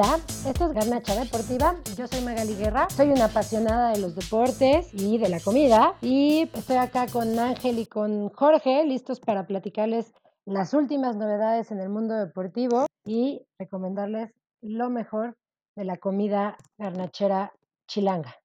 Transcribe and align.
Hola, 0.00 0.20
esto 0.46 0.66
es 0.66 0.72
Garnacha 0.74 1.16
Deportiva. 1.16 1.74
Yo 1.96 2.06
soy 2.06 2.20
Magali 2.20 2.54
Guerra. 2.54 2.88
Soy 2.88 3.08
una 3.08 3.24
apasionada 3.24 3.90
de 3.90 4.00
los 4.00 4.14
deportes 4.14 4.94
y 4.94 5.18
de 5.18 5.28
la 5.28 5.40
comida. 5.40 5.96
Y 6.00 6.48
estoy 6.54 6.76
acá 6.76 7.08
con 7.12 7.36
Ángel 7.36 7.80
y 7.80 7.86
con 7.86 8.28
Jorge, 8.28 8.84
listos 8.84 9.18
para 9.18 9.48
platicarles 9.48 10.14
las 10.44 10.72
últimas 10.72 11.16
novedades 11.16 11.72
en 11.72 11.80
el 11.80 11.88
mundo 11.88 12.14
deportivo 12.14 12.86
y 13.04 13.42
recomendarles 13.58 14.32
lo 14.60 14.88
mejor 14.88 15.36
de 15.74 15.84
la 15.84 15.96
comida 15.96 16.56
garnachera 16.76 17.52
chilanga. 17.88 18.36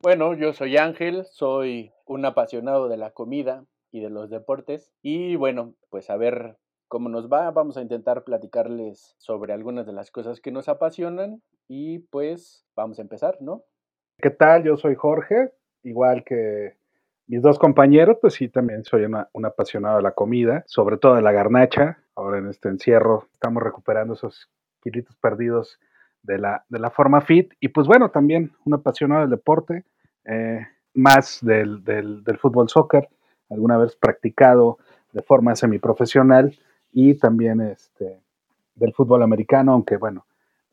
Bueno, 0.00 0.34
yo 0.34 0.52
soy 0.52 0.78
Ángel, 0.78 1.26
soy 1.26 1.92
un 2.06 2.24
apasionado 2.24 2.88
de 2.88 2.96
la 2.96 3.12
comida 3.12 3.64
y 3.92 4.00
de 4.00 4.10
los 4.10 4.30
deportes. 4.30 4.90
Y 5.00 5.36
bueno, 5.36 5.74
pues 5.90 6.10
a 6.10 6.16
ver 6.16 6.58
cómo 6.88 7.08
nos 7.08 7.30
va, 7.30 7.50
vamos 7.50 7.76
a 7.76 7.82
intentar 7.82 8.24
platicarles 8.24 9.14
sobre 9.18 9.52
algunas 9.52 9.86
de 9.86 9.92
las 9.92 10.10
cosas 10.10 10.40
que 10.40 10.52
nos 10.52 10.68
apasionan 10.68 11.42
y 11.68 11.98
pues 11.98 12.64
vamos 12.76 12.98
a 12.98 13.02
empezar, 13.02 13.38
¿no? 13.40 13.62
¿Qué 14.18 14.30
tal? 14.30 14.64
Yo 14.64 14.76
soy 14.76 14.94
Jorge, 14.94 15.52
igual 15.82 16.24
que 16.24 16.76
mis 17.26 17.42
dos 17.42 17.58
compañeros, 17.58 18.18
pues 18.20 18.34
sí, 18.34 18.48
también 18.48 18.84
soy 18.84 19.04
un 19.04 19.44
apasionado 19.44 19.96
de 19.96 20.02
la 20.02 20.12
comida, 20.12 20.62
sobre 20.66 20.96
todo 20.96 21.16
de 21.16 21.22
la 21.22 21.32
garnacha. 21.32 21.98
Ahora 22.14 22.38
en 22.38 22.48
este 22.48 22.68
encierro 22.68 23.26
estamos 23.32 23.62
recuperando 23.62 24.14
esos 24.14 24.48
kilitos 24.80 25.16
perdidos 25.16 25.78
de 26.22 26.38
la, 26.38 26.64
de 26.68 26.78
la 26.78 26.90
forma 26.90 27.20
fit. 27.20 27.52
Y 27.60 27.68
pues 27.68 27.88
bueno, 27.88 28.10
también 28.10 28.52
un 28.64 28.74
apasionado 28.74 29.22
del 29.22 29.30
deporte, 29.30 29.84
eh, 30.24 30.66
más 30.94 31.40
del, 31.42 31.84
del, 31.84 32.22
del 32.22 32.38
fútbol 32.38 32.68
soccer, 32.68 33.08
alguna 33.50 33.76
vez 33.76 33.96
practicado 33.96 34.78
de 35.12 35.22
forma 35.22 35.56
semiprofesional 35.56 36.56
y 36.96 37.12
también 37.12 37.60
este, 37.60 38.22
del 38.74 38.94
fútbol 38.94 39.22
americano, 39.22 39.72
aunque 39.72 39.98
bueno, 39.98 40.24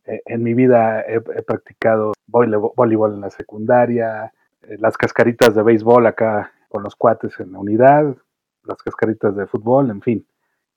eh, 0.06 0.22
en 0.26 0.42
mi 0.42 0.54
vida 0.54 1.02
he, 1.02 1.20
practicado 1.42 2.14
voleibol 2.28 3.14
en 3.14 3.20
la 3.20 3.30
secundaria, 3.30 4.32
eh, 4.62 4.78
las 4.80 4.96
cascaritas 4.96 5.54
de 5.54 5.64
béisbol 5.64 6.08
acá 6.08 6.54
con 6.70 6.82
los 6.82 6.96
cuates 6.96 7.38
en 7.42 7.52
la 7.52 7.60
unidad, 7.60 8.16
las 8.64 8.82
cascaritas 8.82 9.36
de 9.36 9.48
fútbol, 9.48 9.90
en 9.90 10.02
fin, 10.02 10.26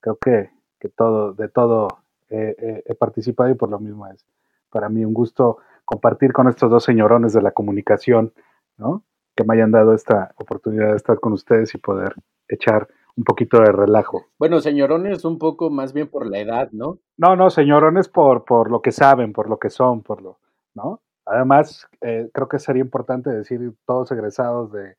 creo 0.01 0.17
que, 0.17 0.51
que 0.81 0.89
todo, 0.89 1.33
de 1.33 1.49
todo 1.49 1.89
he 2.29 2.97
participado 2.99 3.51
y 3.51 3.55
por 3.55 3.71
lo 3.71 3.79
mismo 3.79 4.05
es 4.09 4.27
para 4.69 4.89
mí 4.89 5.05
un 5.05 5.15
gusto 5.15 5.59
compartir 5.85 6.33
con 6.33 6.49
estos 6.49 6.69
dos 6.69 6.83
señorones 6.83 7.33
de 7.33 7.41
la 7.41 7.53
comunicación, 7.53 8.33
¿no? 8.77 9.05
Que 9.37 9.45
me 9.45 9.55
hayan 9.55 9.71
dado 9.71 9.95
esta 9.95 10.35
oportunidad 10.39 10.91
de 10.91 10.97
estar 10.97 11.21
con 11.21 11.33
ustedes 11.33 11.73
y 11.77 11.79
poder 11.79 12.15
echar 12.49 12.89
un 13.17 13.25
poquito 13.25 13.59
de 13.59 13.73
relajo. 13.73 14.27
Bueno, 14.39 14.61
señorones, 14.61 15.25
un 15.25 15.39
poco 15.39 15.71
más 15.71 15.93
bien 15.93 16.09
por 16.09 16.27
la 16.27 16.39
edad, 16.39 16.69
¿no? 16.73 16.99
No, 17.17 17.35
no, 17.35 17.51
señorones 17.51 18.09
por, 18.09 18.45
por 18.45 18.71
lo 18.71 18.83
que 18.83 18.93
saben, 18.93 19.33
por 19.33 19.49
lo 19.49 19.59
que 19.59 19.71
son, 19.71 20.03
por 20.03 20.23
lo, 20.23 20.39
¿no? 20.75 21.01
Además, 21.25 21.89
eh, 22.03 22.29
creo 22.33 22.49
que 22.49 22.59
sería 22.59 22.83
importante 22.83 23.31
decir 23.31 23.61
todos 23.87 24.13
egresados 24.13 24.71
de 24.71 24.97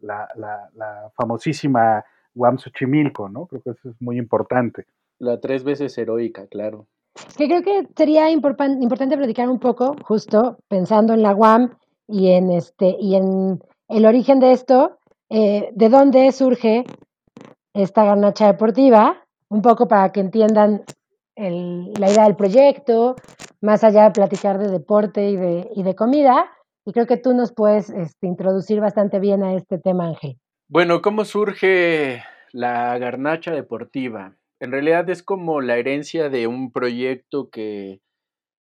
la, 0.00 0.28
la, 0.36 1.10
famosísima 1.16 2.04
UAM 2.34 2.58
Xochimilco, 2.58 3.28
¿no? 3.28 3.46
Creo 3.46 3.62
que 3.62 3.70
eso 3.70 3.90
es 3.90 3.96
muy 4.00 4.18
importante. 4.18 4.86
La 5.18 5.40
tres 5.40 5.64
veces 5.64 5.96
heroica, 5.98 6.46
claro. 6.46 6.86
Es 7.14 7.36
que 7.36 7.46
creo 7.46 7.62
que 7.62 7.88
sería 7.96 8.30
importante 8.30 9.16
platicar 9.16 9.48
un 9.48 9.58
poco, 9.58 9.96
justo 10.04 10.58
pensando 10.68 11.14
en 11.14 11.22
la 11.22 11.34
UAM 11.34 11.76
y 12.06 12.30
en 12.32 12.50
este, 12.50 12.96
y 13.00 13.16
en 13.16 13.62
el 13.88 14.06
origen 14.06 14.38
de 14.38 14.52
esto, 14.52 14.98
eh, 15.30 15.70
de 15.74 15.88
dónde 15.88 16.30
surge 16.32 16.84
esta 17.76 18.04
garnacha 18.04 18.46
deportiva, 18.46 19.22
un 19.48 19.62
poco 19.62 19.86
para 19.86 20.10
que 20.10 20.20
entiendan 20.20 20.82
la 21.36 22.10
idea 22.10 22.24
del 22.24 22.36
proyecto, 22.36 23.16
más 23.60 23.84
allá 23.84 24.04
de 24.04 24.10
platicar 24.12 24.58
de 24.58 24.70
deporte 24.70 25.28
y 25.28 25.36
de, 25.36 25.68
y 25.74 25.82
de 25.82 25.94
comida. 25.94 26.50
Y 26.86 26.92
creo 26.92 27.06
que 27.06 27.18
tú 27.18 27.34
nos 27.34 27.52
puedes 27.52 27.90
este, 27.90 28.26
introducir 28.26 28.80
bastante 28.80 29.18
bien 29.18 29.42
a 29.42 29.54
este 29.54 29.78
tema, 29.78 30.06
Ángel. 30.06 30.38
Bueno, 30.68 31.02
¿cómo 31.02 31.24
surge 31.24 32.22
la 32.52 32.96
garnacha 32.98 33.52
deportiva? 33.52 34.36
En 34.60 34.72
realidad 34.72 35.08
es 35.10 35.22
como 35.22 35.60
la 35.60 35.76
herencia 35.76 36.30
de 36.30 36.46
un 36.46 36.72
proyecto 36.72 37.50
que 37.50 38.00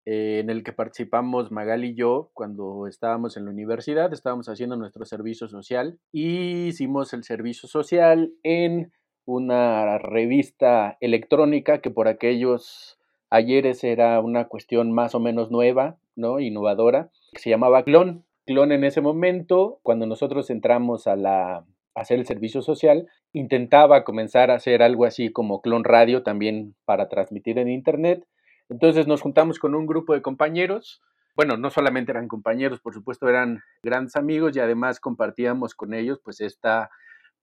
eh, 0.06 0.40
en 0.40 0.50
el 0.50 0.64
que 0.64 0.72
participamos 0.72 1.52
Magal 1.52 1.84
y 1.84 1.96
yo 1.96 2.30
cuando 2.34 2.88
estábamos 2.88 3.38
en 3.38 3.46
la 3.46 3.52
universidad, 3.52 4.14
estábamos 4.14 4.48
haciendo 4.50 4.76
nuestro 4.76 5.06
servicio 5.06 5.48
social 5.48 5.98
y 6.12 6.68
hicimos 6.68 7.14
el 7.14 7.24
servicio 7.24 7.68
social 7.68 8.32
en 8.44 8.92
una 9.26 9.98
revista 9.98 10.98
electrónica 11.02 11.82
que 11.82 11.90
por 11.90 12.08
aquellos 12.08 13.00
ayeres 13.32 13.84
era 13.84 14.20
una 14.20 14.48
cuestión 14.48 14.92
más 14.92 15.16
o 15.16 15.20
menos 15.20 15.50
nueva, 15.50 15.98
¿no? 16.16 16.40
Innovadora, 16.40 17.10
que 17.34 17.40
se 17.40 17.50
llamaba 17.50 17.84
Clon. 17.84 18.24
Clon 18.46 18.72
en 18.72 18.84
ese 18.84 19.02
momento, 19.02 19.80
cuando 19.82 20.06
nosotros 20.06 20.52
entramos 20.52 21.08
a 21.08 21.16
la 21.16 21.66
a 21.96 22.02
hacer 22.02 22.20
el 22.20 22.26
servicio 22.26 22.62
social, 22.62 23.08
intentaba 23.32 24.04
comenzar 24.04 24.52
a 24.52 24.56
hacer 24.56 24.84
algo 24.84 25.06
así 25.06 25.30
como 25.30 25.62
Clon 25.62 25.86
Radio 25.86 26.24
también 26.24 26.76
para 26.84 27.08
transmitir 27.08 27.58
en 27.58 27.70
internet 27.70 28.26
entonces 28.70 29.08
nos 29.08 29.22
juntamos 29.22 29.60
con 29.60 29.76
un 29.76 29.86
grupo 29.86 30.14
de 30.14 30.22
compañeros. 30.22 31.02
Bueno, 31.36 31.58
no 31.58 31.70
solamente 31.70 32.12
eran 32.12 32.28
compañeros, 32.28 32.80
por 32.80 32.94
supuesto, 32.94 33.28
eran 33.28 33.62
grandes 33.84 34.16
amigos 34.16 34.56
y 34.56 34.60
además 34.60 35.00
compartíamos 35.00 35.76
con 35.76 35.94
ellos 35.94 36.20
pues 36.24 36.42
esta 36.42 36.90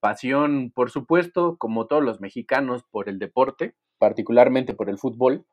pasión, 0.00 0.72
por 0.74 0.90
supuesto, 0.90 1.56
como 1.58 1.86
todos 1.86 2.02
los 2.02 2.20
mexicanos, 2.20 2.82
por 2.90 3.08
el 3.08 3.18
deporte, 3.18 3.74
particularmente 3.98 4.74
por 4.74 4.88
el 4.90 4.98
fútbol, 4.98 5.44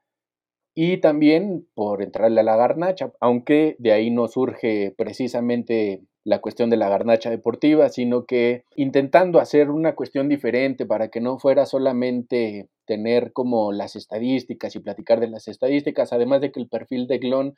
y 0.82 0.96
también 1.02 1.68
por 1.74 2.02
entrarle 2.02 2.40
a 2.40 2.44
la 2.44 2.56
garnacha, 2.56 3.12
aunque 3.20 3.76
de 3.80 3.92
ahí 3.92 4.12
no 4.12 4.30
surge 4.30 4.94
precisamente 4.98 6.04
la 6.24 6.40
cuestión 6.40 6.70
de 6.70 6.78
la 6.78 6.88
garnacha 6.88 7.30
deportiva, 7.30 7.90
sino 7.90 8.24
que 8.24 8.64
intentando 8.78 9.42
hacer 9.42 9.72
una 9.72 9.94
cuestión 9.94 10.30
diferente 10.30 10.86
para 10.86 11.10
que 11.10 11.20
no 11.20 11.38
fuera 11.38 11.66
solamente 11.66 12.70
tener 12.86 13.34
como 13.34 13.74
las 13.74 13.98
estadísticas 13.98 14.74
y 14.74 14.80
platicar 14.80 15.20
de 15.20 15.28
las 15.28 15.50
estadísticas, 15.50 16.14
además 16.14 16.40
de 16.40 16.54
que 16.54 16.62
el 16.62 16.70
perfil 16.70 17.08
de 17.08 17.18
Glon 17.18 17.56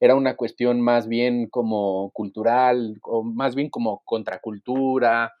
era 0.00 0.16
una 0.16 0.34
cuestión 0.34 0.80
más 0.80 1.06
bien 1.06 1.46
como 1.48 2.10
cultural, 2.10 2.98
o 3.04 3.22
más 3.22 3.54
bien 3.54 3.70
como 3.70 4.02
contracultura, 4.04 5.32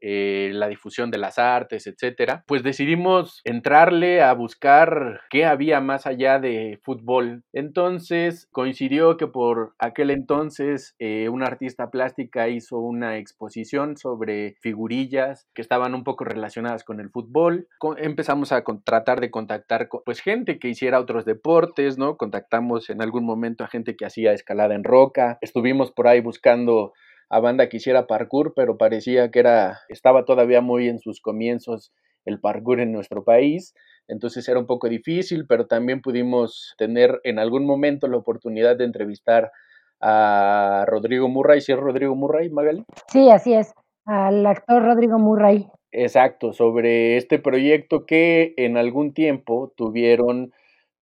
eh, 0.00 0.50
la 0.54 0.68
difusión 0.68 1.10
de 1.10 1.18
las 1.18 1.38
artes, 1.38 1.86
etcétera, 1.86 2.44
pues 2.46 2.62
decidimos 2.62 3.40
entrarle 3.44 4.22
a 4.22 4.32
buscar 4.32 5.20
qué 5.30 5.44
había 5.44 5.80
más 5.80 6.06
allá 6.06 6.38
de 6.38 6.78
fútbol. 6.82 7.44
Entonces 7.52 8.48
coincidió 8.52 9.16
que 9.16 9.26
por 9.26 9.74
aquel 9.78 10.10
entonces 10.10 10.94
eh, 10.98 11.28
una 11.28 11.46
artista 11.46 11.90
plástica 11.90 12.48
hizo 12.48 12.78
una 12.78 13.18
exposición 13.18 13.96
sobre 13.96 14.56
figurillas 14.60 15.48
que 15.54 15.62
estaban 15.62 15.94
un 15.94 16.04
poco 16.04 16.24
relacionadas 16.24 16.84
con 16.84 17.00
el 17.00 17.10
fútbol. 17.10 17.68
empezamos 17.98 18.52
a 18.52 18.62
tratar 18.84 19.20
de 19.20 19.30
contactar 19.30 19.88
con, 19.88 20.02
pues 20.04 20.20
gente 20.20 20.58
que 20.58 20.68
hiciera 20.68 21.00
otros 21.00 21.24
deportes, 21.24 21.98
¿no? 21.98 22.16
Contactamos 22.16 22.90
en 22.90 23.02
algún 23.02 23.24
momento 23.24 23.64
a 23.64 23.68
gente 23.68 23.96
que 23.96 24.06
hacía 24.06 24.32
escalada 24.32 24.74
en 24.74 24.84
roca. 24.84 25.38
Estuvimos 25.40 25.92
por 25.92 26.08
ahí 26.08 26.20
buscando 26.20 26.92
a 27.30 27.40
banda 27.40 27.68
que 27.68 27.78
hiciera 27.78 28.06
parkour, 28.06 28.52
pero 28.54 28.76
parecía 28.76 29.30
que 29.30 29.38
era, 29.38 29.78
estaba 29.88 30.24
todavía 30.24 30.60
muy 30.60 30.88
en 30.88 30.98
sus 30.98 31.20
comienzos 31.20 31.92
el 32.26 32.40
parkour 32.40 32.80
en 32.80 32.92
nuestro 32.92 33.24
país, 33.24 33.74
entonces 34.08 34.46
era 34.48 34.58
un 34.58 34.66
poco 34.66 34.88
difícil, 34.88 35.46
pero 35.46 35.66
también 35.66 36.02
pudimos 36.02 36.74
tener 36.76 37.20
en 37.24 37.38
algún 37.38 37.64
momento 37.64 38.08
la 38.08 38.18
oportunidad 38.18 38.76
de 38.76 38.84
entrevistar 38.84 39.52
a 40.00 40.84
Rodrigo 40.86 41.28
Murray, 41.28 41.60
¿sí 41.60 41.72
es 41.72 41.78
Rodrigo 41.78 42.14
Murray, 42.16 42.50
Magali? 42.50 42.84
Sí, 43.08 43.30
así 43.30 43.54
es, 43.54 43.72
al 44.04 44.44
actor 44.44 44.82
Rodrigo 44.82 45.18
Murray. 45.18 45.68
Exacto, 45.92 46.52
sobre 46.52 47.16
este 47.16 47.38
proyecto 47.38 48.06
que 48.06 48.54
en 48.56 48.76
algún 48.76 49.14
tiempo 49.14 49.72
tuvieron 49.76 50.52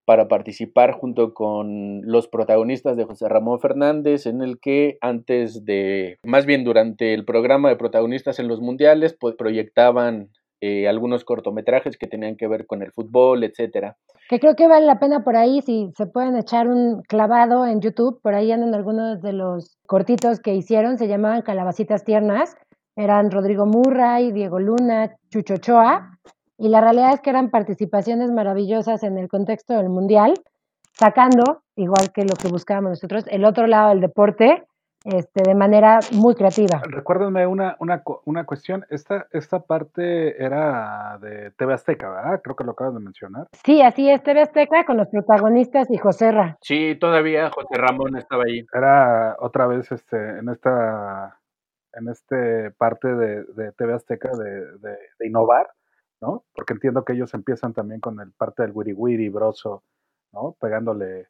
para 0.08 0.26
participar 0.26 0.92
junto 0.92 1.34
con 1.34 2.00
los 2.00 2.28
protagonistas 2.28 2.96
de 2.96 3.04
José 3.04 3.28
Ramón 3.28 3.60
Fernández, 3.60 4.24
en 4.24 4.40
el 4.40 4.58
que 4.58 4.96
antes 5.02 5.66
de, 5.66 6.16
más 6.22 6.46
bien 6.46 6.64
durante 6.64 7.12
el 7.12 7.26
programa 7.26 7.68
de 7.68 7.76
protagonistas 7.76 8.38
en 8.38 8.48
los 8.48 8.62
mundiales, 8.62 9.14
pues 9.20 9.34
proyectaban 9.34 10.30
eh, 10.62 10.88
algunos 10.88 11.26
cortometrajes 11.26 11.98
que 11.98 12.06
tenían 12.06 12.38
que 12.38 12.48
ver 12.48 12.64
con 12.64 12.82
el 12.82 12.90
fútbol, 12.90 13.44
etcétera. 13.44 13.98
Que 14.30 14.40
creo 14.40 14.56
que 14.56 14.66
vale 14.66 14.86
la 14.86 14.98
pena 14.98 15.24
por 15.24 15.36
ahí, 15.36 15.60
si 15.60 15.90
se 15.94 16.06
pueden 16.06 16.38
echar 16.38 16.68
un 16.68 17.02
clavado 17.02 17.66
en 17.66 17.82
YouTube, 17.82 18.18
por 18.22 18.34
ahí 18.34 18.50
andan 18.50 18.74
algunos 18.74 19.20
de 19.20 19.34
los 19.34 19.76
cortitos 19.86 20.40
que 20.40 20.54
hicieron, 20.54 20.96
se 20.96 21.06
llamaban 21.06 21.42
Calabacitas 21.42 22.04
Tiernas, 22.04 22.56
eran 22.96 23.30
Rodrigo 23.30 23.66
Murray, 23.66 24.32
Diego 24.32 24.58
Luna, 24.58 25.14
Chucho 25.30 25.58
Choa, 25.58 26.18
y 26.58 26.68
la 26.68 26.80
realidad 26.80 27.14
es 27.14 27.20
que 27.20 27.30
eran 27.30 27.50
participaciones 27.50 28.30
maravillosas 28.30 29.02
en 29.02 29.16
el 29.16 29.28
contexto 29.28 29.74
del 29.74 29.88
Mundial, 29.88 30.34
sacando, 30.92 31.62
igual 31.76 32.12
que 32.12 32.24
lo 32.24 32.34
que 32.34 32.48
buscábamos 32.48 32.90
nosotros, 32.90 33.24
el 33.28 33.44
otro 33.44 33.66
lado 33.66 33.90
del 33.90 34.00
deporte, 34.00 34.64
este, 35.04 35.42
de 35.48 35.54
manera 35.54 36.00
muy 36.12 36.34
creativa. 36.34 36.82
Recuérdenme 36.84 37.46
una, 37.46 37.76
una, 37.78 38.02
una 38.24 38.44
cuestión, 38.44 38.84
esta, 38.90 39.28
esta 39.30 39.60
parte 39.60 40.42
era 40.42 41.18
de 41.20 41.52
TV 41.52 41.74
Azteca, 41.74 42.10
¿verdad? 42.10 42.40
Creo 42.42 42.56
que 42.56 42.64
lo 42.64 42.72
acabas 42.72 42.94
de 42.94 43.00
mencionar. 43.00 43.46
Sí, 43.64 43.80
así 43.80 44.10
es, 44.10 44.22
TV 44.24 44.42
Azteca 44.42 44.84
con 44.84 44.96
los 44.96 45.08
protagonistas 45.08 45.88
y 45.90 45.98
José 45.98 46.32
Ra. 46.32 46.58
Sí, 46.60 46.96
todavía 47.00 47.50
José 47.50 47.76
Ramón 47.76 48.16
estaba 48.16 48.44
ahí. 48.44 48.66
Era 48.74 49.36
otra 49.38 49.68
vez 49.68 49.90
este, 49.92 50.16
en 50.16 50.48
esta 50.48 51.38
en 51.94 52.08
este 52.08 52.70
parte 52.72 53.08
de, 53.08 53.44
de 53.44 53.72
TV 53.72 53.94
Azteca 53.94 54.30
de, 54.36 54.78
de, 54.78 55.26
innovar, 55.26 55.68
¿no? 56.20 56.44
Porque 56.54 56.74
entiendo 56.74 57.04
que 57.04 57.12
ellos 57.12 57.34
empiezan 57.34 57.72
también 57.74 58.00
con 58.00 58.20
el 58.20 58.32
parte 58.32 58.62
del 58.62 58.72
wiri 58.74 58.92
wiri 58.92 59.28
broso, 59.28 59.82
¿no? 60.32 60.56
Pegándole 60.60 61.28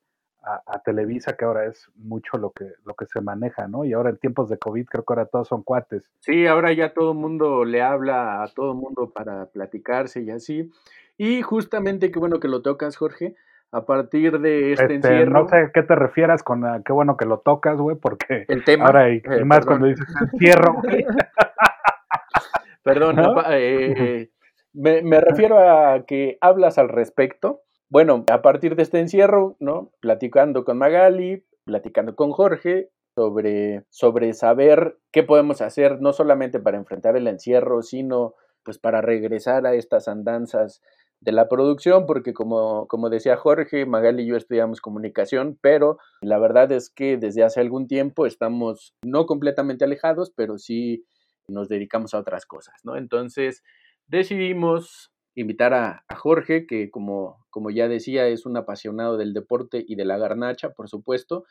a, 0.67 0.79
Televisa, 0.83 1.37
que 1.37 1.45
ahora 1.45 1.67
es 1.67 1.91
mucho 1.97 2.39
lo 2.39 2.51
que, 2.51 2.73
lo 2.85 2.95
que 2.95 3.07
se 3.07 3.21
maneja, 3.21 3.69
¿no? 3.69 3.85
Y 3.85 3.93
ahora 3.93 4.11
en 4.11 4.17
tiempos 4.17 4.49
de 4.49 4.59
COVID 4.59 4.87
creo 4.87 5.05
que 5.05 5.13
ahora 5.13 5.27
todos 5.27 5.49
son 5.49 5.63
cuates. 5.63 6.11
Sí, 6.21 6.47
ahora 6.47 6.73
ya 6.73 6.95
todo 6.95 7.13
el 7.13 7.19
mundo 7.19 7.65
le 7.65 7.83
habla 7.83 8.43
a 8.43 8.49
todo 8.49 8.73
el 8.73 8.79
mundo 8.79 9.11
para 9.11 9.47
platicarse 9.47 10.23
y 10.23 10.31
así. 10.31 10.71
Y 11.19 11.43
justamente, 11.43 12.11
qué 12.11 12.19
bueno 12.19 12.41
que 12.41 12.49
lo 12.49 12.63
tocas, 12.63 12.97
Jorge, 12.97 13.35
a 13.73 13.85
partir 13.85 14.41
de 14.41 14.73
este, 14.73 14.85
este 14.85 14.95
encierro. 14.95 15.43
No 15.43 15.49
sé 15.49 15.57
a 15.57 15.71
qué 15.73 15.83
te 15.83 15.95
refieras 15.95 16.43
con 16.43 16.65
ah, 16.65 16.81
qué 16.85 16.93
bueno 16.93 17.17
que 17.17 17.27
lo 17.27 17.41
tocas, 17.41 17.77
güey, 17.77 17.97
porque 17.97 18.45
el 18.49 18.65
tema, 18.65 18.87
ahora 18.87 19.11
y, 19.11 19.23
eh, 19.25 19.45
más 19.45 19.67
cuando 19.67 19.87
dices 19.87 20.07
encierro, 20.33 20.75
güey. 20.75 21.05
Perdón, 22.83 23.17
eh, 23.51 24.31
me, 24.79 25.03
me 25.03 25.21
refiero 25.21 25.59
a 25.59 26.05
que 26.07 26.39
hablas 26.41 26.79
al 26.79 26.89
respecto 26.89 27.63
bueno, 27.91 28.25
a 28.29 28.43
partir 28.43 28.77
de 28.77 28.83
este 28.83 29.01
encierro, 29.01 29.57
¿no? 29.61 29.93
Platicando 30.01 30.65
con 30.65 30.77
Magali, 30.77 31.45
platicando 31.65 32.15
con 32.15 32.33
Jorge 32.33 32.91
sobre, 33.15 33.85
sobre 33.89 34.35
saber 34.35 34.99
qué 35.11 35.23
podemos 35.23 35.63
hacer, 35.63 36.01
no 36.01 36.13
solamente 36.13 36.61
para 36.61 36.77
enfrentar 36.77 37.17
el 37.17 37.27
encierro, 37.27 37.83
sino 37.83 38.35
pues 38.63 38.79
para 38.79 39.01
regresar 39.01 39.67
a 39.67 39.75
estas 39.75 40.07
andanzas 40.07 40.83
de 41.21 41.33
la 41.33 41.49
producción, 41.49 42.05
porque 42.07 42.35
como, 42.35 42.87
como 42.87 43.09
decía 43.09 43.37
Jorge, 43.37 43.87
Magali 43.87 44.25
y 44.25 44.27
yo 44.27 44.37
estudiamos 44.37 44.83
comunicación, 44.83 45.59
pero 45.63 45.99
la 46.21 46.39
verdad 46.39 46.71
es 46.71 46.91
que 46.91 47.17
desde 47.17 47.43
hace 47.43 47.61
algún 47.61 47.89
tiempo 47.89 48.27
estamos 48.27 48.95
no 49.03 49.25
completamente 49.25 49.85
alejados, 49.85 50.31
pero 50.31 50.59
sí 50.59 51.07
nos 51.49 51.69
dedicamos 51.69 52.13
a 52.13 52.19
otras 52.19 52.45
cosas, 52.45 52.75
¿no? 52.85 52.97
Entonces 52.97 53.63
decidimos 54.09 55.13
invitar 55.35 55.73
a, 55.75 56.05
Jorge, 56.17 56.67
que 56.67 56.91
como, 56.91 57.45
como 57.51 57.71
ya 57.71 57.89
decía, 57.89 58.27
es 58.27 58.45
un 58.45 58.57
apasionado 58.57 59.17
del 59.17 59.33
deporte 59.33 59.85
y 59.87 59.95
de 59.95 60.05
la 60.05 60.19
garnacha, 60.19 60.71
por 60.71 60.89
supuesto. 60.89 61.45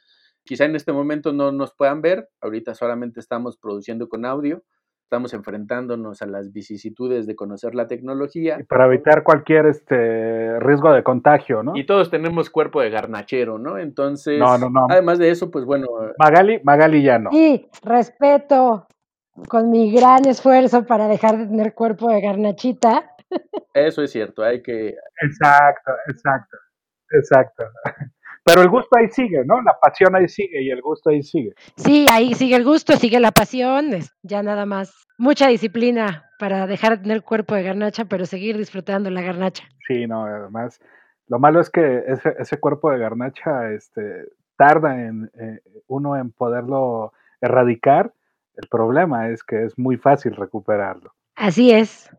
Quizá 0.43 0.65
en 0.65 0.75
este 0.75 0.91
momento 0.91 1.33
no 1.33 1.51
nos 1.51 1.73
puedan 1.73 2.01
ver, 2.01 2.29
ahorita 2.41 2.73
solamente 2.73 3.19
estamos 3.19 3.57
produciendo 3.57 4.07
con 4.09 4.25
audio, 4.25 4.63
estamos 5.03 5.33
enfrentándonos 5.33 6.21
a 6.21 6.25
las 6.25 6.51
vicisitudes 6.51 7.27
de 7.27 7.35
conocer 7.35 7.75
la 7.75 7.87
tecnología. 7.87 8.57
Y 8.59 8.63
para 8.63 8.87
evitar 8.87 9.23
cualquier 9.23 9.67
este 9.67 10.59
riesgo 10.59 10.91
de 10.91 11.03
contagio, 11.03 11.63
¿no? 11.63 11.77
Y 11.77 11.85
todos 11.85 12.09
tenemos 12.09 12.49
cuerpo 12.49 12.81
de 12.81 12.89
garnachero, 12.89 13.57
¿no? 13.57 13.77
Entonces, 13.77 14.41
además 14.89 15.19
de 15.19 15.29
eso, 15.29 15.49
pues 15.49 15.63
bueno. 15.63 15.87
Magali, 16.19 16.59
Magali 16.63 17.03
ya 17.03 17.19
no. 17.19 17.29
Sí, 17.31 17.69
respeto 17.83 18.87
con 19.47 19.69
mi 19.69 19.91
gran 19.91 20.27
esfuerzo 20.27 20.85
para 20.85 21.07
dejar 21.07 21.37
de 21.37 21.47
tener 21.47 21.73
cuerpo 21.73 22.09
de 22.09 22.21
garnachita. 22.21 23.15
Eso 23.73 24.03
es 24.03 24.11
cierto, 24.11 24.43
hay 24.43 24.61
que... 24.61 24.95
Exacto, 25.21 25.91
exacto, 26.07 26.57
exacto. 27.11 27.63
Pero 28.43 28.61
el 28.61 28.69
gusto 28.69 28.97
ahí 28.97 29.09
sigue, 29.09 29.43
¿no? 29.45 29.61
La 29.61 29.77
pasión 29.77 30.15
ahí 30.15 30.27
sigue 30.29 30.63
y 30.63 30.69
el 30.69 30.81
gusto 30.81 31.09
ahí 31.09 31.21
sigue. 31.21 31.53
Sí, 31.75 32.05
ahí 32.09 32.33
sigue 32.33 32.55
el 32.55 32.63
gusto, 32.63 32.95
sigue 32.95 33.19
la 33.19 33.31
pasión, 33.31 33.89
ya 34.23 34.41
nada 34.41 34.65
más. 34.65 35.05
Mucha 35.17 35.47
disciplina 35.47 36.31
para 36.39 36.65
dejar 36.65 36.97
de 36.97 37.03
tener 37.03 37.23
cuerpo 37.23 37.55
de 37.55 37.63
garnacha, 37.63 38.05
pero 38.05 38.25
seguir 38.25 38.57
disfrutando 38.57 39.09
la 39.09 39.21
garnacha. 39.21 39.67
Sí, 39.85 40.07
no, 40.07 40.23
además, 40.23 40.79
lo 41.27 41.39
malo 41.39 41.59
es 41.59 41.69
que 41.69 42.03
ese, 42.07 42.35
ese 42.39 42.57
cuerpo 42.57 42.89
de 42.89 42.99
garnacha 42.99 43.71
este, 43.71 44.29
tarda 44.55 44.97
en 45.01 45.29
eh, 45.39 45.59
uno 45.87 46.15
en 46.15 46.31
poderlo 46.31 47.11
erradicar. 47.41 48.13
El 48.57 48.67
problema 48.69 49.29
es 49.29 49.43
que 49.43 49.63
es 49.63 49.77
muy 49.77 49.97
fácil 49.97 50.35
recuperarlo. 50.35 51.13
Así 51.35 51.71
es. 51.71 52.09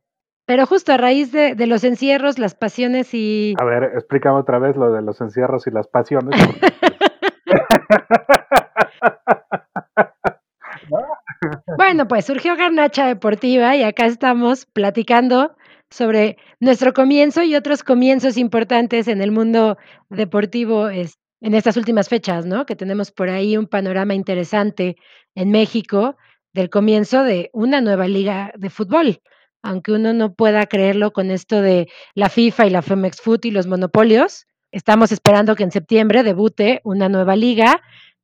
Pero 0.46 0.64
justo 0.64 0.92
a 0.92 0.96
raíz 0.96 1.32
de, 1.32 1.54
de, 1.54 1.66
los 1.66 1.84
encierros, 1.84 2.38
las 2.38 2.54
pasiones 2.54 3.12
y... 3.12 3.54
A 3.60 3.64
ver, 3.64 3.82
explícame 3.94 4.38
otra 4.38 4.58
vez 4.58 4.76
lo 4.76 4.92
de 4.92 5.02
los 5.02 5.20
encierros 5.20 5.66
y 5.66 5.70
las 5.70 5.88
pasiones. 5.88 6.40
bueno, 11.76 12.08
pues 12.08 12.24
surgió 12.24 12.56
Garnacha 12.56 13.06
Deportiva 13.06 13.76
y 13.76 13.82
acá 13.82 14.06
estamos 14.06 14.64
platicando 14.64 15.54
sobre 15.90 16.38
nuestro 16.60 16.92
comienzo 16.92 17.42
y 17.42 17.54
otros 17.54 17.82
comienzos 17.82 18.38
importantes 18.38 19.08
en 19.08 19.20
el 19.20 19.32
mundo 19.32 19.76
deportivo 20.08 20.88
en 20.88 21.54
estas 21.54 21.76
últimas 21.76 22.08
fechas, 22.08 22.46
¿no? 22.46 22.64
Que 22.64 22.76
tenemos 22.76 23.10
por 23.10 23.28
ahí 23.28 23.56
un 23.56 23.66
panorama 23.66 24.14
interesante 24.14 24.96
en 25.34 25.50
México 25.50 26.16
del 26.52 26.70
comienzo 26.70 27.22
de 27.22 27.50
una 27.52 27.80
nueva 27.80 28.08
liga 28.08 28.52
de 28.56 28.70
fútbol 28.70 29.20
aunque 29.62 29.92
uno 29.92 30.12
no 30.12 30.34
pueda 30.34 30.66
creerlo 30.66 31.12
con 31.12 31.30
esto 31.30 31.60
de 31.60 31.88
la 32.14 32.28
FIFA 32.28 32.66
y 32.66 32.70
la 32.70 32.82
Femex 32.82 33.20
Foot 33.20 33.44
y 33.44 33.50
los 33.50 33.66
monopolios. 33.66 34.46
Estamos 34.72 35.12
esperando 35.12 35.56
que 35.56 35.64
en 35.64 35.72
septiembre 35.72 36.22
debute 36.22 36.80
una 36.84 37.08
nueva 37.08 37.36
liga 37.36 37.80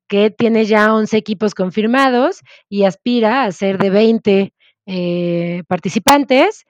que 0.09 0.31
tiene 0.31 0.67
ya 0.67 0.95
11 0.95 1.17
equipos 1.17 1.55
confirmados 1.55 2.43
y 2.69 2.85
aspira 2.85 3.45
a 3.45 3.53
ser 3.53 3.79
de 3.79 3.91
20 3.91 4.53
eh, 4.87 5.63
participantes. 5.67 6.67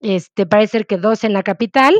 Este, 0.00 0.46
parece 0.46 0.84
que 0.84 0.96
dos 0.96 1.24
en 1.24 1.34
la 1.34 1.42
capital 1.42 1.94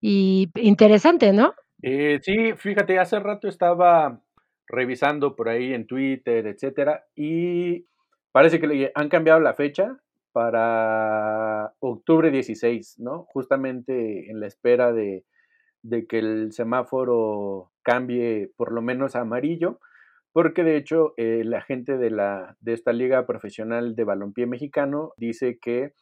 y 0.00 0.48
interesante, 0.56 1.32
¿no? 1.32 1.54
Eh, 1.82 2.18
sí, 2.22 2.52
fíjate, 2.56 2.98
hace 2.98 3.20
rato 3.20 3.46
estaba 3.46 4.20
revisando 4.66 5.36
por 5.36 5.48
ahí 5.48 5.72
en 5.72 5.86
Twitter, 5.86 6.46
etcétera, 6.46 7.04
y 7.14 7.86
parece 8.34 8.58
que 8.58 8.90
han 8.96 9.08
cambiado 9.08 9.38
la 9.38 9.54
fecha 9.54 9.96
para 10.32 11.72
octubre 11.78 12.32
16, 12.32 12.98
¿no? 12.98 13.26
Justamente 13.26 14.28
en 14.28 14.40
la 14.40 14.48
espera 14.48 14.92
de, 14.92 15.24
que 16.08 16.18
el 16.18 16.50
semáforo 16.50 17.70
cambie 17.82 18.50
por 18.56 18.72
lo 18.72 18.82
menos 18.82 19.14
a 19.14 19.20
amarillo, 19.20 19.78
porque 20.32 20.64
de 20.64 20.76
hecho 20.76 21.14
eh, 21.16 21.42
la 21.44 21.60
gente 21.62 21.96
de, 21.96 22.10
la, 22.10 22.56
de 22.58 22.72
esta 22.72 22.92
liga 22.92 23.24
profesional 23.24 23.94
de 23.94 24.02
balompié 24.02 24.46
mexicano 24.46 25.12
dice 25.16 25.60
que 25.62 25.92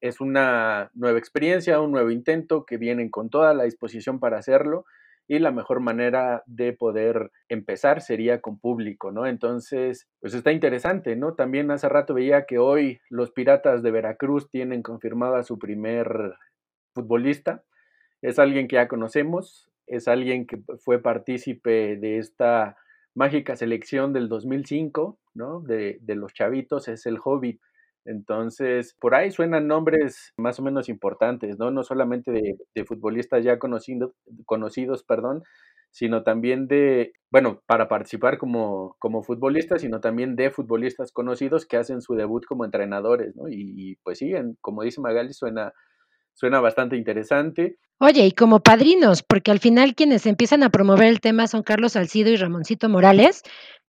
es 0.00 0.20
una 0.20 0.92
nueva 0.94 1.18
experiencia, 1.18 1.80
un 1.80 1.90
nuevo 1.90 2.12
intento, 2.12 2.64
que 2.64 2.76
vienen 2.76 3.10
con 3.10 3.30
toda 3.30 3.52
la 3.52 3.64
disposición 3.64 4.20
para 4.20 4.38
hacerlo 4.38 4.84
y 5.30 5.38
la 5.38 5.52
mejor 5.52 5.78
manera 5.78 6.42
de 6.46 6.72
poder 6.72 7.30
empezar 7.48 8.00
sería 8.00 8.40
con 8.40 8.58
público, 8.58 9.12
¿no? 9.12 9.28
Entonces, 9.28 10.08
pues 10.18 10.34
está 10.34 10.50
interesante, 10.50 11.14
¿no? 11.14 11.34
También 11.34 11.70
hace 11.70 11.88
rato 11.88 12.14
veía 12.14 12.46
que 12.46 12.58
hoy 12.58 13.00
los 13.10 13.30
Piratas 13.30 13.84
de 13.84 13.92
Veracruz 13.92 14.50
tienen 14.50 14.82
confirmado 14.82 15.36
a 15.36 15.44
su 15.44 15.56
primer 15.56 16.34
futbolista. 16.94 17.62
Es 18.22 18.40
alguien 18.40 18.66
que 18.66 18.74
ya 18.74 18.88
conocemos, 18.88 19.70
es 19.86 20.08
alguien 20.08 20.48
que 20.48 20.64
fue 20.80 21.00
partícipe 21.00 21.96
de 21.96 22.18
esta 22.18 22.76
mágica 23.14 23.54
selección 23.54 24.12
del 24.12 24.28
2005, 24.28 25.16
¿no? 25.34 25.60
De, 25.60 25.98
de 26.00 26.16
los 26.16 26.34
chavitos, 26.34 26.88
es 26.88 27.06
el 27.06 27.20
Hobbit 27.22 27.60
entonces, 28.04 28.96
por 28.98 29.14
ahí 29.14 29.30
suenan 29.30 29.66
nombres 29.66 30.32
más 30.36 30.58
o 30.58 30.62
menos 30.62 30.88
importantes, 30.88 31.58
¿no? 31.58 31.70
No 31.70 31.82
solamente 31.82 32.32
de, 32.32 32.84
futbolistas 32.84 33.44
ya 33.44 33.58
conocidos, 33.58 34.12
conocidos, 34.46 35.04
perdón, 35.04 35.42
sino 35.90 36.22
también 36.22 36.66
de, 36.66 37.12
bueno, 37.30 37.62
para 37.66 37.88
participar 37.88 38.38
como, 38.38 38.96
como 38.98 39.22
futbolistas, 39.22 39.82
sino 39.82 40.00
también 40.00 40.36
de 40.36 40.50
futbolistas 40.50 41.12
conocidos 41.12 41.66
que 41.66 41.76
hacen 41.76 42.00
su 42.00 42.14
debut 42.14 42.44
como 42.46 42.64
entrenadores, 42.64 43.36
¿no? 43.36 43.48
Y, 43.48 43.96
pues 44.02 44.18
sí, 44.18 44.32
como 44.60 44.82
dice 44.82 45.00
Magali, 45.00 45.34
suena, 45.34 45.72
suena 46.32 46.60
bastante 46.60 46.96
interesante. 46.96 47.78
Oye, 47.98 48.26
y 48.26 48.32
como 48.32 48.60
padrinos, 48.60 49.22
porque 49.22 49.50
al 49.50 49.58
final 49.58 49.94
quienes 49.94 50.24
empiezan 50.24 50.62
a 50.62 50.70
promover 50.70 51.08
el 51.08 51.20
tema 51.20 51.46
son 51.48 51.62
Carlos 51.62 51.92
Salcido 51.92 52.30
y 52.30 52.36
Ramoncito 52.36 52.88
Morales, 52.88 53.42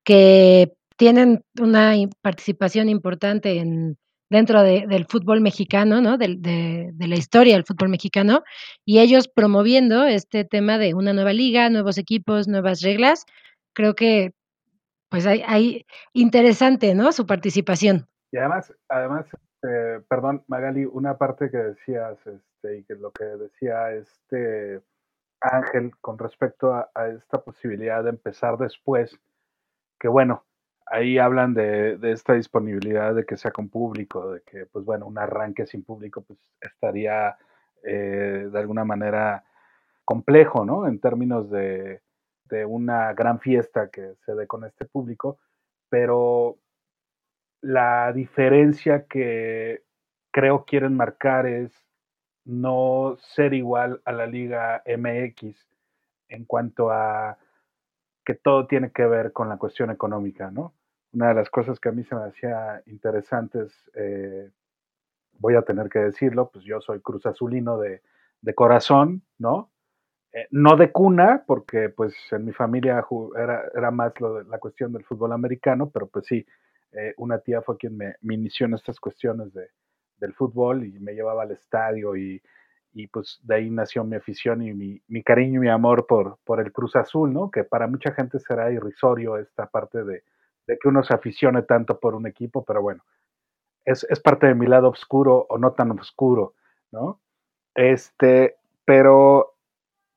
que 0.03 0.73
tienen 1.01 1.43
una 1.59 1.95
participación 2.21 2.87
importante 2.87 3.57
en, 3.57 3.97
dentro 4.29 4.61
del 4.61 5.07
fútbol 5.09 5.41
mexicano, 5.41 5.99
¿no? 5.99 6.19
De, 6.19 6.35
de, 6.37 7.07
la 7.07 7.15
historia 7.15 7.55
del 7.55 7.65
fútbol 7.65 7.89
mexicano, 7.89 8.43
y 8.85 8.99
ellos 8.99 9.27
promoviendo 9.27 10.03
este 10.03 10.45
tema 10.45 10.77
de 10.77 10.93
una 10.93 11.11
nueva 11.11 11.33
liga, 11.33 11.71
nuevos 11.71 11.97
equipos, 11.97 12.47
nuevas 12.47 12.81
reglas, 12.81 13.25
creo 13.73 13.95
que 13.95 14.33
pues 15.09 15.25
hay, 15.25 15.41
hay 15.47 15.87
interesante, 16.13 16.93
¿no? 16.93 17.11
Su 17.11 17.25
participación. 17.25 18.07
Y 18.31 18.37
además, 18.37 18.71
además, 18.87 19.25
eh, 19.63 20.01
perdón, 20.07 20.43
Magali, 20.45 20.85
una 20.85 21.17
parte 21.17 21.49
que 21.49 21.57
decías, 21.57 22.15
este, 22.27 22.77
y 22.77 22.83
que 22.83 22.93
lo 22.93 23.09
que 23.09 23.23
decía 23.23 23.91
este 23.93 24.83
Ángel 25.41 25.93
con 25.99 26.19
respecto 26.19 26.75
a 26.75 27.07
esta 27.07 27.41
posibilidad 27.41 28.03
de 28.03 28.11
empezar 28.11 28.59
después, 28.59 29.19
que 29.99 30.07
bueno, 30.07 30.45
ahí 30.85 31.17
hablan 31.17 31.53
de, 31.53 31.99
esta 32.03 32.33
disponibilidad 32.33 33.15
de 33.15 33.25
que 33.25 33.37
sea 33.37 33.51
con 33.51 33.69
público, 33.69 34.33
de 34.33 34.41
que, 34.41 34.65
pues 34.65 34.85
bueno, 34.85 35.07
un 35.07 35.17
arranque 35.17 35.65
sin 35.65 35.83
público, 35.83 36.21
pues 36.21 36.39
estaría 36.59 37.37
eh, 37.83 38.49
de 38.51 38.59
alguna 38.59 38.85
manera 38.85 39.43
complejo, 40.05 40.65
¿no? 40.65 40.87
En 40.87 40.99
términos 40.99 41.49
de, 41.49 42.01
de 42.45 42.65
una 42.65 43.13
gran 43.13 43.39
fiesta 43.39 43.89
que 43.89 44.15
se 44.25 44.35
dé 44.35 44.47
con 44.47 44.65
este 44.65 44.85
público, 44.85 45.39
pero 45.89 46.57
la 47.61 48.11
diferencia 48.11 49.05
que 49.07 49.83
creo 50.31 50.65
quieren 50.65 50.95
marcar 50.95 51.45
es 51.45 51.71
no 52.43 53.17
ser 53.19 53.53
igual 53.53 54.01
a 54.05 54.11
la 54.11 54.25
Liga 54.25 54.83
MX 54.85 55.55
en 56.29 56.45
cuanto 56.45 56.91
a 56.91 57.37
que 58.25 58.35
todo 58.35 58.67
tiene 58.67 58.91
que 58.91 59.05
ver 59.05 59.33
con 59.33 59.49
la 59.49 59.57
cuestión 59.57 59.89
económica, 59.91 60.51
¿no? 60.51 60.73
Una 61.13 61.29
de 61.29 61.35
las 61.35 61.49
cosas 61.49 61.79
que 61.79 61.89
a 61.89 61.91
mí 61.91 62.03
se 62.03 62.15
me 62.15 62.23
hacía 62.23 62.81
interesantes, 62.85 63.73
eh, 63.95 64.49
voy 65.39 65.55
a 65.55 65.63
tener 65.63 65.89
que 65.89 65.99
decirlo, 65.99 66.49
pues 66.51 66.63
yo 66.63 66.79
soy 66.81 67.01
cruz 67.01 67.25
azulino 67.25 67.77
de, 67.77 68.01
de 68.41 68.55
corazón, 68.55 69.23
¿no? 69.37 69.71
Eh, 70.33 70.47
no 70.51 70.77
de 70.77 70.91
cuna, 70.91 71.43
porque 71.45 71.89
pues 71.89 72.15
en 72.31 72.45
mi 72.45 72.53
familia 72.53 73.05
era, 73.35 73.63
era 73.75 73.91
más 73.91 74.13
la 74.21 74.59
cuestión 74.59 74.93
del 74.93 75.03
fútbol 75.03 75.33
americano, 75.33 75.89
pero 75.89 76.07
pues 76.07 76.25
sí, 76.25 76.45
eh, 76.93 77.13
una 77.17 77.39
tía 77.39 77.61
fue 77.61 77.77
quien 77.77 77.97
me, 77.97 78.15
inició 78.21 78.65
en 78.65 78.75
estas 78.75 78.99
cuestiones 78.99 79.53
de, 79.53 79.69
del 80.17 80.33
fútbol 80.33 80.85
y 80.85 80.99
me 80.99 81.13
llevaba 81.13 81.43
al 81.43 81.51
estadio 81.51 82.15
y, 82.15 82.41
y 82.93 83.07
pues 83.07 83.39
de 83.43 83.55
ahí 83.55 83.69
nació 83.69 84.03
mi 84.03 84.15
afición 84.15 84.61
y 84.61 84.73
mi, 84.73 85.01
mi, 85.07 85.23
cariño 85.23 85.59
y 85.59 85.63
mi 85.63 85.69
amor 85.69 86.05
por, 86.07 86.37
por 86.43 86.59
el 86.59 86.71
Cruz 86.71 86.95
Azul, 86.95 87.33
¿no? 87.33 87.49
Que 87.49 87.63
para 87.63 87.87
mucha 87.87 88.11
gente 88.11 88.39
será 88.39 88.71
irrisorio 88.71 89.37
esta 89.37 89.67
parte 89.67 90.03
de, 90.03 90.23
de 90.67 90.77
que 90.77 90.87
uno 90.87 91.03
se 91.03 91.13
aficione 91.13 91.61
tanto 91.63 91.99
por 91.99 92.15
un 92.15 92.27
equipo, 92.27 92.63
pero 92.65 92.81
bueno, 92.81 93.03
es, 93.85 94.05
es 94.09 94.19
parte 94.19 94.47
de 94.47 94.55
mi 94.55 94.67
lado 94.67 94.89
oscuro 94.89 95.45
o 95.49 95.57
no 95.57 95.71
tan 95.73 95.91
oscuro, 95.91 96.53
¿no? 96.91 97.19
Este, 97.75 98.57
pero 98.85 99.55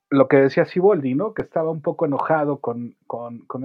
lo 0.09 0.27
que 0.27 0.37
decía 0.37 0.65
Siboldi, 0.65 1.15
¿no? 1.15 1.33
Que 1.33 1.41
estaba 1.41 1.71
un 1.71 1.81
poco 1.81 2.05
enojado 2.05 2.59
con, 2.59 2.95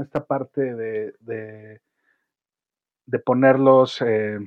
esta 0.01 0.25
parte 0.25 0.75
de, 0.75 1.15
de, 1.21 3.19
ponerlos 3.25 4.01
eh, 4.03 4.39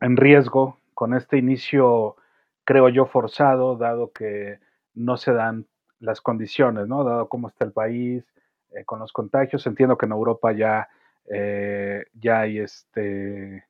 en 0.00 0.16
riesgo 0.16 0.78
con 0.94 1.14
este 1.14 1.38
inicio, 1.38 2.16
creo 2.64 2.88
yo, 2.88 3.06
forzado, 3.06 3.76
dado 3.76 4.12
que 4.12 4.58
no 4.94 5.16
se 5.16 5.32
dan 5.32 5.66
las 6.00 6.20
condiciones, 6.20 6.88
¿no? 6.88 7.04
Dado 7.04 7.28
cómo 7.28 7.48
está 7.48 7.64
el 7.64 7.72
país, 7.72 8.24
eh, 8.70 8.84
con 8.84 8.98
los 8.98 9.12
contagios. 9.12 9.66
Entiendo 9.66 9.96
que 9.98 10.06
en 10.06 10.12
Europa 10.12 10.52
ya, 10.52 10.88
eh, 11.26 12.04
ya 12.14 12.40
hay 12.40 12.58
este, 12.58 13.66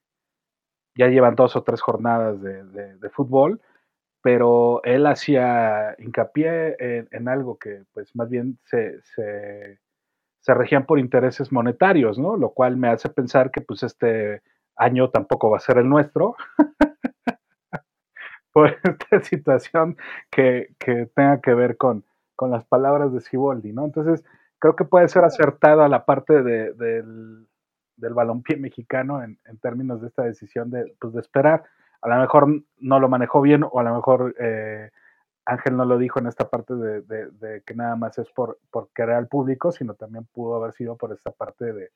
ya 0.95 1.09
llevan 1.09 1.35
dos 1.35 1.57
o 1.57 1.63
tres 1.63 1.81
jornadas 1.81 2.41
de 2.41 3.11
fútbol 3.11 3.61
pero 4.25 4.83
él 4.85 5.07
hacía 5.07 5.95
hincapié 5.99 6.77
en, 7.11 7.29
algo 7.29 7.59
que 7.59 7.85
pues 7.93 8.17
más 8.17 8.31
bien 8.31 8.59
se, 8.65 9.03
se, 9.03 10.55
regían 10.55 10.87
por 10.87 10.99
intereses 10.99 11.53
monetarios, 11.53 12.19
¿no? 12.19 12.39
Lo 12.39 12.55
cual 12.55 12.79
me 12.79 12.89
hace 12.89 13.11
pensar 13.11 13.51
que 13.51 13.61
pues 13.61 13.83
este 13.83 14.41
año 14.77 15.11
tampoco 15.11 15.51
va 15.51 15.59
a 15.59 15.61
ser 15.61 15.77
el 15.77 15.91
nuestro. 15.91 16.37
por 18.55 18.71
esta 18.83 19.21
situación 19.21 19.99
que, 20.31 20.75
tenga 21.15 21.43
que 21.43 21.53
ver 21.53 21.77
con, 21.77 22.05
con, 22.37 22.51
las 22.51 22.65
palabras 22.65 23.13
de 23.13 23.21
Siboldi, 23.21 23.75
¿no? 23.75 23.85
Entonces, 23.85 24.25
creo 24.59 24.77
que 24.77 24.87
puede 24.87 25.09
ser 25.09 25.25
acertada 25.25 25.89
la 25.89 26.07
parte 26.07 26.43
de, 26.43 26.73
del, 26.73 27.47
del 27.97 28.15
balompié 28.15 28.57
mexicano 28.57 29.23
en, 29.23 29.39
en, 29.45 29.59
términos 29.59 30.01
de 30.01 30.09
esta 30.09 30.23
decisión 30.23 30.71
de, 30.71 30.95
pues, 30.99 31.13
de 31.13 31.21
esperar 31.21 31.65
a 32.05 32.09
lo 32.09 32.21
mejor 32.21 32.63
no 32.79 33.01
lo 33.01 33.09
manejó 33.09 33.41
bien 33.41 33.65
o 33.65 33.81
a 33.81 33.83
lo 33.83 33.95
mejor 33.95 34.35
eh, 34.39 34.91
Ángel 35.47 35.77
no 35.77 35.87
lo 35.87 35.97
dijo 35.97 36.19
en 36.19 36.27
esta 36.27 36.49
parte 36.51 36.75
de, 36.75 37.63
que 37.67 37.75
nada 37.75 37.97
más 37.97 38.19
es 38.19 38.31
por, 38.31 38.59
por, 38.71 38.91
querer 38.95 39.15
al 39.15 39.27
público, 39.27 39.73
sino 39.73 39.95
también 39.95 40.27
pudo 40.27 40.57
haber 40.57 40.75
sido 40.75 40.97
por 40.97 41.13
esta 41.13 41.31
parte 41.31 41.73
de, 41.73 41.91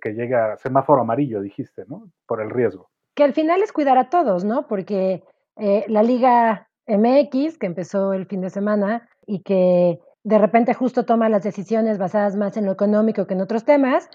que 0.00 0.14
llega 0.14 0.56
semáforo 0.56 1.02
amarillo, 1.02 1.42
dijiste, 1.42 1.84
¿no? 1.88 2.10
Por 2.26 2.40
el 2.40 2.50
riesgo. 2.50 2.88
Que 3.14 3.22
al 3.22 3.34
final 3.34 3.62
es 3.62 3.72
cuidar 3.72 3.98
a 3.98 4.08
todos, 4.08 4.44
¿no? 4.44 4.66
Porque 4.66 5.22
eh, 5.56 5.84
la 5.88 6.02
Liga 6.02 6.68
MX, 6.86 7.58
que 7.58 7.66
empezó 7.66 8.12
el 8.12 8.26
fin 8.26 8.40
de 8.40 8.50
semana 8.50 9.08
y 9.26 9.42
que 9.42 9.98
de 10.24 10.38
repente 10.38 10.74
justo 10.74 11.04
toma 11.04 11.28
las 11.28 11.42
decisiones 11.42 11.98
basadas 11.98 12.36
más 12.36 12.56
en 12.56 12.66
lo 12.66 12.72
económico 12.72 13.26
que 13.26 13.34
en 13.34 13.42
otros 13.42 13.64
temas, 13.64 14.08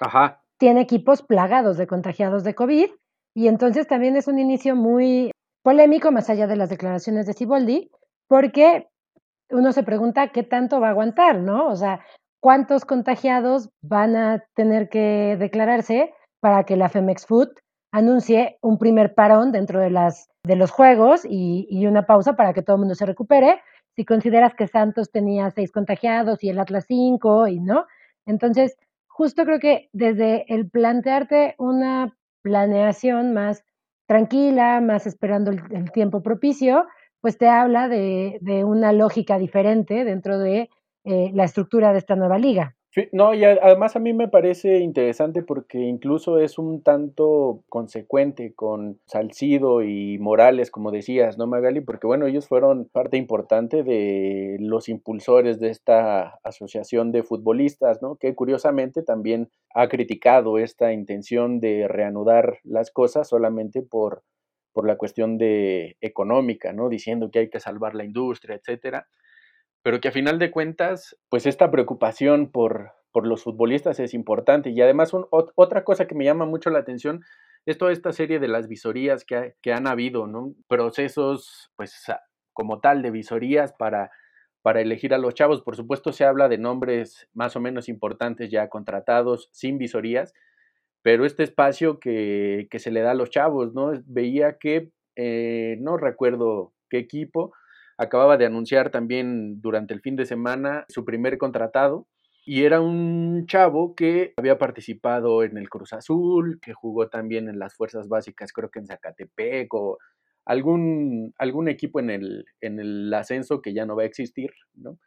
tiene 0.57 0.81
equipos 0.81 1.21
plagados 1.21 1.77
de 1.77 1.87
contagiados 1.87 2.43
de 2.43 2.55
COVID 2.55 2.89
y 3.35 3.47
entonces 3.47 3.87
también 3.87 4.15
es 4.15 4.27
un 4.27 4.39
inicio 4.39 4.75
muy 4.75 5.31
polémico, 5.63 6.11
más 6.11 6.29
allá 6.29 6.47
de 6.47 6.55
las 6.55 6.69
declaraciones 6.69 7.25
de 7.25 7.33
Siboldi, 7.33 7.91
porque 8.27 8.89
uno 9.49 9.71
se 9.71 9.83
pregunta 9.83 10.31
qué 10.31 10.43
tanto 10.43 10.79
va 10.79 10.87
a 10.87 10.91
aguantar, 10.91 11.39
¿no? 11.39 11.67
O 11.67 11.75
sea, 11.75 12.03
cuántos 12.41 12.85
contagiados 12.85 13.69
van 13.81 14.15
a 14.15 14.43
tener 14.55 14.89
que 14.89 15.37
declararse 15.39 16.13
para 16.39 16.63
que 16.63 16.75
la 16.75 16.89
Femex 16.89 17.25
Food 17.25 17.49
anuncie 17.91 18.57
un 18.61 18.77
primer 18.77 19.15
parón 19.15 19.51
dentro 19.51 19.79
de, 19.79 19.89
las, 19.89 20.29
de 20.43 20.55
los 20.55 20.71
juegos 20.71 21.21
y, 21.27 21.85
una 21.87 22.05
pausa 22.05 22.35
para 22.35 22.53
que 22.53 22.61
todo 22.61 22.75
el 22.75 22.81
mundo 22.81 22.95
se 22.95 23.05
recupere. 23.05 23.61
Si 23.95 24.05
consideras 24.05 24.53
que 24.53 24.67
Santos 24.67 25.11
tenía 25.11 25.49
seis 25.51 25.71
contagiados 25.71 26.43
y 26.43 26.49
el 26.49 26.59
Atlas 26.59 26.85
cinco, 26.87 27.47
y 27.47 27.59
no. 27.59 27.85
Entonces, 28.25 28.77
justo 29.07 29.43
creo 29.43 29.59
que 29.59 29.89
desde 29.91 30.45
el 30.53 30.69
plantearte 30.69 31.55
una 31.57 32.15
planeación 32.41 33.33
más 33.33 33.63
tranquila, 34.05 34.81
más 34.81 35.05
esperando 35.07 35.51
el, 35.51 35.91
tiempo 35.91 36.21
propicio, 36.21 36.85
pues 37.21 37.37
te 37.37 37.47
habla 37.47 37.87
de, 37.87 38.39
una 38.65 38.93
lógica 38.93 39.37
diferente 39.37 40.05
dentro 40.05 40.39
de 40.39 40.69
eh, 41.03 41.31
la 41.33 41.43
estructura 41.43 41.91
de 41.91 41.99
esta 41.99 42.15
nueva 42.15 42.37
liga 42.37 42.75
no, 43.11 43.35
y 43.35 43.43
además 43.43 43.95
a 43.95 43.99
mí 43.99 44.13
me 44.13 44.27
parece 44.27 44.79
interesante 44.79 45.43
porque 45.43 45.77
incluso 45.77 46.39
es 46.39 46.57
un 46.57 46.81
tanto 46.81 47.63
consecuente 47.69 48.53
con 48.55 48.99
Salcido 49.05 49.83
y 49.83 50.17
Morales, 50.17 50.71
como 50.71 50.89
decías, 50.89 51.37
¿no, 51.37 51.45
Magali? 51.45 51.81
Porque 51.81 52.07
bueno, 52.07 52.25
ellos 52.25 52.47
fueron 52.47 52.85
parte 52.85 53.17
importante 53.17 53.83
de 53.83 54.57
los 54.59 54.89
impulsores 54.89 55.59
de 55.59 55.69
esta 55.69 56.39
asociación 56.43 57.11
de 57.11 57.21
futbolistas, 57.21 58.01
¿no? 58.01 58.15
Que 58.15 58.33
curiosamente 58.33 59.03
también 59.03 59.51
ha 59.75 59.87
criticado 59.87 60.57
esta 60.57 60.91
intención 60.91 61.59
de 61.59 61.87
reanudar 61.87 62.57
las 62.63 62.89
cosas 62.89 63.29
solamente 63.29 63.83
por, 63.83 64.23
por 64.73 64.87
la 64.87 64.97
cuestión 64.97 65.37
de 65.37 65.95
económica, 66.01 66.73
¿no? 66.73 66.89
Diciendo 66.89 67.29
que 67.29 67.39
hay 67.39 67.49
que 67.51 67.59
salvar 67.59 67.93
la 67.93 68.03
industria, 68.03 68.55
etcétera 68.55 69.07
pero 69.81 70.01
que 70.01 70.09
a 70.09 70.11
final 70.11 70.39
de 70.39 70.51
cuentas, 70.51 71.17
pues 71.29 71.45
esta 71.45 71.71
preocupación 71.71 72.51
por, 72.51 72.91
por 73.11 73.25
los 73.25 73.43
futbolistas 73.43 73.99
es 73.99 74.13
importante. 74.13 74.69
Y 74.71 74.81
además, 74.81 75.11
otra 75.55 75.83
cosa 75.83 76.05
que 76.07 76.15
me 76.15 76.25
llama 76.25 76.45
mucho 76.45 76.69
la 76.69 76.79
atención 76.79 77.23
es 77.65 77.77
toda 77.77 77.91
esta 77.91 78.11
serie 78.11 78.39
de 78.39 78.47
las 78.47 78.67
visorías 78.67 79.25
que, 79.25 79.55
que 79.61 79.73
han 79.73 79.87
habido, 79.87 80.27
¿no? 80.27 80.53
Procesos, 80.67 81.71
pues, 81.75 82.03
como 82.53 82.79
tal, 82.79 83.01
de 83.01 83.11
visorías 83.11 83.73
para, 83.73 84.11
para 84.61 84.81
elegir 84.81 85.13
a 85.13 85.17
los 85.17 85.33
chavos. 85.33 85.61
Por 85.61 85.75
supuesto, 85.75 86.11
se 86.11 86.25
habla 86.25 86.49
de 86.49 86.57
nombres 86.57 87.27
más 87.33 87.55
o 87.55 87.59
menos 87.59 87.89
importantes 87.89 88.51
ya 88.51 88.69
contratados 88.69 89.49
sin 89.51 89.77
visorías, 89.77 90.33
pero 91.01 91.25
este 91.25 91.43
espacio 91.43 91.99
que, 91.99 92.67
que 92.69 92.79
se 92.79 92.91
le 92.91 93.01
da 93.01 93.11
a 93.11 93.15
los 93.15 93.29
chavos, 93.29 93.73
¿no? 93.73 93.91
Veía 94.05 94.57
que, 94.57 94.91
eh, 95.15 95.77
no 95.79 95.97
recuerdo 95.97 96.73
qué 96.89 96.97
equipo, 96.97 97.53
acababa 97.99 98.37
de 98.37 98.45
anunciar 98.45 98.89
también 98.91 99.61
durante 99.61 99.93
el 99.93 99.99
fin 99.99 100.15
de 100.15 100.25
semana 100.25 100.85
su 100.87 101.03
primer 101.03 101.37
contratado 101.37 102.07
y 102.45 102.63
era 102.63 102.79
un 102.79 103.45
chavo 103.45 103.93
que 103.93 104.33
había 104.37 104.57
participado 104.57 105.43
en 105.43 105.57
el 105.57 105.69
Cruz 105.69 105.91
Azul, 105.91 106.59
que 106.61 106.73
jugó 106.73 107.09
también 107.09 107.49
en 107.49 107.59
las 107.59 107.75
fuerzas 107.75 108.07
básicas, 108.07 108.53
creo 108.53 108.71
que 108.71 108.79
en 108.79 108.87
Zacatepec 108.87 109.71
o 109.73 109.97
algún, 110.45 111.33
algún 111.37 111.67
equipo 111.67 111.99
en 111.99 112.09
el, 112.09 112.45
en 112.61 112.79
el 112.79 113.13
ascenso 113.13 113.61
que 113.61 113.73
ya 113.73 113.85
no 113.85 113.97
va 113.97 114.03
a 114.03 114.07
existir, 114.07 114.51
¿no? 114.73 114.97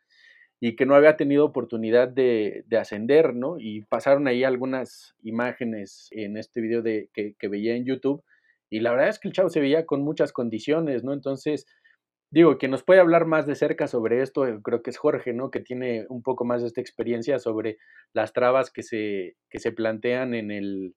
Y 0.61 0.77
que 0.77 0.87
no 0.87 0.95
había 0.95 1.17
tenido 1.17 1.47
oportunidad 1.47 2.09
de, 2.09 2.63
de 2.67 2.77
ascender, 2.77 3.35
¿no? 3.35 3.57
Y 3.59 3.83
pasaron 3.87 4.29
ahí 4.29 4.45
algunas 4.45 5.17
imágenes 5.23 6.09
en 6.13 6.37
este 6.37 6.61
video 6.61 6.83
de, 6.83 7.09
que, 7.15 7.35
que 7.39 7.49
veía 7.49 7.75
en 7.75 7.87
YouTube, 7.87 8.23
y 8.71 8.81
la 8.81 8.93
verdad 8.93 9.09
es 9.09 9.19
que 9.19 9.29
el 9.29 9.35
chavo 9.35 9.49
se 9.49 9.61
veía 9.61 9.85
con 9.85 10.03
muchas 10.03 10.33
condiciones, 10.33 11.03
¿no? 11.03 11.13
Entonces, 11.13 11.67
digo, 12.33 12.59
que 12.59 12.67
nos 12.67 12.83
puede 12.83 12.99
hablar 12.99 13.27
más 13.27 13.47
de 13.47 13.55
cerca 13.55 13.87
sobre 13.87 14.23
esto, 14.23 14.47
eh, 14.47 14.59
creo 14.63 14.83
que 14.83 14.91
es 14.91 14.99
Jorge, 14.99 15.33
¿no? 15.33 15.51
Que 15.51 15.61
tiene 15.61 16.07
un 16.09 16.23
poco 16.23 16.45
más 16.45 16.63
de 16.63 16.69
esta 16.69 16.81
experiencia 16.81 17.39
sobre 17.39 17.79
las 18.13 18.33
trabas 18.33 18.73
que 18.73 18.83
se, 18.83 19.37
que 19.49 19.61
se 19.61 19.71
plantean 19.71 20.35
en 20.35 20.51
el, 20.51 20.97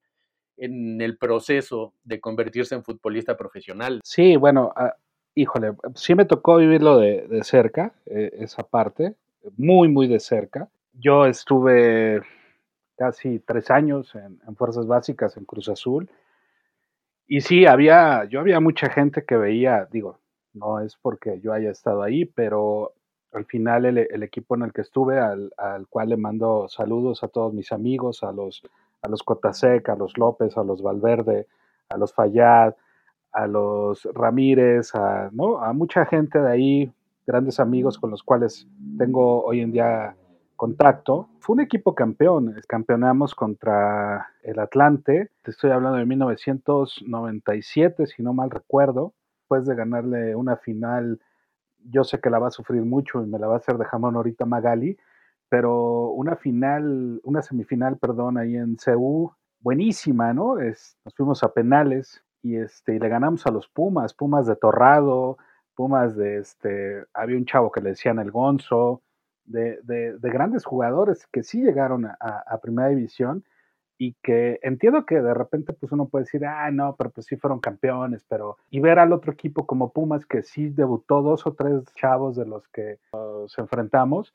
en 0.57 0.99
el 1.01 1.17
proceso 1.17 1.93
de 2.03 2.19
convertirse 2.19 2.73
en 2.73 2.83
futbolista 2.83 3.37
profesional. 3.37 4.01
Sí, 4.03 4.37
bueno, 4.37 4.73
ah, 4.75 4.95
híjole, 5.35 5.73
sí 5.93 6.15
me 6.15 6.25
tocó 6.25 6.57
vivirlo 6.57 6.97
de, 6.97 7.27
de 7.27 7.43
cerca, 7.43 7.93
eh, 8.07 8.31
esa 8.39 8.63
parte, 8.63 9.15
muy, 9.57 9.89
muy 9.89 10.07
de 10.07 10.19
cerca. 10.19 10.69
Yo 10.93 11.25
estuve 11.25 12.21
casi 12.97 13.39
tres 13.39 13.69
años 13.69 14.15
en, 14.15 14.55
Fuerzas 14.55 14.87
Básicas 14.87 15.37
en 15.37 15.45
Cruz 15.45 15.69
Azul. 15.69 16.09
Y 17.27 17.41
sí, 17.41 17.65
había, 17.65 18.25
yo 18.25 18.39
había 18.39 18.59
mucha 18.59 18.89
gente 18.89 19.25
que 19.25 19.35
veía, 19.35 19.87
digo, 19.91 20.19
no 20.55 20.79
es 20.79 20.97
porque 21.01 21.39
yo 21.41 21.53
haya 21.53 21.69
estado 21.69 22.01
ahí, 22.01 22.25
pero 22.25 22.93
al 23.31 23.45
final 23.45 23.85
el, 23.85 24.23
equipo 24.23 24.55
en 24.55 24.63
el 24.63 24.73
que 24.73 24.81
estuve, 24.81 25.19
al, 25.19 25.51
cual 25.89 26.09
le 26.09 26.17
mando 26.17 26.67
saludos 26.69 27.23
a 27.23 27.27
todos 27.27 27.53
mis 27.53 27.71
amigos, 27.71 28.23
a 28.23 28.31
los, 28.31 28.63
a 29.01 29.09
los 29.09 29.23
Cotasec, 29.23 29.89
a 29.89 29.95
los 29.95 30.17
López, 30.17 30.57
a 30.57 30.63
los 30.63 30.81
Valverde, 30.81 31.47
a 31.89 31.97
los 31.97 32.13
Fayad, 32.13 32.75
a 33.33 33.47
los 33.47 34.07
Ramírez, 34.13 34.95
a, 34.95 35.29
¿no? 35.33 35.59
a 35.59 35.73
mucha 35.73 36.05
gente 36.05 36.39
de 36.39 36.49
ahí, 36.49 36.93
grandes 37.27 37.59
amigos 37.59 37.99
con 37.99 38.11
los 38.11 38.23
cuales 38.23 38.67
tengo 38.97 39.43
hoy 39.43 39.59
en 39.59 39.73
día 39.73 40.15
contacto. 40.55 41.27
Fue 41.39 41.55
un 41.55 41.59
equipo 41.59 41.93
campeón, 41.93 42.55
campeonamos 42.67 43.35
contra 43.35 44.29
el 44.43 44.59
Atlante, 44.59 45.29
te 45.43 45.51
estoy 45.51 45.71
hablando 45.71 45.97
de 45.97 46.05
1997, 46.05 48.07
si 48.07 48.23
no 48.23 48.33
mal 48.33 48.49
recuerdo, 48.49 49.13
después 49.45 49.67
de 49.67 49.75
ganarle 49.75 50.35
una 50.35 50.57
final, 50.57 51.19
yo 51.91 52.03
sé 52.03 52.19
que 52.19 52.31
la 52.31 52.39
va 52.39 52.47
a 52.47 52.51
sufrir 52.51 52.81
mucho 52.81 53.21
y 53.21 53.27
me 53.27 53.37
la 53.37 53.45
va 53.45 53.53
a 53.53 53.57
hacer 53.57 53.77
de 53.77 53.85
jamón 53.85 54.15
ahorita 54.15 54.43
Magali, 54.45 54.97
pero 55.49 56.09
una 56.09 56.35
final, 56.35 57.21
una 57.23 57.43
semifinal, 57.43 57.99
perdón, 57.99 58.39
ahí 58.39 58.55
en 58.55 58.75
CU, 58.75 59.31
buenísima, 59.59 60.33
¿no? 60.33 60.59
Es, 60.59 60.97
nos 61.05 61.13
fuimos 61.13 61.43
a 61.43 61.53
penales, 61.53 62.23
y, 62.41 62.55
este, 62.55 62.99
le 62.99 63.07
ganamos 63.07 63.45
a 63.45 63.51
los 63.51 63.67
Pumas, 63.67 64.15
Pumas 64.15 64.47
de 64.47 64.55
Torrado, 64.55 65.37
Pumas 65.75 66.15
de, 66.15 66.39
este, 66.39 67.05
había 67.13 67.37
un 67.37 67.45
chavo 67.45 67.71
que 67.71 67.81
le 67.81 67.89
decían 67.91 68.17
el 68.17 68.31
Gonzo, 68.31 69.03
de, 69.43 69.79
de, 69.83 70.29
grandes 70.31 70.65
jugadores 70.65 71.27
que 71.27 71.43
sí 71.43 71.61
llegaron 71.61 72.07
a, 72.07 72.59
primera 72.63 72.89
división 72.89 73.43
y 73.97 74.13
que 74.21 74.59
entiendo 74.61 75.05
que 75.05 75.21
de 75.21 75.33
repente 75.33 75.73
pues 75.73 75.91
uno 75.91 76.07
puede 76.07 76.25
decir, 76.25 76.45
ah, 76.45 76.69
no, 76.71 76.95
pero 76.95 77.11
pues 77.11 77.27
sí 77.27 77.37
fueron 77.37 77.59
campeones, 77.59 78.25
pero 78.27 78.57
y 78.69 78.79
ver 78.79 78.99
al 78.99 79.13
otro 79.13 79.31
equipo 79.31 79.65
como 79.65 79.91
Pumas 79.91 80.25
que 80.25 80.43
sí 80.43 80.69
debutó 80.69 81.21
dos 81.21 81.47
o 81.47 81.53
tres 81.53 81.83
chavos 81.95 82.35
de 82.35 82.45
los 82.45 82.67
que 82.67 82.99
nos 83.13 83.57
enfrentamos 83.57 84.33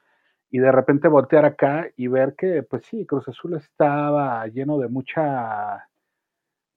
y 0.50 0.58
de 0.58 0.72
repente 0.72 1.08
voltear 1.08 1.44
acá 1.44 1.88
y 1.96 2.08
ver 2.08 2.34
que 2.34 2.62
pues 2.62 2.84
sí, 2.84 3.06
Cruz 3.06 3.28
Azul 3.28 3.54
estaba 3.54 4.46
lleno 4.46 4.78
de 4.78 4.88
mucha 4.88 5.86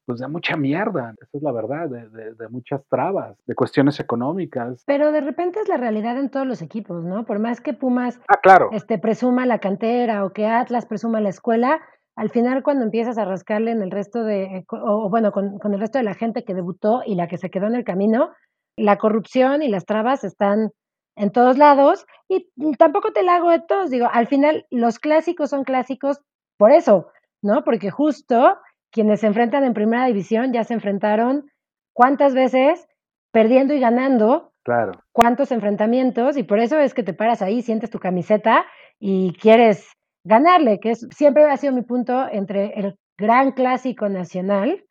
pues 0.05 0.19
de 0.19 0.27
mucha 0.27 0.57
mierda, 0.57 1.15
esa 1.21 1.37
es 1.37 1.43
la 1.43 1.53
verdad, 1.53 1.89
de, 1.89 2.47
muchas 2.49 2.85
trabas, 2.89 3.37
de 3.45 3.55
cuestiones 3.55 4.01
económicas. 4.01 4.83
Pero 4.85 5.13
de 5.13 5.21
repente 5.21 5.61
es 5.61 5.69
la 5.69 5.77
realidad 5.77 6.17
en 6.17 6.29
todos 6.29 6.45
los 6.45 6.61
equipos, 6.61 7.05
¿no? 7.05 7.25
Por 7.25 7.39
más 7.39 7.61
que 7.61 7.73
Pumas 7.73 8.19
ah, 8.27 8.37
claro. 8.41 8.69
este, 8.73 8.97
presuma 8.97 9.45
la 9.45 9.59
cantera 9.59 10.25
o 10.25 10.33
que 10.33 10.45
Atlas 10.45 10.85
presuma 10.85 11.21
la 11.21 11.29
escuela, 11.29 11.81
al 12.15 12.29
final 12.29 12.63
cuando 12.63 12.84
empiezas 12.84 13.17
a 13.17 13.25
rascarle 13.25 13.72
en 13.72 13.82
el 13.82 13.91
resto 13.91 14.24
de, 14.24 14.43
eh, 14.43 14.65
o, 14.70 15.10
bueno, 15.10 15.32
con, 15.32 15.58
con 15.60 15.74
el 15.74 15.79
resto 15.79 15.98
de 15.98 16.03
la 16.03 16.13
gente 16.13 16.43
que 16.43 16.53
debutó 16.53 17.01
y 17.05 17.15
la 17.15 17.27
que 17.27 17.38
se 17.38 17.50
quedó 17.50 17.67
en 17.67 17.75
el 17.75 17.84
camino, 17.84 18.32
la 18.77 18.98
corrupción 18.98 19.61
y 19.61 19.68
las 19.68 19.85
trabas 19.85 20.24
están 20.24 20.72
en 21.16 21.31
todos 21.31 21.57
lados 21.57 22.05
y 22.27 22.50
tampoco 22.77 23.11
te 23.11 23.24
la 23.24 23.35
hago 23.35 23.51
de 23.51 23.61
todos, 23.61 23.90
digo, 23.90 24.07
al 24.11 24.27
final 24.27 24.66
los 24.72 25.00
clásicos 25.00 25.50
son 25.50 25.64
clásicos 25.64 26.22
por 26.57 26.72
eso, 26.72 27.07
¿no? 27.42 27.64
Porque 27.64 27.92
justo 27.92 28.57
quienes 28.92 29.22
se 29.22 29.27
enfrentan 29.27 29.64
en 29.64 29.74
primera 29.74 30.05
división 30.05 30.53
ya 30.53 30.64
se 30.64 30.74
enfrentaron 30.74 31.50
cuántas 31.94 32.33
veces 32.33 32.87
perdiendo 33.31 33.74
y 33.74 33.79
ganando. 33.79 34.51
Claro. 34.64 34.94
Cuántos 35.11 35.51
enfrentamientos 35.51 36.37
y 36.37 36.44
por 36.44 36.59
eso 36.59 36.79
es 36.79 36.94
que 36.94 37.03
te 37.03 37.14
paras 37.14 37.42
ahí, 37.42 37.61
sientes 37.61 37.90
tu 37.90 38.00
camiseta 38.00 38.66
y 38.98 39.33
quieres 39.33 39.92
ganarle, 40.24 40.79
que 40.79 40.92
es, 40.92 41.07
siempre 41.12 41.46
ha 41.46 41.57
sido 41.57 41.74
mi 41.74 41.81
punto 41.81 42.27
entre 42.31 42.79
el 42.79 42.98
gran 43.18 43.51
clásico 43.51 44.09
nacional 44.09 44.83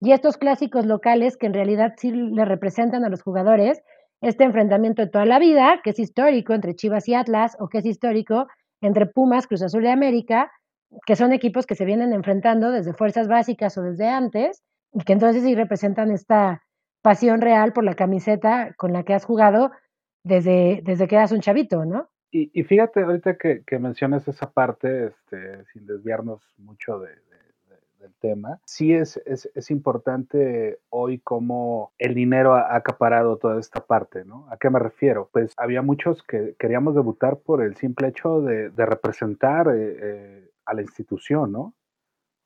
y 0.00 0.12
estos 0.12 0.36
clásicos 0.36 0.86
locales 0.86 1.36
que 1.36 1.46
en 1.46 1.54
realidad 1.54 1.94
sí 1.96 2.10
le 2.10 2.44
representan 2.44 3.04
a 3.04 3.08
los 3.08 3.22
jugadores 3.22 3.82
este 4.20 4.44
enfrentamiento 4.44 5.02
de 5.02 5.08
toda 5.08 5.24
la 5.24 5.38
vida, 5.38 5.80
que 5.82 5.90
es 5.90 5.98
histórico 5.98 6.52
entre 6.52 6.74
Chivas 6.74 7.08
y 7.08 7.14
Atlas 7.14 7.56
o 7.60 7.68
que 7.68 7.78
es 7.78 7.86
histórico 7.86 8.48
entre 8.80 9.06
Pumas, 9.06 9.46
Cruz 9.46 9.62
Azul 9.62 9.84
y 9.84 9.88
América, 9.88 10.50
que 11.06 11.16
son 11.16 11.32
equipos 11.32 11.66
que 11.66 11.74
se 11.74 11.84
vienen 11.84 12.12
enfrentando 12.12 12.70
desde 12.70 12.94
fuerzas 12.94 13.28
básicas 13.28 13.76
o 13.78 13.82
desde 13.82 14.08
antes, 14.08 14.62
y 14.92 15.04
que 15.04 15.12
entonces 15.12 15.42
sí 15.42 15.54
representan 15.54 16.10
esta 16.10 16.62
pasión 17.02 17.40
real 17.40 17.72
por 17.72 17.84
la 17.84 17.94
camiseta 17.94 18.74
con 18.76 18.92
la 18.92 19.04
que 19.04 19.14
has 19.14 19.24
jugado 19.24 19.70
desde, 20.24 20.80
desde 20.82 21.06
que 21.06 21.16
eras 21.16 21.32
un 21.32 21.40
chavito, 21.40 21.84
¿no? 21.84 22.08
Y, 22.30 22.62
fíjate 22.64 23.00
ahorita 23.00 23.38
que, 23.38 23.78
mencionas 23.78 24.28
esa 24.28 24.50
parte, 24.50 25.06
este, 25.06 25.64
sin 25.72 25.86
desviarnos 25.86 26.42
mucho 26.58 26.98
de, 26.98 27.08
del 28.00 28.12
tema, 28.20 28.60
sí 28.66 28.92
es, 28.92 29.16
es, 29.24 29.50
es, 29.54 29.70
importante 29.70 30.78
hoy 30.90 31.20
cómo 31.20 31.92
el 31.98 32.14
dinero 32.14 32.54
ha 32.54 32.76
acaparado 32.76 33.38
toda 33.38 33.58
esta 33.58 33.80
parte, 33.80 34.24
¿no? 34.26 34.46
¿A 34.50 34.58
qué 34.58 34.68
me 34.68 34.78
refiero? 34.78 35.30
Pues 35.32 35.54
había 35.56 35.80
muchos 35.80 36.22
que 36.22 36.54
queríamos 36.58 36.94
debutar 36.94 37.38
por 37.38 37.62
el 37.62 37.76
simple 37.76 38.08
hecho 38.08 38.42
de, 38.42 38.70
de 38.70 38.86
representar 38.86 39.68
eh, 39.68 39.96
eh, 40.00 40.50
a 40.66 40.74
la 40.74 40.82
institución, 40.82 41.50
¿no? 41.50 41.74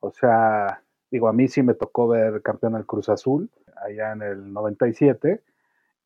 O 0.01 0.13
sea, 0.13 0.83
digo, 1.11 1.29
a 1.29 1.33
mí 1.33 1.49
sí 1.49 1.63
me 1.63 1.75
tocó 1.75 2.07
ver 2.07 2.41
campeón 2.43 2.77
al 2.77 2.87
Cruz 2.87 3.09
Azul 3.09 3.51
allá 3.85 4.13
en 4.13 4.23
el 4.23 4.53
97 4.53 5.43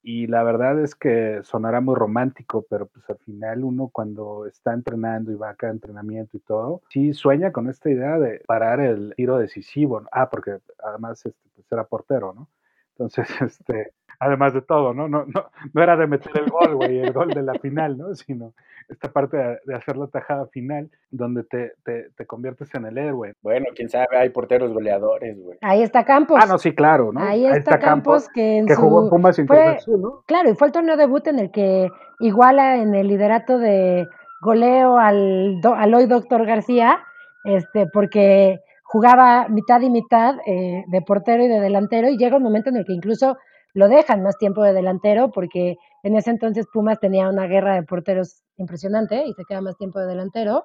y 0.09 0.29
la 0.29 0.45
verdad 0.45 0.79
es 0.79 0.95
que 0.95 1.41
sonará 1.43 1.81
muy 1.81 1.97
romántico, 1.97 2.65
pero 2.71 2.87
pues 2.87 3.11
al 3.11 3.19
final 3.19 3.65
uno 3.65 3.89
cuando 3.89 4.47
está 4.47 4.73
entrenando 4.73 5.33
y 5.33 5.35
va 5.35 5.51
a 5.51 5.57
cada 5.57 5.73
entrenamiento 5.73 6.37
y 6.37 6.41
todo, 6.41 6.81
sí 6.91 7.13
sueña 7.13 7.51
con 7.51 7.69
esta 7.69 7.91
idea 7.91 8.17
de 8.21 8.41
parar 8.47 8.79
el 8.79 9.15
tiro 9.17 9.37
decisivo. 9.37 10.07
Ah, 10.13 10.31
porque 10.31 10.59
además 10.79 11.27
este, 11.27 11.41
pues 11.57 11.67
era 11.73 11.83
portero, 11.89 12.33
¿no? 12.33 12.49
Entonces, 12.93 13.27
este, 13.43 13.95
además 14.19 14.55
de 14.55 14.63
todo, 14.63 14.95
¿no? 14.95 15.09
No, 15.09 15.25
no, 15.27 15.47
no 15.73 15.83
era 15.83 15.97
de 15.97 16.07
meter 16.07 16.33
el 16.39 16.51
gol, 16.51 16.75
güey, 16.75 16.99
el 16.99 17.13
gol 17.13 17.31
de 17.31 17.43
la 17.43 17.55
final, 17.55 17.99
¿no? 17.99 18.15
Sino 18.15 18.53
esta 18.89 19.11
parte 19.11 19.37
de, 19.37 19.75
hacer 19.75 19.97
la 19.97 20.07
tajada 20.07 20.47
final, 20.47 20.89
donde 21.11 21.43
te, 21.43 21.73
te, 21.85 22.11
te, 22.17 22.27
conviertes 22.27 22.73
en 22.75 22.87
el 22.87 22.99
héroe. 22.99 23.35
Bueno, 23.43 23.67
quién 23.75 23.89
sabe, 23.89 24.17
hay 24.17 24.29
porteros 24.29 24.73
goleadores, 24.73 25.37
güey. 25.43 25.59
Ahí 25.61 25.83
está 25.83 26.05
Campos. 26.05 26.39
Ah, 26.41 26.47
no, 26.47 26.59
sí, 26.59 26.73
claro, 26.75 27.13
¿no? 27.13 27.21
Ahí 27.21 27.47
está, 27.47 27.79
Campos, 27.79 28.29
que 28.33 28.59
en 28.59 28.67
que 28.67 28.77
jugó 28.77 29.05
en 29.05 29.11
Pumas 29.11 29.37
sin 29.37 29.47
fue, 29.47 29.79
¿no? 29.99 30.23
Claro, 30.27 30.51
y 30.51 30.55
fue 30.55 30.69
el 30.69 30.73
torneo 30.73 30.97
debut 30.97 31.27
en 31.27 31.39
el 31.39 31.51
que 31.51 31.89
iguala 32.21 32.77
en 32.77 32.95
el 32.95 33.09
liderato 33.09 33.59
de 33.59 34.07
goleo 34.41 34.99
al, 34.99 35.61
al 35.65 35.95
hoy 35.95 36.07
doctor 36.07 36.47
García, 36.47 37.01
este, 37.45 37.87
porque 37.93 38.61
jugaba 38.85 39.49
mitad 39.49 39.81
y 39.81 39.91
mitad 39.91 40.37
eh, 40.47 40.85
de 40.87 41.03
portero 41.03 41.43
y 41.43 41.49
de 41.49 41.61
delantero 41.61 42.09
y 42.09 42.17
llega 42.17 42.37
un 42.37 42.43
momento 42.43 42.71
en 42.71 42.77
el 42.77 42.85
que 42.85 42.93
incluso 42.93 43.37
lo 43.77 43.89
dejan 43.89 44.23
más 44.23 44.39
tiempo 44.39 44.63
de 44.63 44.73
delantero 44.73 45.31
porque 45.31 45.77
en 46.03 46.17
ese 46.17 46.31
entonces 46.31 46.67
Pumas 46.73 46.99
tenía 46.99 47.29
una 47.29 47.47
guerra 47.47 47.75
de 47.75 47.83
porteros 47.83 48.43
impresionante 48.57 49.27
y 49.27 49.35
se 49.35 49.45
queda 49.45 49.61
más 49.61 49.77
tiempo 49.77 50.01
de 50.01 50.07
delantero. 50.07 50.65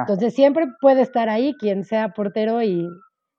Entonces 0.00 0.34
siempre 0.34 0.66
puede 0.78 1.00
estar 1.00 1.30
ahí 1.30 1.54
quien 1.58 1.82
sea 1.82 2.10
portero 2.10 2.62
y, 2.62 2.86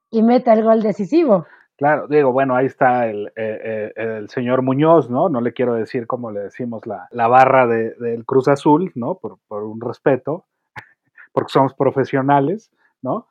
y 0.10 0.24
meta 0.24 0.54
el 0.54 0.64
gol 0.64 0.82
decisivo. 0.82 1.46
Claro, 1.78 2.08
digo, 2.08 2.32
bueno, 2.32 2.56
ahí 2.56 2.66
está 2.66 3.06
el, 3.06 3.28
eh, 3.36 3.62
eh, 3.64 3.94
el, 3.96 4.30
señor 4.30 4.64
Muñoz, 4.64 5.12
¿no? 5.12 5.30
No 5.30 5.42
le 5.42 5.54
quiero 5.54 5.76
decir 5.76 6.08
como 6.08 6.32
le 6.32 6.40
decimos 6.40 6.88
la, 6.88 7.08
la 7.12 7.28
barra 7.28 7.68
de, 7.68 7.94
del 8.00 8.26
Cruz 8.26 8.48
Azul, 8.48 8.92
¿no? 8.96 9.20
Por, 9.20 9.38
por 9.48 9.64
un 9.64 9.80
respeto, 9.80 10.48
porque 11.34 11.52
somos 11.52 11.76
profesionales, 11.76 12.72
¿no? 13.04 13.28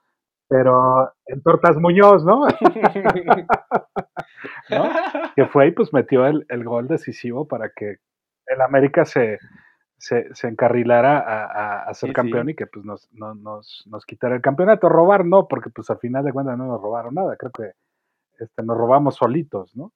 Pero 0.53 1.11
en 1.25 1.43
Tortas 1.43 1.79
Muñoz, 1.79 2.25
¿no? 2.27 2.47
Que 5.35 5.47
fue 5.47 5.69
y 5.69 5.71
pues 5.73 5.95
metió 5.95 6.27
el, 6.27 6.65
gol 6.65 6.89
decisivo 6.89 7.49
para 7.49 7.71
que 7.75 7.97
el 8.47 8.61
América 8.61 9.07
se, 9.07 9.39
se, 9.97 10.29
encarrilara 10.43 11.19
a, 11.21 11.85
a, 11.85 11.95
ser 11.95 12.13
campeón 12.13 12.51
y 12.51 12.55
que 12.55 12.67
pues 12.67 12.85
nos, 12.85 13.11
nos, 13.13 13.85
nos 13.87 14.05
quitara 14.05 14.35
el 14.35 14.43
campeonato. 14.43 14.91
Robar 14.91 15.25
no, 15.25 15.49
porque 15.49 15.71
pues 15.71 15.89
al 15.89 15.99
final 15.99 16.23
de 16.25 16.33
cuentas 16.33 16.59
no 16.59 16.67
nos 16.67 16.83
robaron 16.83 17.15
nada, 17.15 17.35
creo 17.37 17.53
que 17.53 17.73
este, 18.39 18.63
nos 18.63 18.77
robamos 18.77 19.17
solitos, 19.17 19.75
¿no? 19.75 19.93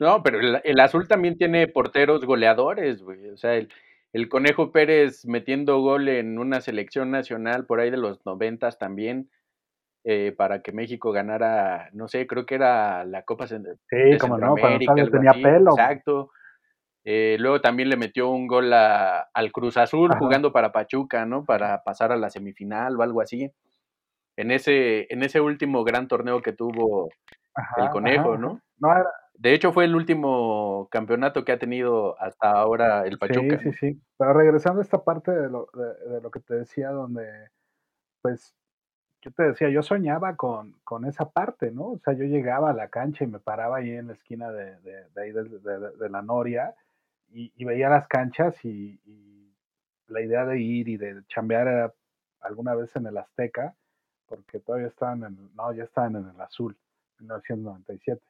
No, 0.00 0.22
pero 0.22 0.40
el, 0.40 0.80
azul 0.80 1.06
también 1.06 1.36
tiene 1.36 1.68
porteros 1.68 2.24
goleadores, 2.24 3.02
güey. 3.02 3.28
O 3.28 3.36
sea, 3.36 3.56
el, 3.56 3.68
el 4.14 4.30
Conejo 4.30 4.72
Pérez 4.72 5.26
metiendo 5.26 5.80
gol 5.80 6.08
en 6.08 6.38
una 6.38 6.62
selección 6.62 7.10
nacional 7.10 7.66
por 7.66 7.80
ahí 7.80 7.90
de 7.90 7.98
los 7.98 8.24
noventas 8.24 8.78
también 8.78 9.28
eh, 10.04 10.32
para 10.36 10.62
que 10.62 10.72
México 10.72 11.12
ganara, 11.12 11.90
no 11.92 12.08
sé, 12.08 12.26
creo 12.26 12.46
que 12.46 12.54
era 12.54 13.04
la 13.04 13.22
Copa 13.22 13.46
sí, 13.46 13.56
como 14.20 14.38
no, 14.38 14.54
cuando 14.56 15.10
tenía 15.10 15.32
pelo. 15.32 15.72
Exacto. 15.72 16.30
Eh, 17.04 17.36
luego 17.38 17.60
también 17.60 17.88
le 17.88 17.96
metió 17.96 18.28
un 18.30 18.46
gol 18.46 18.72
al 18.72 19.52
Cruz 19.52 19.76
Azul 19.76 20.14
jugando 20.18 20.52
para 20.52 20.72
Pachuca, 20.72 21.24
¿no? 21.24 21.44
Para 21.44 21.82
pasar 21.82 22.12
a 22.12 22.16
la 22.16 22.30
semifinal 22.30 22.96
o 22.96 23.02
algo 23.02 23.20
así. 23.20 23.50
En 24.36 24.50
ese, 24.50 25.12
en 25.12 25.22
ese 25.22 25.40
último 25.40 25.84
gran 25.84 26.06
torneo 26.06 26.42
que 26.42 26.52
tuvo 26.52 27.08
el 27.76 27.88
Conejo, 27.90 28.36
¿no? 28.36 28.60
De 29.34 29.54
hecho, 29.54 29.72
fue 29.72 29.84
el 29.84 29.94
último 29.94 30.88
campeonato 30.90 31.44
que 31.44 31.52
ha 31.52 31.58
tenido 31.58 32.20
hasta 32.20 32.50
ahora 32.50 33.06
el 33.06 33.18
Pachuca. 33.18 33.58
Sí, 33.58 33.70
sí, 33.70 33.72
sí. 33.72 34.00
Pero 34.18 34.32
regresando 34.34 34.80
a 34.80 34.82
esta 34.82 35.02
parte 35.02 35.30
de 35.30 35.48
lo, 35.48 35.68
de 35.74 36.20
lo 36.20 36.30
que 36.30 36.40
te 36.40 36.54
decía, 36.54 36.90
donde 36.90 37.48
pues 38.20 38.54
yo 39.22 39.30
te 39.32 39.42
decía, 39.42 39.68
yo 39.68 39.82
soñaba 39.82 40.36
con, 40.36 40.74
con, 40.84 41.04
esa 41.04 41.30
parte, 41.30 41.70
¿no? 41.70 41.92
O 41.92 41.98
sea, 41.98 42.14
yo 42.14 42.24
llegaba 42.24 42.70
a 42.70 42.74
la 42.74 42.88
cancha 42.88 43.24
y 43.24 43.26
me 43.26 43.40
paraba 43.40 43.78
ahí 43.78 43.90
en 43.90 44.08
la 44.08 44.12
esquina 44.12 44.50
de, 44.52 44.78
de, 44.80 45.20
ahí 45.20 45.32
de, 45.32 46.08
la 46.08 46.22
Noria 46.22 46.74
y, 47.30 47.64
veía 47.64 47.88
las 47.88 48.06
canchas 48.06 48.64
y, 48.64 49.00
la 50.06 50.22
idea 50.22 50.46
de 50.46 50.58
ir 50.58 50.88
y 50.88 50.96
de 50.96 51.22
chambear 51.26 51.92
alguna 52.40 52.74
vez 52.74 52.96
en 52.96 53.06
el 53.06 53.18
Azteca, 53.18 53.74
porque 54.26 54.58
todavía 54.58 54.86
estaban 54.86 55.22
en, 55.24 55.54
no, 55.54 55.70
ya 55.74 55.84
estaban 55.84 56.16
en 56.16 56.30
el 56.30 56.40
Azul, 56.40 56.74
1997. 57.18 58.22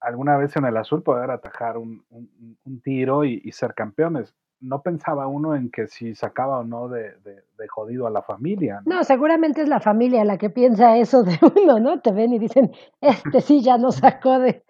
Alguna 0.00 0.36
vez 0.36 0.54
en 0.56 0.66
el 0.66 0.76
Azul 0.76 1.02
poder 1.02 1.30
atajar 1.30 1.78
un, 1.78 2.04
un, 2.10 2.80
tiro 2.82 3.24
y 3.24 3.50
ser 3.52 3.72
campeones 3.74 4.34
no 4.60 4.82
pensaba 4.82 5.26
uno 5.26 5.54
en 5.54 5.70
que 5.70 5.86
si 5.86 6.14
sacaba 6.14 6.58
o 6.58 6.64
no 6.64 6.88
de, 6.88 7.14
de, 7.24 7.68
jodido 7.68 8.06
a 8.06 8.10
la 8.10 8.22
familia. 8.22 8.80
¿no? 8.86 9.04
seguramente 9.04 9.62
es 9.62 9.68
la 9.68 9.80
familia 9.80 10.24
la 10.24 10.38
que 10.38 10.50
piensa 10.50 10.96
eso 10.96 11.22
de 11.22 11.38
uno, 11.56 11.78
¿no? 11.78 12.00
Te 12.00 12.12
ven 12.12 12.32
y 12.32 12.38
dicen, 12.38 12.72
este 13.00 13.40
sí 13.40 13.62
ya 13.62 13.78
no 13.78 13.92
sacó 13.92 14.38
de, 14.38 14.64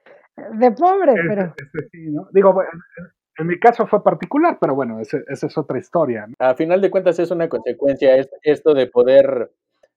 de 0.55 0.71
pobre, 0.73 1.13
este, 1.13 1.29
pero... 1.29 1.55
Este 1.57 1.89
sí, 1.91 2.11
¿no? 2.11 2.29
Digo, 2.33 2.55
en 3.39 3.47
mi 3.47 3.59
caso 3.59 3.87
fue 3.87 4.03
particular, 4.03 4.59
pero 4.61 4.75
bueno, 4.75 5.01
esa 5.01 5.19
es 5.29 5.59
otra 5.59 5.79
historia. 5.79 6.27
¿no? 6.27 6.35
A 6.39 6.55
final 6.55 6.81
de 6.81 6.91
cuentas 6.91 7.19
es 7.19 7.31
una 7.31 7.49
consecuencia 7.49 8.17
esto 8.43 8.75
de 8.75 8.87
poder 8.87 9.51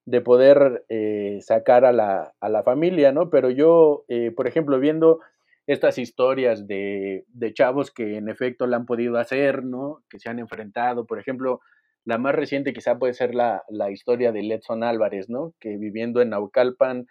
de 0.05 0.21
poder 0.21 0.83
eh, 0.89 1.39
sacar 1.41 1.85
a 1.85 1.91
la, 1.91 2.33
a 2.39 2.49
la 2.49 2.63
familia, 2.63 3.11
¿no? 3.11 3.29
Pero 3.29 3.49
yo, 3.49 4.03
eh, 4.07 4.31
por 4.31 4.47
ejemplo, 4.47 4.79
viendo 4.79 5.19
estas 5.67 5.97
historias 5.97 6.67
de, 6.67 7.25
de, 7.27 7.53
chavos 7.53 7.91
que 7.91 8.17
en 8.17 8.29
efecto 8.29 8.67
la 8.67 8.77
han 8.77 8.85
podido 8.85 9.17
hacer, 9.17 9.63
¿no? 9.63 10.03
Que 10.09 10.19
se 10.19 10.29
han 10.29 10.39
enfrentado. 10.39 11.05
Por 11.05 11.19
ejemplo, 11.19 11.61
la 12.03 12.17
más 12.17 12.33
reciente 12.35 12.73
quizá 12.73 12.97
puede 12.97 13.13
ser 13.13 13.35
la, 13.35 13.63
la 13.69 13.91
historia 13.91 14.31
de 14.31 14.43
Letson 14.43 14.83
Álvarez, 14.83 15.29
¿no? 15.29 15.53
Que 15.59 15.77
viviendo 15.77 16.21
en 16.21 16.29
Naucalpan, 16.29 17.07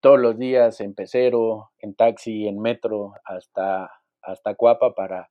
todos 0.00 0.18
los 0.18 0.38
días 0.38 0.80
en 0.80 0.94
pecero, 0.94 1.70
en 1.78 1.94
taxi, 1.94 2.46
en 2.46 2.60
metro, 2.60 3.12
hasta, 3.24 3.90
hasta 4.22 4.54
Cuapa 4.54 4.94
para, 4.94 5.30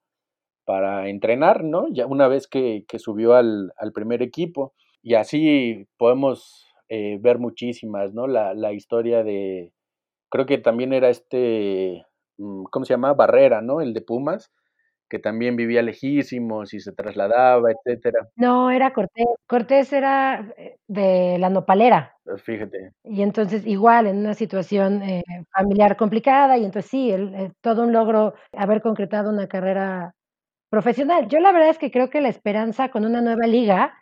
para 0.65 1.09
entrenar, 1.09 1.63
¿no? 1.63 1.87
Ya 1.91 2.05
una 2.05 2.27
vez 2.27 2.47
que, 2.47 2.85
que 2.87 2.99
subió 2.99 3.33
al, 3.33 3.71
al, 3.77 3.93
primer 3.93 4.21
equipo. 4.21 4.73
Y 5.01 5.15
así 5.15 5.87
podemos 5.97 6.67
eh, 6.89 7.17
ver 7.21 7.39
muchísimas, 7.39 8.13
¿no? 8.13 8.27
La, 8.27 8.53
la 8.53 8.73
historia 8.73 9.23
de, 9.23 9.71
creo 10.29 10.45
que 10.45 10.57
también 10.57 10.93
era 10.93 11.09
este 11.09 12.05
¿cómo 12.37 12.85
se 12.85 12.93
llama? 12.93 13.13
Barrera, 13.13 13.61
¿no? 13.61 13.81
El 13.81 13.93
de 13.93 14.01
Pumas, 14.01 14.51
que 15.09 15.19
también 15.19 15.55
vivía 15.55 15.81
lejísimos 15.81 16.73
y 16.73 16.79
se 16.79 16.91
trasladaba, 16.91 17.71
etcétera. 17.71 18.27
No, 18.35 18.71
era 18.71 18.91
Cortés. 18.91 19.27
Cortés 19.47 19.93
era 19.93 20.53
eh, 20.57 20.77
de 20.87 21.37
la 21.39 21.49
nopalera. 21.49 22.15
Pues 22.23 22.41
fíjate. 22.41 22.91
Y 23.03 23.21
entonces 23.21 23.65
igual 23.65 24.07
en 24.07 24.17
una 24.17 24.33
situación 24.33 25.01
eh, 25.03 25.23
familiar 25.55 25.95
complicada 25.95 26.57
y 26.57 26.65
entonces 26.65 26.91
sí, 26.91 27.11
el, 27.11 27.53
todo 27.61 27.83
un 27.83 27.93
logro 27.93 28.33
haber 28.53 28.81
concretado 28.81 29.29
una 29.29 29.47
carrera 29.47 30.13
profesional. 30.69 31.27
Yo 31.29 31.39
la 31.39 31.51
verdad 31.51 31.69
es 31.69 31.77
que 31.77 31.91
creo 31.91 32.09
que 32.09 32.21
la 32.21 32.29
esperanza 32.29 32.89
con 32.89 33.05
una 33.05 33.21
nueva 33.21 33.47
liga 33.47 33.93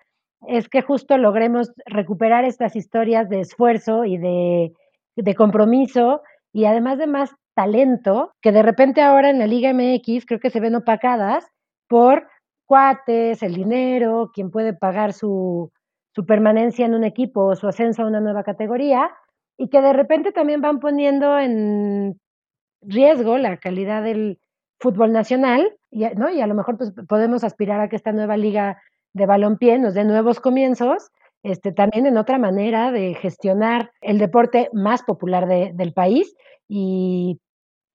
es 0.47 0.69
que 0.69 0.81
justo 0.81 1.17
logremos 1.17 1.71
recuperar 1.85 2.45
estas 2.45 2.75
historias 2.75 3.29
de 3.29 3.41
esfuerzo 3.41 4.05
y 4.05 4.17
de, 4.17 4.73
de 5.15 5.35
compromiso 5.35 6.21
y 6.51 6.65
además 6.65 6.97
de 6.97 7.07
más 7.07 7.35
talento 7.55 8.33
que 8.41 8.51
de 8.51 8.61
repente 8.61 9.01
ahora 9.01 9.29
en 9.29 9.39
la 9.39 9.47
Liga 9.47 9.73
MX 9.73 10.25
creo 10.25 10.39
que 10.39 10.51
se 10.51 10.59
ven 10.59 10.75
opacadas 10.75 11.47
por 11.87 12.27
cuates, 12.65 13.41
el 13.43 13.55
dinero, 13.55 14.31
quien 14.33 14.51
puede 14.51 14.73
pagar 14.73 15.13
su, 15.13 15.71
permanencia 16.27 16.85
en 16.85 16.93
un 16.93 17.03
equipo 17.03 17.45
o 17.45 17.55
su 17.55 17.67
ascenso 17.67 18.03
a 18.03 18.07
una 18.07 18.21
nueva 18.21 18.43
categoría, 18.43 19.11
y 19.57 19.69
que 19.69 19.81
de 19.81 19.93
repente 19.93 20.31
también 20.31 20.61
van 20.61 20.79
poniendo 20.79 21.37
en 21.39 22.19
riesgo 22.81 23.37
la 23.37 23.57
calidad 23.57 24.03
del 24.03 24.39
fútbol 24.79 25.11
nacional, 25.11 25.77
y, 25.91 26.05
¿no? 26.15 26.29
y 26.29 26.41
a 26.41 26.47
lo 26.47 26.55
mejor 26.55 26.77
pues, 26.77 26.93
podemos 27.07 27.43
aspirar 27.43 27.79
a 27.81 27.89
que 27.89 27.95
esta 27.95 28.11
nueva 28.11 28.37
liga 28.37 28.81
de 29.13 29.25
balompié 29.25 29.77
nos 29.79 29.93
dé 29.93 30.03
nuevos 30.03 30.39
comienzos, 30.39 31.09
este, 31.43 31.71
también 31.71 32.05
en 32.05 32.17
otra 32.17 32.37
manera 32.37 32.91
de 32.91 33.13
gestionar 33.13 33.91
el 34.01 34.17
deporte 34.17 34.69
más 34.73 35.03
popular 35.03 35.47
de, 35.47 35.71
del 35.75 35.93
país 35.93 36.35
y 36.67 37.39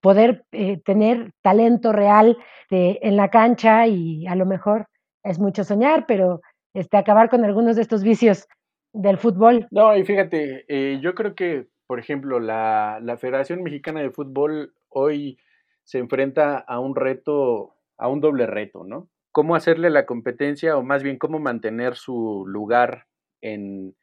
poder 0.00 0.44
eh, 0.52 0.80
tener 0.84 1.32
talento 1.42 1.92
real 1.92 2.36
en 2.70 3.16
la 3.16 3.30
cancha 3.30 3.88
y 3.88 4.26
a 4.28 4.36
lo 4.36 4.46
mejor 4.46 4.86
es 5.24 5.38
mucho 5.38 5.64
soñar, 5.64 6.04
pero 6.06 6.40
este, 6.74 6.96
acabar 6.96 7.28
con 7.28 7.44
algunos 7.44 7.76
de 7.76 7.82
estos 7.82 8.02
vicios 8.02 8.46
del 8.92 9.18
fútbol. 9.18 9.66
No, 9.70 9.96
y 9.96 10.04
fíjate, 10.04 10.64
eh, 10.68 10.98
yo 11.02 11.14
creo 11.14 11.34
que, 11.34 11.66
por 11.86 11.98
ejemplo, 11.98 12.40
la, 12.40 13.00
la 13.02 13.16
Federación 13.16 13.62
Mexicana 13.62 14.00
de 14.00 14.10
Fútbol 14.10 14.74
hoy 14.88 15.38
se 15.84 15.98
enfrenta 15.98 16.58
a 16.58 16.78
un 16.78 16.94
reto, 16.94 17.74
a 17.98 18.08
un 18.08 18.20
doble 18.20 18.46
reto, 18.46 18.84
¿no? 18.84 19.08
Cómo 19.32 19.54
hacerle 19.54 19.90
la 19.90 20.06
competencia 20.06 20.76
o 20.76 20.82
más 20.82 21.02
bien 21.02 21.18
cómo 21.18 21.38
mantener 21.38 21.96
su 21.96 22.44
lugar 22.46 23.06
en, 23.40 23.96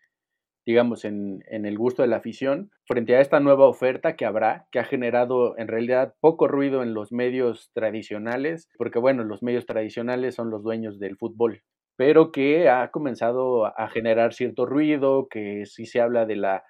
digamos, 0.68 1.06
en, 1.06 1.46
en, 1.48 1.66
el 1.66 1.78
gusto 1.78 2.02
de 2.02 2.10
la 2.10 2.18
afición, 2.18 2.72
frente 2.86 3.16
a 3.16 3.22
esta 3.22 3.40
nueva 3.40 3.68
oferta 3.68 4.18
que 4.18 4.26
habrá, 4.26 4.68
que 4.70 4.80
ha 4.80 4.84
generado 4.84 5.58
en 5.58 5.70
realidad 5.70 6.16
poco 6.20 6.50
ruido 6.50 6.84
en 6.84 6.94
los 6.94 7.14
medios 7.14 7.72
tradicionales, 7.74 8.68
porque 8.78 9.00
bueno, 9.00 9.24
los 9.24 9.42
medios 9.42 9.66
tradicionales 9.66 10.36
son 10.36 10.50
los 10.50 10.64
dueños 10.64 11.00
del 11.00 11.16
fútbol, 11.16 11.64
pero 11.96 12.34
que 12.34 12.68
ha 12.68 12.92
comenzado 12.92 13.66
a 13.66 13.88
generar 13.88 14.34
cierto 14.34 14.66
ruido, 14.66 15.30
que 15.30 15.66
sí 15.66 15.86
se 15.86 16.02
habla 16.02 16.26
de 16.26 16.36
la, 16.36 16.66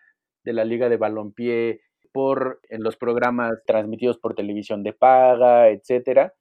de 0.45 0.53
la 0.53 0.63
liga 0.63 0.89
de 0.89 0.97
balompié 0.97 1.81
por 2.13 2.60
en 2.69 2.83
los 2.83 2.97
programas 2.97 3.63
transmitidos 3.65 4.19
por 4.19 4.36
televisión 4.36 4.83
de 4.83 4.93
paga, 4.93 5.69
etcétera. 5.69 6.36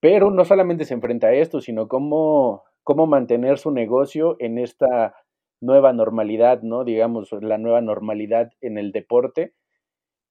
Pero 0.00 0.32
no 0.32 0.44
solamente 0.44 0.84
se 0.84 0.94
enfrenta 0.94 1.28
a 1.28 1.32
esto, 1.32 1.60
sino 1.60 1.86
cómo, 1.86 2.64
cómo 2.82 3.06
mantener 3.06 3.58
su 3.58 3.70
negocio 3.70 4.34
en 4.40 4.58
esta 4.58 5.14
nueva 5.62 5.92
normalidad, 5.92 6.60
¿no? 6.62 6.84
Digamos, 6.84 7.32
la 7.40 7.56
nueva 7.56 7.80
normalidad 7.80 8.50
en 8.60 8.76
el 8.76 8.92
deporte, 8.92 9.54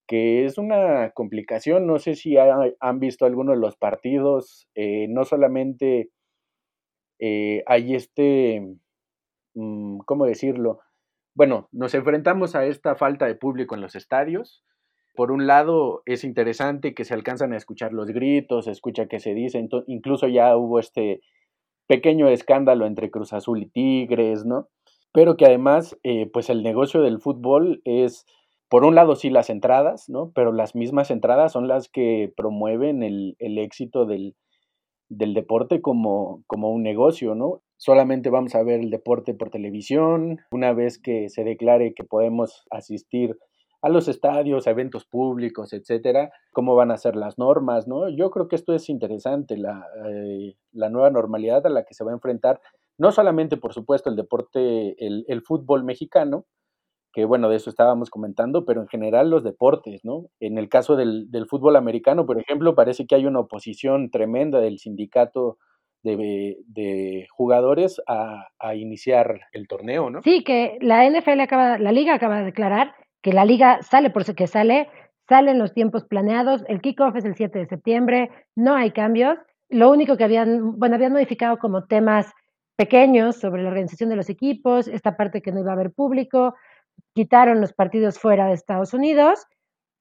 que 0.08 0.46
es 0.46 0.58
una 0.58 1.12
complicación. 1.12 1.88
No 1.88 1.98
sé 1.98 2.16
si 2.16 2.36
han 2.38 3.00
visto 3.00 3.26
alguno 3.26 3.54
de 3.54 3.60
los 3.60 3.78
partidos, 3.78 4.68
eh, 4.76 5.08
no 5.10 5.24
solamente 5.24 6.12
eh, 7.20 7.64
hay 7.66 7.96
este, 7.96 8.62
mm, 9.56 10.00
¿cómo 10.06 10.26
decirlo? 10.26 10.80
Bueno, 11.34 11.70
nos 11.72 11.94
enfrentamos 11.94 12.56
a 12.56 12.66
esta 12.66 12.96
falta 12.96 13.26
de 13.26 13.36
público 13.36 13.74
en 13.74 13.82
los 13.82 13.96
estadios. 13.96 14.66
Por 15.16 15.32
un 15.32 15.48
lado, 15.48 16.04
es 16.06 16.24
interesante 16.26 16.94
que 16.94 17.06
se 17.06 17.14
alcanzan 17.14 17.54
a 17.54 17.58
escuchar 17.58 17.94
los 17.94 18.10
gritos, 18.10 18.66
se 18.66 18.72
escucha 18.72 19.08
que 19.08 19.20
se 19.20 19.34
dice, 19.34 19.66
incluso 19.88 20.28
ya 20.28 20.58
hubo 20.58 20.80
este 20.80 21.22
pequeño 21.88 22.28
escándalo 22.28 22.86
entre 22.86 23.12
Cruz 23.12 23.34
Azul 23.34 23.64
y 23.64 23.70
Tigres, 23.70 24.46
¿no? 24.46 24.70
Pero 25.14 25.38
que 25.38 25.46
además, 25.46 25.98
eh, 26.04 26.30
pues 26.32 26.50
el 26.50 26.64
negocio 26.64 27.02
del 27.02 27.20
fútbol 27.20 27.82
es, 27.86 28.26
por 28.70 28.86
un 28.86 28.96
lado 28.96 29.16
sí 29.16 29.30
las 29.30 29.50
entradas, 29.50 30.10
¿no? 30.10 30.32
Pero 30.34 30.52
las 30.52 30.76
mismas 30.76 31.12
entradas 31.12 31.52
son 31.52 31.68
las 31.68 31.90
que 31.90 32.34
promueven 32.36 33.04
el, 33.04 33.36
el 33.40 33.58
éxito 33.58 34.06
del, 34.06 34.36
del 35.10 35.34
deporte 35.34 35.82
como, 35.82 36.44
como 36.48 36.72
un 36.72 36.84
negocio, 36.84 37.36
¿no? 37.36 37.62
Solamente 37.76 38.30
vamos 38.30 38.56
a 38.56 38.64
ver 38.64 38.80
el 38.80 38.90
deporte 38.90 39.34
por 39.34 39.50
televisión, 39.50 40.40
una 40.52 40.74
vez 40.74 41.00
que 41.00 41.30
se 41.30 41.44
declare 41.44 41.94
que 41.94 42.04
podemos 42.04 42.64
asistir 42.72 43.38
a 43.82 43.90
los 43.90 44.08
estadios, 44.08 44.68
a 44.68 44.72
eventos 44.72 45.06
públicos, 45.06 45.74
etcétera, 45.74 46.32
cómo 46.54 46.76
van 46.76 46.92
a 46.92 46.98
ser 46.98 47.16
las 47.16 47.38
normas, 47.38 47.88
¿no? 47.88 48.08
Yo 48.10 48.30
creo 48.30 48.48
que 48.48 48.56
esto 48.56 48.74
es 48.74 48.90
interesante, 48.90 49.58
la, 49.58 49.86
eh, 50.08 50.56
la 50.72 50.90
nueva 50.90 51.10
normalidad 51.10 51.66
a 51.66 51.70
la 51.70 51.84
que 51.84 51.94
se 51.94 52.04
va 52.04 52.12
a 52.12 52.16
enfrentar 52.16 52.62
no 52.98 53.12
solamente, 53.12 53.58
por 53.58 53.74
supuesto, 53.74 54.10
el 54.10 54.16
deporte, 54.16 54.96
el, 55.00 55.42
fútbol 55.42 55.84
mexicano, 55.84 56.46
que 57.14 57.26
bueno, 57.26 57.50
de 57.50 57.58
eso 57.58 57.70
estábamos 57.70 58.10
comentando, 58.10 58.66
pero 58.66 58.82
en 58.82 58.88
general 58.88 59.30
los 59.30 59.44
deportes, 59.44 60.06
¿no? 60.06 60.28
En 60.40 60.58
el 60.58 60.70
caso 60.70 60.96
del, 60.96 61.28
fútbol 61.50 61.76
americano, 61.76 62.26
por 62.26 62.40
ejemplo, 62.40 62.76
parece 62.76 63.06
que 63.06 63.16
hay 63.16 63.26
una 63.26 63.40
oposición 63.40 64.12
tremenda 64.12 64.60
del 64.60 64.80
sindicato 64.80 65.58
de, 66.04 67.28
jugadores 67.32 68.02
a, 68.08 68.48
a, 68.60 68.76
iniciar 68.76 69.42
el 69.52 69.68
torneo, 69.68 70.10
¿no? 70.10 70.22
Sí, 70.24 70.44
que 70.44 70.78
la 70.82 71.08
NFL 71.10 71.40
acaba, 71.42 71.78
la 71.78 71.92
liga 71.92 72.16
acaba 72.16 72.40
de 72.40 72.46
declarar 72.46 72.94
que 73.22 73.34
la 73.34 73.46
liga 73.46 73.82
sale 73.84 74.10
por 74.10 74.24
que 74.36 74.48
sale, 74.48 74.90
salen 75.28 75.60
los 75.60 75.74
tiempos 75.74 76.06
planeados, 76.06 76.64
el 76.68 76.82
kickoff 76.82 77.16
es 77.16 77.26
el 77.26 77.36
7 77.36 77.60
de 77.60 77.68
septiembre, 77.68 78.30
no 78.56 78.76
hay 78.76 78.92
cambios. 78.92 79.38
Lo 79.70 79.90
único 79.90 80.18
que 80.18 80.24
habían, 80.24 80.78
bueno, 80.78 80.96
habían 80.96 81.14
modificado 81.14 81.58
como 81.58 81.86
temas 81.86 82.32
pequeños 82.76 83.36
sobre 83.36 83.64
la 83.64 83.70
organización 83.70 84.10
de 84.10 84.16
los 84.16 84.30
equipos, 84.30 84.88
esta 84.88 85.18
parte 85.18 85.42
que 85.42 85.52
no 85.52 85.60
iba 85.60 85.72
a 85.72 85.74
haber 85.74 85.92
público, 85.92 86.56
quitaron 87.14 87.62
los 87.62 87.74
partidos 87.74 88.20
fuera 88.20 88.48
de 88.48 88.54
Estados 88.54 88.94
Unidos. 88.94 89.46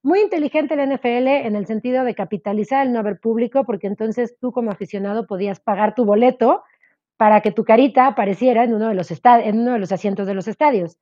Muy 0.03 0.21
inteligente 0.21 0.75
la 0.75 0.85
NFL 0.85 1.27
en 1.27 1.55
el 1.55 1.67
sentido 1.67 2.03
de 2.03 2.15
capitalizar 2.15 2.85
el 2.85 2.93
no 2.93 2.99
haber 2.99 3.19
público, 3.19 3.65
porque 3.65 3.87
entonces 3.87 4.35
tú 4.39 4.51
como 4.51 4.71
aficionado 4.71 5.27
podías 5.27 5.59
pagar 5.59 5.93
tu 5.93 6.05
boleto 6.05 6.63
para 7.17 7.41
que 7.41 7.51
tu 7.51 7.63
carita 7.63 8.07
apareciera 8.07 8.63
en 8.63 8.73
uno 8.73 8.87
de 8.87 8.95
los, 8.95 9.11
en 9.11 9.59
uno 9.59 9.73
de 9.73 9.79
los 9.79 9.91
asientos 9.91 10.25
de 10.25 10.33
los 10.33 10.47
estadios. 10.47 10.97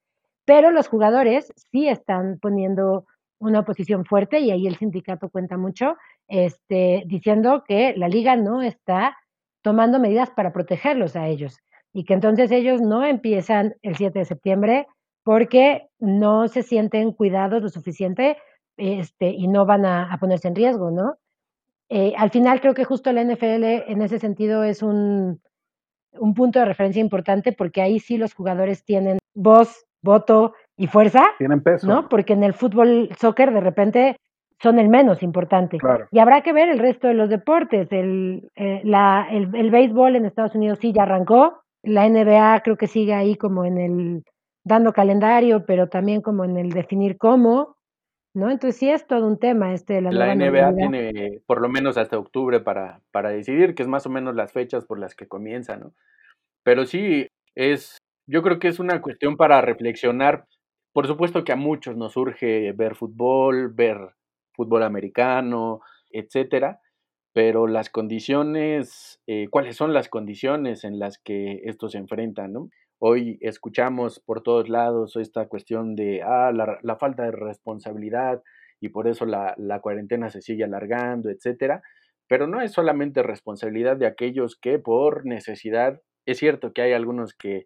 pero 0.46 0.72
los 0.72 0.88
jugadores 0.88 1.54
sí 1.72 1.88
están 1.88 2.40
poniendo 2.40 3.06
una 3.40 3.60
oposición 3.62 4.04
fuerte 4.04 4.40
y 4.40 4.52
ahí 4.52 4.68
el 4.68 4.78
sindicato 4.78 5.30
cuenta 5.30 5.58
mucho, 5.58 5.96
este, 6.28 7.04
diciendo 7.06 7.64
que 7.66 7.94
la 7.96 8.10
liga 8.10 8.36
no 8.36 8.62
está 8.62 9.16
tomando 9.62 10.00
medidas 10.00 10.30
para 10.30 10.54
protegerlos 10.54 11.16
a 11.16 11.28
ellos 11.28 11.60
y 11.94 12.06
que 12.06 12.14
entonces 12.14 12.52
ellos 12.52 12.82
no 12.82 13.04
empiezan 13.04 13.76
el 13.82 13.96
7 13.96 14.20
de 14.20 14.26
septiembre 14.26 14.88
porque 15.24 15.90
no 16.00 16.48
se 16.48 16.64
sienten 16.64 17.12
cuidados 17.12 17.62
lo 17.62 17.70
suficiente 17.70 18.38
este, 18.78 19.30
y 19.30 19.48
no 19.48 19.66
van 19.66 19.86
a, 19.86 20.18
ponerse 20.20 20.48
en 20.48 20.56
riesgo, 20.56 20.92
¿no? 20.92 21.18
Eh, 21.90 22.14
al 22.18 22.30
final 22.30 22.62
creo 22.62 22.74
que 22.74 22.86
justo 22.86 23.12
la 23.12 23.24
NFL 23.24 23.64
en 23.64 24.02
ese 24.02 24.20
sentido 24.20 24.64
es 24.64 24.84
un, 24.84 25.42
un 26.14 26.34
punto 26.34 26.60
de 26.60 26.66
referencia 26.66 27.02
importante 27.02 27.52
porque 27.52 27.82
ahí 27.82 28.00
sí 28.00 28.18
los 28.18 28.34
jugadores 28.34 28.84
tienen 28.86 29.18
voz, 29.34 29.86
voto 30.02 30.54
y 30.78 30.88
fuerza. 30.88 31.24
Tienen 31.38 31.62
peso. 31.62 31.88
¿No? 31.88 32.08
Porque 32.08 32.34
en 32.34 32.44
el 32.44 32.54
fútbol, 32.54 33.10
soccer, 33.20 33.52
de 33.52 33.60
repente 33.60 34.16
son 34.62 34.80
el 34.80 34.90
menos 34.90 35.24
importante. 35.24 35.78
Y 36.12 36.20
habrá 36.20 36.42
que 36.42 36.54
ver 36.54 36.70
el 36.70 36.80
resto 36.80 37.08
de 37.08 37.14
los 37.14 37.30
deportes. 37.30 37.92
El, 37.92 38.50
eh, 38.56 38.82
la, 38.84 39.28
el, 39.32 39.56
el, 39.56 39.72
béisbol 39.72 40.16
en 40.16 40.26
Estados 40.26 40.56
Unidos 40.56 40.80
sí 40.82 40.92
ya 40.94 41.04
arrancó. 41.04 41.62
La 41.82 42.08
NBA 42.08 42.62
creo 42.62 42.76
que 42.76 42.88
sigue 42.88 43.14
ahí 43.14 43.36
como 43.36 43.64
en 43.64 43.78
el 43.78 44.24
dando 44.66 44.92
calendario, 44.92 45.66
pero 45.66 45.88
también 45.88 46.22
como 46.22 46.44
en 46.44 46.58
el 46.58 46.72
definir 46.72 47.18
cómo. 47.18 47.78
¿No? 48.36 48.52
Entonces 48.52 48.80
sí 48.80 48.90
es 48.90 49.08
todo 49.08 49.26
un 49.26 49.40
tema 49.40 49.74
este 49.74 50.02
la, 50.02 50.12
la 50.12 50.36
NBA 50.36 50.76
tiene 50.76 51.42
por 51.48 51.62
lo 51.62 51.68
menos 51.68 51.98
hasta 51.98 52.20
octubre 52.20 52.60
para, 52.60 53.02
para 53.12 53.30
decidir, 53.30 53.74
que 53.74 53.82
es 53.82 53.90
más 53.90 54.06
o 54.06 54.12
menos 54.12 54.36
las 54.36 54.54
fechas 54.54 54.86
por 54.86 55.00
las 55.00 55.16
que 55.16 55.28
comienza, 55.28 55.78
¿no? 55.78 55.94
Pero 56.64 56.86
sí, 56.86 57.28
es, 57.56 57.98
yo 58.28 58.44
creo 58.44 58.60
que 58.60 58.68
es 58.68 58.80
una 58.80 59.02
cuestión 59.02 59.36
para 59.36 59.62
reflexionar. 59.62 60.46
Por 60.94 61.08
supuesto 61.08 61.44
que 61.44 61.54
a 61.54 61.56
muchos 61.56 61.98
nos 61.98 62.14
surge 62.14 62.72
ver 62.74 62.96
fútbol, 62.96 63.74
ver 63.74 64.14
fútbol 64.60 64.84
americano, 64.84 65.80
etcétera, 66.12 66.82
pero 67.32 67.66
las 67.66 67.90
condiciones, 67.90 69.22
eh, 69.26 69.48
¿cuáles 69.50 69.78
son 69.78 69.94
las 69.94 70.10
condiciones 70.10 70.84
en 70.84 71.00
las 71.00 71.18
que 71.18 71.62
esto 71.64 71.88
se 71.88 71.98
enfrenta, 71.98 72.50
no? 72.50 72.70
Hoy 72.98 73.38
escuchamos 73.40 74.20
por 74.20 74.44
todos 74.44 74.68
lados 74.68 75.16
esta 75.16 75.48
cuestión 75.48 75.96
de 75.96 76.22
ah, 76.24 76.52
la, 76.52 76.98
falta 76.98 77.24
de 77.24 77.32
responsabilidad 77.32 78.44
y 78.82 78.90
por 78.90 79.08
eso 79.08 79.26
la, 79.26 79.56
cuarentena 79.82 80.30
se 80.30 80.42
sigue 80.42 80.66
alargando, 80.66 81.30
etcétera. 81.30 81.82
Pero 82.28 82.46
no 82.46 82.60
es 82.60 82.74
solamente 82.74 83.24
responsabilidad 83.24 83.96
de 83.96 84.08
aquellos 84.08 84.58
que 84.58 84.78
por 84.78 85.26
necesidad, 85.26 86.02
es 86.26 86.38
cierto 86.38 86.74
que 86.74 86.82
hay 86.82 86.92
algunos 86.92 87.34
que 87.34 87.66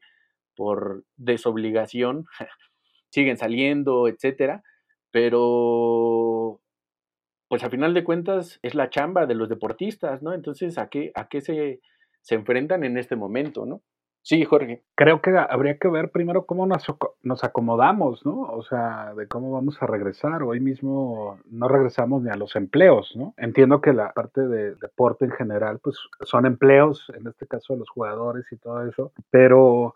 por 0.55 1.05
desobligación 1.17 2.25
siguen 3.09 3.37
saliendo, 3.37 4.07
etcétera, 4.07 4.61
pero 5.09 6.59
pues 7.53 7.63
a 7.63 7.69
final 7.69 7.93
de 7.93 8.03
cuentas 8.03 8.57
es 8.63 8.73
la 8.73 8.89
chamba 8.89 9.27
de 9.27 9.35
los 9.35 9.47
deportistas, 9.47 10.23
¿no? 10.23 10.33
Entonces, 10.33 10.79
¿a 10.79 10.87
qué, 10.87 11.11
a 11.13 11.27
qué 11.27 11.39
se, 11.39 11.81
se 12.19 12.33
enfrentan 12.33 12.83
en 12.83 12.97
este 12.97 13.15
momento, 13.15 13.67
¿no? 13.67 13.83
Sí, 14.23 14.43
Jorge. 14.43 14.81
Creo 14.95 15.21
que 15.21 15.37
habría 15.37 15.77
que 15.77 15.87
ver 15.87 16.09
primero 16.09 16.47
cómo 16.47 16.65
nos, 16.65 16.83
nos, 17.21 17.43
acomodamos, 17.43 18.25
¿no? 18.25 18.41
O 18.41 18.63
sea, 18.63 19.13
de 19.13 19.27
cómo 19.27 19.51
vamos 19.51 19.79
a 19.83 19.85
regresar. 19.85 20.41
Hoy 20.41 20.61
mismo 20.61 21.37
no 21.45 21.67
regresamos 21.67 22.23
ni 22.23 22.31
a 22.31 22.37
los 22.37 22.55
empleos, 22.55 23.15
¿no? 23.15 23.35
Entiendo 23.37 23.81
que 23.81 23.93
la 23.93 24.13
parte 24.13 24.41
de 24.41 24.73
deporte 24.73 25.25
en 25.25 25.31
general, 25.33 25.77
pues 25.77 25.95
son 26.21 26.47
empleos, 26.47 27.05
en 27.15 27.27
este 27.27 27.45
caso 27.45 27.75
los 27.75 27.91
jugadores 27.91 28.51
y 28.51 28.57
todo 28.57 28.83
eso, 28.87 29.11
pero 29.29 29.93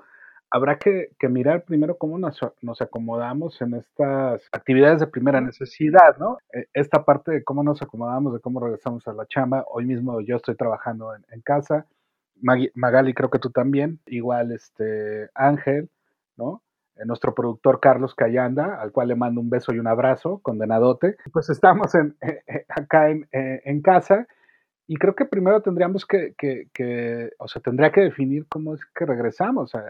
habrá 0.49 0.77
que, 0.77 1.09
mirar 1.29 1.63
primero 1.63 1.97
cómo 1.97 2.17
nos, 2.17 2.41
acomodamos 2.81 3.61
en 3.61 3.75
estas 3.75 4.47
actividades 4.51 4.99
de 4.99 5.07
primera 5.07 5.41
necesidad, 5.41 6.17
¿no? 6.19 6.37
E, 6.53 6.67
esta 6.73 7.03
parte 7.03 7.31
de 7.31 7.43
cómo 7.43 7.63
nos 7.63 7.81
acomodamos, 7.81 8.33
de 8.33 8.39
cómo 8.39 8.59
regresamos 8.59 9.07
a 9.07 9.13
la 9.13 9.25
chamba. 9.27 9.65
Hoy 9.69 9.85
mismo 9.85 10.21
yo 10.21 10.37
estoy 10.37 10.55
trabajando 10.55 11.13
en, 11.15 11.41
casa. 11.41 11.85
Magali, 12.75 13.13
creo 13.13 13.29
que 13.29 13.39
tú 13.39 13.49
también. 13.51 13.99
Igual, 14.05 14.51
este, 14.51 15.29
Ángel, 15.33 15.89
¿no? 16.37 16.61
Eh, 16.95 17.05
nuestro 17.05 17.33
productor 17.33 17.79
Carlos 17.79 18.15
Cayanda, 18.15 18.79
al 18.81 18.91
cual 18.91 19.09
le 19.09 19.15
mando 19.15 19.41
un 19.41 19.49
beso 19.49 19.73
y 19.73 19.79
un 19.79 19.87
abrazo, 19.87 20.39
condenadote. 20.39 21.17
Pues 21.33 21.49
estamos 21.49 21.93
en, 21.95 22.15
eh, 22.21 22.41
eh, 22.47 22.65
acá 22.69 23.09
en, 23.09 23.27
en 23.31 23.81
casa 23.81 24.27
y 24.87 24.95
creo 24.95 25.15
que 25.15 25.25
primero 25.25 25.61
tendríamos 25.61 26.05
que, 26.05 26.33
que, 26.37 27.31
o 27.39 27.47
sea, 27.47 27.61
tendría 27.61 27.91
que 27.91 28.01
definir 28.01 28.45
cómo 28.47 28.73
es 28.73 28.85
que 28.85 29.05
regresamos 29.05 29.75
a, 29.75 29.83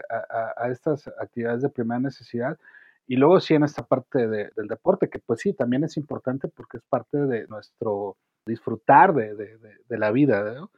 a, 0.56 0.70
estas 0.70 1.06
actividades 1.20 1.62
de 1.62 1.68
primera 1.68 2.00
necesidad. 2.00 2.58
Y 3.06 3.16
luego 3.16 3.40
sí 3.40 3.54
en 3.54 3.64
esta 3.64 3.84
parte 3.84 4.26
de, 4.26 4.50
del 4.56 4.66
deporte, 4.68 5.08
que 5.08 5.18
pues 5.20 5.40
sí, 5.40 5.52
también 5.52 5.84
es 5.84 5.96
importante 5.96 6.48
porque 6.48 6.78
es 6.78 6.82
parte 6.82 7.16
de 7.16 7.46
nuestro 7.46 8.16
disfrutar 8.44 9.14
de, 9.14 9.34
de 9.34 9.98
la 9.98 10.10
vida, 10.10 10.52
¿no? 10.52 10.70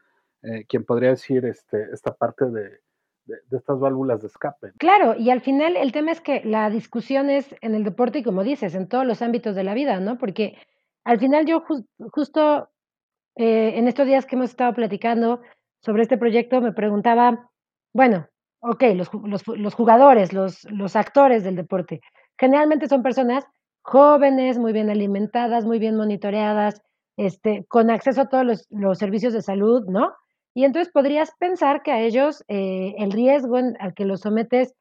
Eh, 0.42 0.64
quien 0.66 0.84
podría 0.84 1.10
decir 1.10 1.44
este, 1.44 1.88
esta 1.92 2.14
parte 2.14 2.46
de, 2.46 2.80
estas 3.50 3.78
válvulas 3.78 4.22
de 4.22 4.28
escape. 4.28 4.72
Claro, 4.78 5.14
y 5.16 5.30
al 5.30 5.42
final 5.42 5.76
el 5.76 5.92
tema 5.92 6.12
es 6.12 6.20
que 6.22 6.42
la 6.44 6.70
discusión 6.70 7.28
es 7.28 7.54
en 7.60 7.74
el 7.74 7.84
deporte 7.84 8.20
y 8.20 8.22
como 8.22 8.42
dices, 8.42 8.74
en 8.74 8.88
todos 8.88 9.06
los 9.06 9.20
ámbitos 9.20 9.54
de 9.54 9.64
la 9.64 9.74
vida, 9.74 10.00
¿no? 10.00 10.16
Porque 10.16 10.56
al 11.04 11.20
final 11.20 11.44
yo 11.44 11.62
justo 12.10 12.70
eh, 13.40 13.78
en 13.78 13.88
estos 13.88 14.06
días 14.06 14.26
que 14.26 14.36
hemos 14.36 14.50
estado 14.50 14.74
platicando 14.74 15.40
sobre 15.82 16.02
este 16.02 16.18
proyecto, 16.18 16.60
me 16.60 16.74
preguntaba, 16.74 17.48
bueno, 17.94 18.28
ok, 18.60 18.82
los, 18.94 19.08
los, 19.24 19.48
los 19.48 19.72
jugadores, 19.72 20.34
los, 20.34 20.64
los 20.70 20.94
actores 20.94 21.42
del 21.42 21.56
deporte, 21.56 22.02
generalmente 22.38 22.86
son 22.86 23.02
personas 23.02 23.46
jóvenes, 23.80 24.58
muy 24.58 24.74
bien 24.74 24.90
alimentadas, 24.90 25.64
muy 25.64 25.78
bien 25.78 25.96
monitoreadas, 25.96 26.82
este, 27.16 27.64
con 27.66 27.90
acceso 27.90 28.20
a 28.20 28.28
todos 28.28 28.66
los, 28.68 28.98
servicios 28.98 29.32
de 29.32 29.40
salud, 29.40 29.86
¿no? 29.88 30.12
Y 30.52 30.64
entonces 30.64 30.92
podrías 30.92 31.32
pensar 31.38 31.82
que 31.82 31.92
a 31.92 32.00
ellos 32.02 32.44
eh, 32.48 32.94
el 32.98 33.10
riesgo 33.10 33.56
al 33.56 33.94
que 33.94 34.04
los 34.04 34.20
sometes 34.20 34.74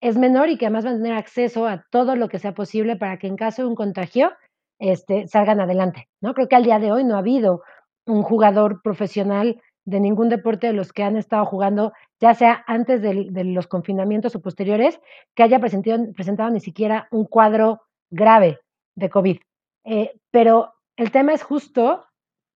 es 0.00 0.16
menor 0.16 0.50
y 0.50 0.56
que 0.56 0.66
además 0.66 0.84
van 0.84 0.94
a 0.94 0.98
tener 0.98 1.14
acceso 1.14 1.66
a 1.66 1.84
todo 1.90 2.14
lo 2.14 2.28
que 2.28 2.38
sea 2.38 2.54
posible 2.54 2.94
para 2.94 3.18
que 3.18 3.26
en 3.26 3.34
caso 3.34 3.62
de 3.62 3.68
un 3.68 3.74
contagio 3.74 4.30
este, 4.78 5.26
salgan 5.26 5.60
adelante, 5.60 6.08
¿no? 6.20 6.32
Creo 6.34 6.46
que 6.46 6.54
al 6.54 6.62
día 6.62 6.78
de 6.78 6.92
hoy 6.92 7.02
no 7.02 7.16
ha 7.16 7.18
habido 7.18 7.62
un 8.08 8.22
jugador 8.22 8.82
profesional 8.82 9.60
de 9.84 10.00
ningún 10.00 10.28
deporte 10.28 10.66
de 10.66 10.72
los 10.72 10.92
que 10.92 11.02
han 11.02 11.16
estado 11.16 11.46
jugando, 11.46 11.92
ya 12.20 12.34
sea 12.34 12.64
antes 12.66 13.00
de, 13.00 13.44
los 13.44 13.66
confinamientos 13.66 14.34
o 14.34 14.42
posteriores, 14.42 15.00
que 15.34 15.42
haya 15.42 15.60
presentado, 15.60 16.12
presentado, 16.14 16.50
ni 16.50 16.60
siquiera 16.60 17.08
un 17.10 17.24
cuadro 17.24 17.80
grave 18.10 18.58
de 18.96 19.08
COVID. 19.08 19.38
Eh, 19.84 20.12
pero 20.30 20.74
el 20.96 21.10
tema 21.10 21.32
es 21.32 21.42
justo 21.42 22.04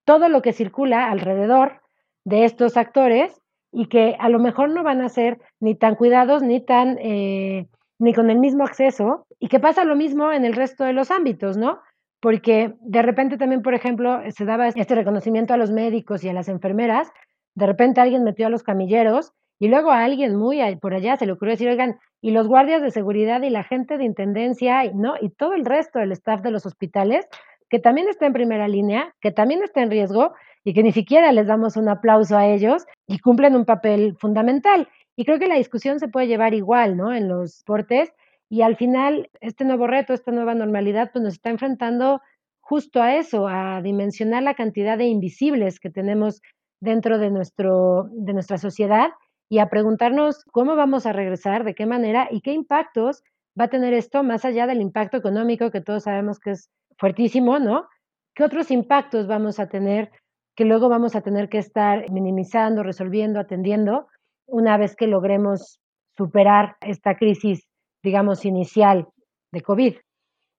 todo 0.05 0.29
lo 0.29 0.41
que 0.41 0.53
circula 0.53 1.09
alrededor 1.09 1.81
de 2.25 2.45
estos 2.45 2.77
actores 2.77 3.41
y 3.71 3.87
que 3.87 4.15
a 4.19 4.29
lo 4.29 4.39
mejor 4.39 4.69
no 4.69 4.83
van 4.83 5.01
a 5.01 5.09
ser 5.09 5.39
ni 5.59 5.75
tan 5.75 5.95
cuidados 5.95 6.43
ni 6.43 6.59
tan 6.59 6.97
eh, 6.99 7.67
ni 7.99 8.13
con 8.13 8.29
el 8.29 8.37
mismo 8.37 8.63
acceso 8.63 9.25
y 9.39 9.47
que 9.47 9.59
pasa 9.59 9.85
lo 9.85 9.95
mismo 9.95 10.31
en 10.31 10.45
el 10.45 10.53
resto 10.53 10.83
de 10.83 10.93
los 10.93 11.09
ámbitos, 11.09 11.57
¿no? 11.57 11.79
Porque 12.23 12.73
de 12.79 13.01
repente 13.01 13.37
también, 13.37 13.61
por 13.61 13.73
ejemplo, 13.73 14.21
se 14.29 14.45
daba 14.45 14.69
este 14.69 14.95
reconocimiento 14.95 15.53
a 15.53 15.57
los 15.57 15.71
médicos 15.71 16.23
y 16.23 16.29
a 16.29 16.33
las 16.33 16.47
enfermeras, 16.47 17.11
de 17.53 17.67
repente 17.67 17.99
alguien 17.99 18.23
metió 18.23 18.47
a 18.47 18.49
los 18.49 18.63
camilleros 18.63 19.33
y 19.59 19.67
luego 19.67 19.91
a 19.91 20.05
alguien 20.05 20.37
muy 20.37 20.61
por 20.77 20.93
allá 20.93 21.17
se 21.17 21.25
le 21.25 21.33
ocurrió 21.33 21.51
decir, 21.55 21.67
oigan, 21.67 21.99
y 22.21 22.31
los 22.31 22.47
guardias 22.47 22.81
de 22.81 22.91
seguridad 22.91 23.41
y 23.41 23.49
la 23.49 23.65
gente 23.65 23.97
de 23.97 24.05
intendencia, 24.05 24.89
¿no? 24.93 25.15
Y 25.19 25.31
todo 25.31 25.53
el 25.53 25.65
resto 25.65 25.99
del 25.99 26.13
staff 26.13 26.41
de 26.41 26.51
los 26.51 26.65
hospitales, 26.65 27.27
que 27.69 27.79
también 27.79 28.07
está 28.07 28.25
en 28.25 28.31
primera 28.31 28.69
línea, 28.69 29.13
que 29.19 29.33
también 29.33 29.61
está 29.61 29.81
en 29.81 29.91
riesgo 29.91 30.31
y 30.63 30.73
que 30.73 30.81
ni 30.81 30.93
siquiera 30.93 31.29
les 31.33 31.47
damos 31.47 31.75
un 31.75 31.89
aplauso 31.89 32.37
a 32.37 32.47
ellos 32.47 32.85
y 33.05 33.19
cumplen 33.19 33.53
un 33.53 33.65
papel 33.65 34.15
fundamental. 34.17 34.87
Y 35.17 35.25
creo 35.25 35.39
que 35.39 35.47
la 35.47 35.55
discusión 35.55 35.99
se 35.99 36.07
puede 36.07 36.27
llevar 36.27 36.53
igual, 36.53 36.95
¿no? 36.95 37.13
En 37.13 37.27
los 37.27 37.59
deportes 37.59 38.13
y 38.53 38.61
al 38.61 38.75
final, 38.75 39.31
este 39.41 39.65
nuevo 39.65 39.87
reto, 39.87 40.13
esta 40.13 40.31
nueva 40.31 40.53
normalidad, 40.53 41.09
pues 41.11 41.23
nos 41.23 41.33
está 41.33 41.49
enfrentando 41.49 42.21
justo 42.61 43.01
a 43.01 43.15
eso, 43.15 43.47
a 43.47 43.81
dimensionar 43.81 44.43
la 44.43 44.53
cantidad 44.53 44.95
de 44.95 45.05
invisibles 45.05 45.79
que 45.79 45.89
tenemos 45.89 46.39
dentro 46.79 47.17
de, 47.17 47.31
nuestro, 47.31 48.09
de 48.11 48.31
nuestra 48.31 48.59
sociedad 48.59 49.07
y 49.49 49.57
a 49.57 49.71
preguntarnos 49.71 50.45
cómo 50.51 50.75
vamos 50.75 51.07
a 51.07 51.13
regresar, 51.13 51.63
de 51.63 51.73
qué 51.73 51.87
manera 51.87 52.27
y 52.29 52.41
qué 52.41 52.53
impactos 52.53 53.23
va 53.59 53.63
a 53.63 53.69
tener 53.69 53.91
esto, 53.91 54.21
más 54.21 54.45
allá 54.45 54.67
del 54.67 54.81
impacto 54.81 55.17
económico 55.17 55.71
que 55.71 55.81
todos 55.81 56.03
sabemos 56.03 56.39
que 56.39 56.51
es 56.51 56.69
fuertísimo, 56.99 57.57
¿no? 57.57 57.87
¿Qué 58.35 58.43
otros 58.43 58.69
impactos 58.69 59.25
vamos 59.25 59.59
a 59.59 59.67
tener 59.67 60.11
que 60.55 60.65
luego 60.65 60.89
vamos 60.89 61.15
a 61.15 61.21
tener 61.21 61.49
que 61.49 61.57
estar 61.57 62.07
minimizando, 62.11 62.83
resolviendo, 62.83 63.39
atendiendo 63.39 64.09
una 64.45 64.77
vez 64.77 64.95
que 64.95 65.07
logremos 65.07 65.79
superar 66.15 66.77
esta 66.81 67.15
crisis 67.15 67.67
digamos, 68.03 68.45
inicial 68.45 69.07
de 69.51 69.61
COVID. 69.61 69.95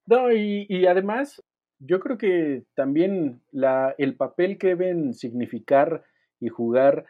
No, 0.06 0.32
y, 0.32 0.86
además, 0.86 1.42
yo 1.78 2.00
creo 2.00 2.18
que 2.18 2.64
también 2.74 3.42
la, 3.52 3.94
el 3.98 4.16
papel 4.16 4.58
que 4.58 4.68
deben 4.68 5.14
significar 5.14 6.04
y 6.40 6.48
jugar 6.48 7.06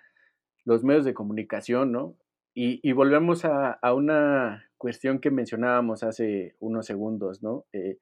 los 0.65 0.85
medios 0.85 1.05
de 1.05 1.15
comunicación, 1.15 1.93
¿no? 1.93 2.17
Y, 2.57 2.93
volvemos 2.93 3.45
a, 3.45 3.79
una 3.95 4.71
cuestión 4.79 5.19
que 5.19 5.33
mencionábamos 5.33 6.05
hace 6.05 6.55
unos 6.61 6.87
segundos, 6.87 7.43
¿no? 7.43 7.65
Eh, 7.73 7.99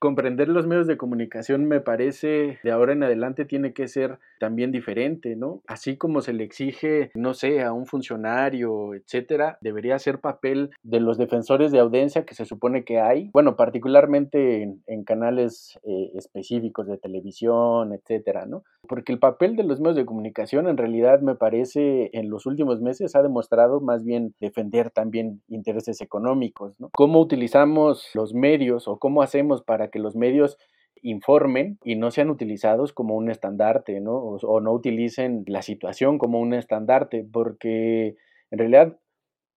comprender 0.00 0.48
los 0.48 0.66
medios 0.66 0.86
de 0.86 0.96
comunicación 0.96 1.66
me 1.66 1.80
parece 1.80 2.58
de 2.64 2.70
ahora 2.72 2.94
en 2.94 3.02
adelante 3.02 3.44
tiene 3.44 3.74
que 3.74 3.86
ser 3.86 4.18
también 4.40 4.72
diferente, 4.72 5.36
¿no? 5.36 5.60
Así 5.66 5.98
como 5.98 6.22
se 6.22 6.32
le 6.32 6.42
exige, 6.42 7.10
no 7.14 7.34
sé, 7.34 7.62
a 7.62 7.72
un 7.74 7.86
funcionario, 7.86 8.94
etcétera, 8.94 9.58
debería 9.60 9.98
ser 9.98 10.18
papel 10.20 10.70
de 10.82 11.00
los 11.00 11.18
defensores 11.18 11.70
de 11.70 11.80
audiencia 11.80 12.24
que 12.24 12.34
se 12.34 12.46
supone 12.46 12.82
que 12.82 12.98
hay, 12.98 13.28
bueno, 13.34 13.56
particularmente 13.56 14.62
en, 14.86 15.04
canales 15.04 15.78
eh, 15.82 16.12
específicos 16.14 16.86
de 16.86 16.96
televisión, 16.96 17.92
etcétera, 17.92 18.46
¿no? 18.46 18.62
Porque 18.88 19.12
el 19.12 19.18
papel 19.18 19.56
de 19.56 19.64
los 19.64 19.80
medios 19.80 19.96
de 19.96 20.06
comunicación 20.06 20.68
en 20.68 20.78
realidad 20.78 21.20
me 21.20 21.34
parece 21.34 22.10
en 22.14 22.30
los 22.30 22.46
últimos 22.46 22.80
meses 22.80 23.14
ha 23.16 23.22
demostrado 23.22 23.80
más 23.80 24.04
bien 24.04 24.34
defender 24.40 24.90
también 24.90 25.42
intereses 25.48 26.00
económicos, 26.00 26.78
¿no? 26.78 26.88
¿Cómo 26.92 27.20
utilizamos 27.20 28.08
los 28.14 28.32
medios 28.32 28.88
o 28.88 28.98
cómo 28.98 29.22
hacemos 29.22 29.62
para 29.62 29.89
que 29.90 29.98
los 29.98 30.16
medios 30.16 30.56
informen 31.02 31.78
y 31.84 31.96
no 31.96 32.10
sean 32.10 32.30
utilizados 32.30 32.92
como 32.92 33.16
un 33.16 33.30
estandarte, 33.30 34.00
¿no? 34.00 34.16
O, 34.16 34.60
no 34.60 34.72
utilicen 34.72 35.44
la 35.46 35.62
situación 35.62 36.18
como 36.18 36.40
un 36.40 36.54
estandarte, 36.54 37.26
porque 37.30 38.16
en 38.50 38.58
realidad 38.58 38.98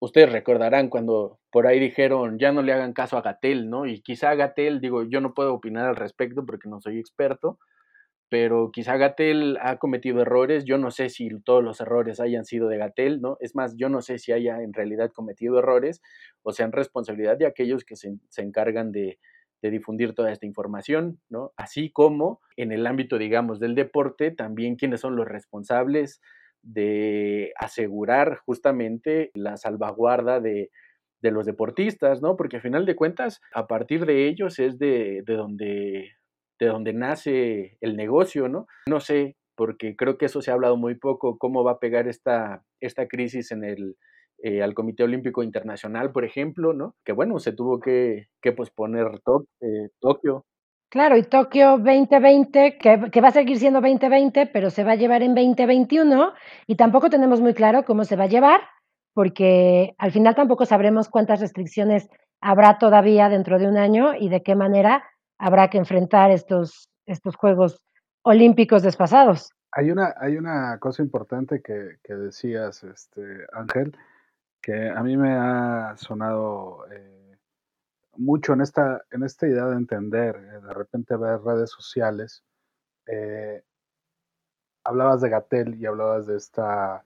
ustedes 0.00 0.32
recordarán 0.32 0.88
cuando 0.88 1.38
por 1.50 1.66
ahí 1.66 1.80
dijeron 1.80 2.38
ya 2.38 2.52
no 2.52 2.62
le 2.62 2.72
hagan 2.72 2.92
caso 2.92 3.16
a 3.16 3.22
Gatel, 3.22 3.70
¿no? 3.70 3.86
Y 3.86 4.00
quizá 4.02 4.34
Gatel, 4.34 4.80
digo, 4.80 5.04
yo 5.04 5.20
no 5.20 5.34
puedo 5.34 5.54
opinar 5.54 5.86
al 5.86 5.96
respecto 5.96 6.44
porque 6.46 6.68
no 6.68 6.80
soy 6.80 6.98
experto, 6.98 7.58
pero 8.28 8.70
quizá 8.72 8.96
Gatel 8.96 9.58
ha 9.60 9.76
cometido 9.78 10.22
errores, 10.22 10.64
yo 10.64 10.78
no 10.78 10.90
sé 10.90 11.08
si 11.08 11.28
todos 11.44 11.62
los 11.62 11.80
errores 11.80 12.20
hayan 12.20 12.44
sido 12.44 12.68
de 12.68 12.78
Gatel, 12.78 13.20
¿no? 13.20 13.36
Es 13.40 13.54
más, 13.54 13.76
yo 13.76 13.88
no 13.88 14.02
sé 14.02 14.18
si 14.18 14.32
haya 14.32 14.62
en 14.62 14.72
realidad 14.72 15.10
cometido 15.12 15.58
errores 15.58 16.02
o 16.42 16.52
sean 16.52 16.72
responsabilidad 16.72 17.36
de 17.36 17.46
aquellos 17.46 17.84
que 17.84 17.96
se 17.96 18.42
encargan 18.42 18.92
de, 18.92 19.18
de 19.64 19.70
difundir 19.70 20.12
toda 20.12 20.30
esta 20.30 20.44
información, 20.44 21.20
¿no? 21.30 21.54
Así 21.56 21.90
como 21.90 22.42
en 22.54 22.70
el 22.70 22.86
ámbito, 22.86 23.16
digamos, 23.16 23.60
del 23.60 23.74
deporte, 23.74 24.30
también 24.30 24.76
quiénes 24.76 25.00
son 25.00 25.16
los 25.16 25.26
responsables 25.26 26.20
de 26.60 27.54
asegurar 27.56 28.36
justamente 28.44 29.30
la 29.32 29.56
salvaguarda 29.56 30.38
de, 30.40 30.70
los 31.22 31.46
deportistas, 31.46 32.20
¿no? 32.20 32.36
Porque 32.36 32.58
a 32.58 32.60
final 32.60 32.84
de 32.84 32.94
cuentas, 32.94 33.40
a 33.54 33.66
partir 33.66 34.04
de 34.04 34.28
ellos 34.28 34.58
es 34.58 34.78
de, 34.78 35.22
de, 35.24 35.34
donde, 35.34 36.12
de 36.60 36.66
donde 36.66 36.92
nace 36.92 37.78
el 37.80 37.96
negocio, 37.96 38.48
¿no? 38.48 38.66
No 38.86 39.00
sé, 39.00 39.38
porque 39.54 39.96
creo 39.96 40.18
que 40.18 40.26
eso 40.26 40.42
se 40.42 40.50
ha 40.50 40.54
hablado 40.54 40.76
muy 40.76 40.96
poco, 40.96 41.38
cómo 41.38 41.64
va 41.64 41.72
a 41.72 41.78
pegar 41.78 42.06
esta, 42.06 42.62
esta 42.80 43.08
crisis 43.08 43.50
en 43.50 43.64
el, 43.64 43.96
eh, 44.42 44.62
al 44.62 44.74
Comité 44.74 45.04
Olímpico 45.04 45.42
Internacional, 45.42 46.12
por 46.12 46.24
ejemplo, 46.24 46.72
¿no? 46.72 46.94
Que 47.04 47.12
bueno, 47.12 47.38
se 47.38 47.52
tuvo 47.52 47.80
que, 47.80 48.28
posponer 48.56 49.06
eh, 49.60 49.88
Tokio. 50.00 50.44
Claro, 50.90 51.16
y 51.16 51.22
Tokio 51.24 51.78
2020, 51.78 52.78
que, 52.78 53.10
que, 53.10 53.20
va 53.20 53.28
a 53.28 53.32
seguir 53.32 53.58
siendo 53.58 53.80
2020, 53.80 54.46
pero 54.46 54.70
se 54.70 54.84
va 54.84 54.92
a 54.92 54.96
llevar 54.96 55.22
en 55.22 55.34
2021 55.34 56.32
y 56.66 56.76
tampoco 56.76 57.10
tenemos 57.10 57.40
muy 57.40 57.54
claro 57.54 57.84
cómo 57.84 58.04
se 58.04 58.16
va 58.16 58.24
a 58.24 58.28
llevar, 58.28 58.60
porque 59.12 59.94
al 59.98 60.12
final 60.12 60.34
tampoco 60.34 60.66
sabremos 60.66 61.08
cuántas 61.08 61.40
restricciones 61.40 62.08
habrá 62.40 62.78
todavía 62.78 63.28
dentro 63.28 63.58
de 63.58 63.66
un 63.66 63.78
año 63.78 64.14
y 64.14 64.28
de 64.28 64.42
qué 64.42 64.54
manera 64.54 65.02
habrá 65.38 65.68
que 65.68 65.78
enfrentar 65.78 66.30
estos, 66.30 66.90
estos 67.06 67.36
Juegos 67.36 67.80
Olímpicos 68.22 68.82
despasados. 68.82 69.50
Hay 69.72 69.90
una, 69.90 70.14
hay 70.20 70.36
una 70.36 70.78
cosa 70.78 71.02
importante 71.02 71.60
que, 71.62 71.96
que 72.02 72.14
decías, 72.14 72.84
este, 72.84 73.20
Ángel, 73.52 73.96
que 74.64 74.88
a 74.88 75.02
mí 75.02 75.14
me 75.18 75.34
ha 75.34 75.94
sonado 75.98 76.86
eh, 76.90 77.36
mucho 78.16 78.54
en 78.54 78.62
esta, 78.62 79.04
en 79.10 79.22
esta 79.22 79.46
idea 79.46 79.66
de 79.66 79.76
entender, 79.76 80.36
eh, 80.36 80.66
de 80.66 80.72
repente 80.72 81.16
ver 81.16 81.42
redes 81.42 81.70
sociales. 81.70 82.42
Eh, 83.06 83.62
hablabas 84.84 85.20
de 85.20 85.28
Gatel 85.28 85.74
y 85.74 85.84
hablabas 85.84 86.26
de 86.26 86.36
esta 86.36 87.04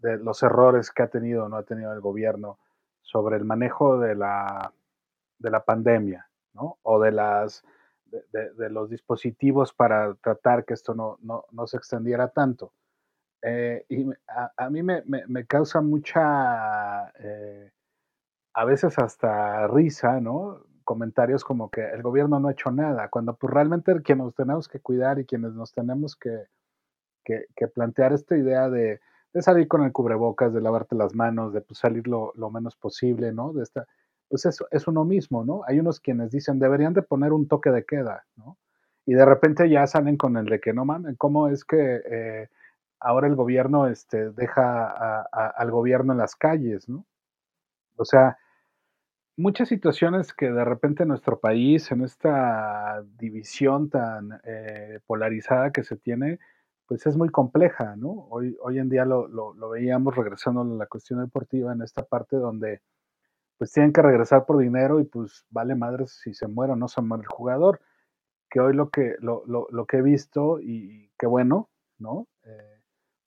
de 0.00 0.16
los 0.16 0.42
errores 0.42 0.90
que 0.90 1.02
ha 1.02 1.08
tenido 1.08 1.44
o 1.44 1.48
no 1.50 1.56
ha 1.56 1.62
tenido 1.62 1.92
el 1.92 2.00
gobierno 2.00 2.58
sobre 3.02 3.36
el 3.36 3.44
manejo 3.44 3.98
de 3.98 4.14
la, 4.14 4.72
de 5.38 5.50
la 5.50 5.64
pandemia, 5.64 6.30
¿no? 6.54 6.78
O 6.82 6.98
de 6.98 7.12
las 7.12 7.62
de, 8.06 8.70
los 8.70 8.88
dispositivos 8.88 9.74
para 9.74 10.14
tratar 10.14 10.64
que 10.64 10.72
esto 10.72 10.94
no, 10.94 11.18
no, 11.20 11.44
no 11.50 11.66
se 11.66 11.76
extendiera 11.76 12.28
tanto. 12.28 12.72
Eh, 13.42 13.84
y 13.88 14.06
a, 14.56 14.70
mí 14.70 14.82
me, 14.82 15.46
causa 15.46 15.80
mucha, 15.80 17.12
eh, 17.18 17.70
a 18.54 18.64
veces 18.64 18.98
hasta 18.98 19.66
risa, 19.68 20.20
¿no? 20.20 20.64
Comentarios 20.84 21.44
como 21.44 21.70
que 21.70 21.84
el 21.84 22.02
gobierno 22.02 22.40
no 22.40 22.48
ha 22.48 22.52
hecho 22.52 22.70
nada, 22.70 23.08
cuando 23.08 23.36
pues 23.36 23.52
realmente 23.52 24.00
quienes 24.02 24.24
nos 24.24 24.34
tenemos 24.34 24.68
que 24.68 24.80
cuidar 24.80 25.18
y 25.18 25.26
quienes 25.26 25.52
nos 25.52 25.72
tenemos 25.72 26.16
que, 26.16 26.46
plantear 27.74 28.12
esta 28.12 28.36
idea 28.36 28.70
de, 28.70 29.00
salir 29.40 29.68
con 29.68 29.82
el 29.82 29.92
cubrebocas, 29.92 30.54
de 30.54 30.60
lavarte 30.60 30.96
las 30.96 31.14
manos, 31.14 31.52
de 31.52 31.60
pues, 31.60 31.78
salir 31.78 32.06
lo, 32.08 32.32
menos 32.50 32.76
posible, 32.76 33.32
¿no? 33.32 33.52
De 33.52 33.62
esta, 33.62 33.86
pues 34.28 34.46
eso 34.46 34.66
es 34.70 34.88
uno 34.88 35.04
mismo, 35.04 35.44
¿no? 35.44 35.62
Hay 35.66 35.78
unos 35.78 36.00
quienes 36.00 36.30
dicen, 36.30 36.58
deberían 36.58 36.94
de 36.94 37.02
poner 37.02 37.32
un 37.32 37.46
toque 37.46 37.70
de 37.70 37.84
queda, 37.84 38.24
¿no? 38.36 38.56
Y 39.04 39.14
de 39.14 39.24
repente 39.24 39.68
ya 39.68 39.86
salen 39.86 40.16
con 40.16 40.36
el 40.36 40.46
de 40.46 40.58
que 40.58 40.72
no 40.72 40.84
mames, 40.84 41.16
¿cómo 41.18 41.48
es 41.48 41.64
que... 41.64 42.00
Eh, 42.10 42.48
ahora 43.00 43.26
el 43.26 43.36
gobierno 43.36 43.86
este, 43.86 44.30
deja 44.30 45.22
al 45.22 45.70
gobierno 45.70 46.12
en 46.12 46.18
las 46.18 46.36
calles, 46.36 46.88
¿no? 46.88 47.06
O 47.96 48.04
sea, 48.04 48.38
muchas 49.36 49.68
situaciones 49.68 50.32
que 50.32 50.50
de 50.50 50.64
repente 50.64 51.02
en 51.02 51.10
nuestro 51.10 51.38
país, 51.40 51.90
en 51.92 52.02
esta 52.02 53.02
división 53.18 53.90
tan 53.90 54.40
eh, 54.44 55.00
polarizada 55.06 55.72
que 55.72 55.84
se 55.84 55.96
tiene, 55.96 56.38
pues 56.86 57.06
es 57.06 57.16
muy 57.16 57.28
compleja, 57.30 57.96
¿no? 57.96 58.26
Hoy, 58.30 58.56
hoy 58.60 58.78
en 58.78 58.88
día 58.88 59.04
lo, 59.04 59.54
veíamos 59.70 60.14
regresando 60.14 60.62
a 60.62 60.64
la 60.64 60.86
cuestión 60.86 61.20
deportiva 61.20 61.72
en 61.72 61.82
esta 61.82 62.04
parte 62.04 62.36
donde 62.36 62.80
pues 63.58 63.72
tienen 63.72 63.92
que 63.92 64.02
regresar 64.02 64.46
por 64.46 64.58
dinero 64.58 65.00
y 65.00 65.04
pues 65.04 65.46
vale 65.50 65.74
madres 65.74 66.20
si 66.22 66.34
se 66.34 66.46
muere 66.46 66.74
o 66.74 66.76
no 66.76 66.88
se 66.88 67.00
muere 67.00 67.22
el 67.22 67.28
jugador, 67.28 67.80
que 68.50 68.60
hoy 68.60 68.74
lo 68.74 68.90
que, 68.90 69.16
lo, 69.20 69.86
que 69.86 69.98
he 69.98 70.02
visto 70.02 70.60
y, 70.60 71.10
qué 71.18 71.26
bueno, 71.26 71.70
¿no? 71.98 72.28
Eh, 72.44 72.75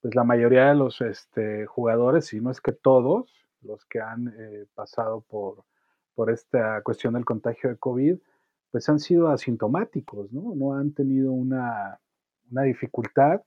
pues 0.02 0.16
la 0.16 0.24
mayoría 0.24 0.70
de 0.70 0.76
los 0.76 1.02
este, 1.02 1.66
jugadores, 1.66 2.28
si 2.28 2.40
no 2.40 2.52
es 2.52 2.62
que 2.62 2.72
todos, 2.72 3.34
los 3.62 3.86
que 3.86 4.00
han 4.00 4.34
eh, 4.38 4.66
pasado 4.74 5.22
por, 5.22 5.66
por 6.16 6.32
esta 6.32 6.82
cuestión 6.82 7.14
del 7.14 7.26
contagio 7.26 7.70
de 7.70 7.78
COVID, 7.78 8.18
pues 8.72 8.88
han 8.90 9.00
sido 9.00 9.30
asintomáticos, 9.30 10.32
¿no? 10.32 10.54
No 10.56 10.74
han 10.76 10.94
tenido 10.94 11.32
una, 11.32 12.00
dificultad, 12.50 13.42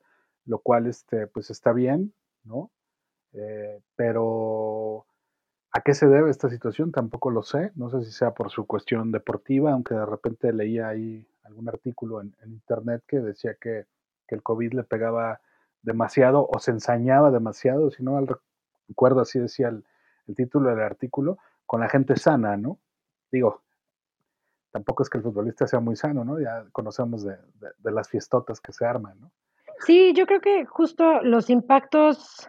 lo 0.47 0.59
cual 0.59 0.87
este, 0.87 1.27
pues 1.27 1.51
está 1.51 1.73
bien, 1.73 2.12
¿no? 2.45 2.71
Eh, 3.33 3.81
pero 3.97 5.07
¿a 5.73 5.81
qué 5.83 5.95
se 5.95 6.07
debe 6.07 6.31
esta 6.31 6.50
situación? 6.50 6.92
Tampoco 6.92 7.31
lo 7.31 7.42
sé. 7.42 7.73
No 7.75 7.88
sé 7.90 8.03
si 8.05 8.13
sea 8.13 8.33
por 8.33 8.50
su 8.50 8.67
cuestión 8.67 9.13
deportiva, 9.13 9.73
aunque 9.73 9.94
de 9.94 10.07
repente 10.07 10.53
leía 10.53 10.88
ahí 10.88 11.27
algún 11.44 11.69
artículo 11.69 12.21
en, 12.21 12.35
internet 12.46 13.03
que 13.07 13.21
decía 13.21 13.55
que, 13.61 13.87
que, 14.27 14.35
el 14.35 14.42
COVID 14.42 14.73
le 14.75 14.85
pegaba 14.85 15.40
demasiado 15.83 16.48
o 16.48 16.58
se 16.58 16.70
ensañaba 16.70 17.30
demasiado, 17.30 17.90
si 17.90 18.02
no 18.02 18.18
recuerdo 18.88 19.20
así 19.20 19.38
decía 19.38 19.68
el, 19.68 19.85
título 20.35 20.70
del 20.70 20.80
artículo, 20.80 21.38
con 21.66 21.80
la 21.80 21.88
gente 21.88 22.16
sana, 22.16 22.56
¿no? 22.56 22.78
Digo, 23.30 23.62
tampoco 24.70 25.02
es 25.02 25.10
que 25.10 25.18
el 25.18 25.24
futbolista 25.24 25.66
sea 25.66 25.80
muy 25.80 25.96
sano, 25.96 26.24
¿no? 26.24 26.40
Ya 26.40 26.64
conocemos 26.72 27.22
de, 27.22 27.37
las 27.83 28.08
fiestotas 28.08 28.60
que 28.60 28.72
se 28.72 28.87
arman, 28.87 29.20
¿no? 29.20 29.30
Sí, 29.80 30.14
yo 30.14 30.26
creo 30.26 30.40
que 30.40 30.64
justo 30.64 31.22
los 31.22 31.50
impactos 31.50 32.48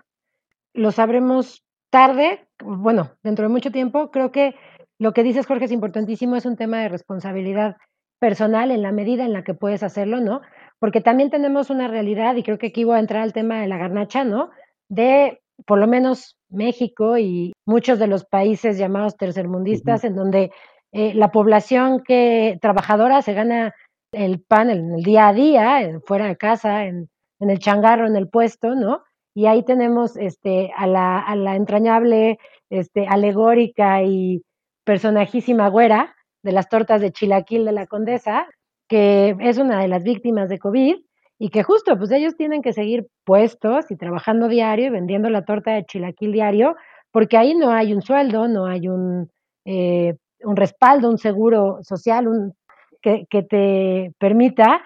los 0.73 0.95
sabremos 0.95 1.65
tarde, 1.89 2.47
bueno, 2.63 3.11
dentro 3.21 3.43
de 3.43 3.49
mucho 3.49 3.71
tiempo. 3.71 4.11
Creo 4.11 4.31
que 4.31 4.55
lo 4.97 5.13
que 5.13 5.23
dices, 5.23 5.45
Jorge, 5.45 5.65
es 5.65 5.71
importantísimo, 5.71 6.35
es 6.35 6.45
un 6.45 6.55
tema 6.55 6.79
de 6.79 6.89
responsabilidad 6.89 7.77
personal 8.19 8.71
en 8.71 8.81
la 8.81 8.91
medida 8.91 9.25
en 9.25 9.33
la 9.33 9.43
que 9.43 9.53
puedes 9.53 9.83
hacerlo, 9.83 10.21
¿no? 10.21 10.41
Porque 10.83 10.99
también 10.99 11.29
tenemos 11.29 11.69
una 11.69 11.87
realidad, 11.87 12.35
y 12.35 12.43
creo 12.43 12.57
que 12.57 12.67
aquí 12.67 12.83
voy 12.83 12.97
a 12.97 12.99
entrar 12.99 13.21
al 13.21 13.31
tema 13.31 13.61
de 13.61 13.69
la 13.69 13.77
garnacha, 13.77 14.25
¿no? 14.25 14.49
De 14.89 15.39
por 15.65 15.79
lo 15.79 15.87
menos 15.87 16.35
México 16.49 17.17
y 17.17 17.53
muchos 17.65 17.99
de 17.99 18.07
los 18.07 18.25
países 18.25 18.77
llamados 18.77 19.15
tercermundistas, 19.15 20.03
en 20.03 20.13
donde 20.13 20.51
eh, 20.91 21.13
la 21.13 21.31
población 21.31 22.03
que 22.03 22.57
trabajadora 22.61 23.21
se 23.21 23.33
gana 23.33 23.73
el 24.11 24.41
pan 24.41 24.69
en 24.71 24.95
el 24.95 25.03
día 25.03 25.29
a 25.29 25.33
día, 25.33 26.01
fuera 26.05 26.27
de 26.27 26.35
casa, 26.35 26.83
en, 26.83 27.07
el 27.39 27.59
changarro, 27.59 28.05
en 28.05 28.17
el 28.17 28.27
puesto, 28.27 28.75
¿no? 28.75 29.03
Y 29.33 29.45
ahí 29.45 29.63
tenemos 29.63 30.17
este, 30.17 30.73
a, 30.75 30.85
la, 30.85 31.17
a 31.17 31.37
la 31.37 31.55
entrañable, 31.55 32.39
este, 32.69 33.07
alegórica 33.07 34.03
y 34.03 34.43
personajísima 34.83 35.69
güera 35.69 36.13
de 36.43 36.51
las 36.51 36.67
tortas 36.67 36.99
de 36.99 37.13
chilaquil 37.13 37.63
de 37.63 37.71
la 37.71 37.87
condesa, 37.87 38.47
que 38.87 39.35
es 39.39 39.57
una 39.57 39.81
de 39.81 39.87
las 39.87 40.03
víctimas 40.03 40.49
de 40.49 40.59
COVID 40.59 40.95
y 41.39 41.49
que 41.49 41.63
justo, 41.63 41.97
pues 41.97 42.11
ellos 42.11 42.35
tienen 42.35 42.61
que 42.61 42.73
seguir 42.73 43.07
puestos 43.25 43.89
y 43.89 43.97
trabajando 43.97 44.47
diario 44.47 44.87
y 44.87 44.91
vendiendo 44.91 45.29
la 45.29 45.45
torta 45.45 45.71
de 45.71 45.85
chilaquil 45.85 46.31
diario 46.31 46.75
porque 47.11 47.37
ahí 47.37 47.53
no 47.55 47.71
hay 47.71 47.93
un 47.93 48.01
sueldo, 48.01 48.47
no 48.47 48.65
hay 48.65 48.87
un, 48.87 49.29
eh, 49.65 50.15
un 50.43 50.55
respaldo, 50.55 51.09
un 51.09 51.17
seguro 51.17 51.79
social 51.81 52.27
un, 52.27 52.53
que, 53.01 53.25
que 53.29 53.43
te 53.43 54.13
permita 54.19 54.81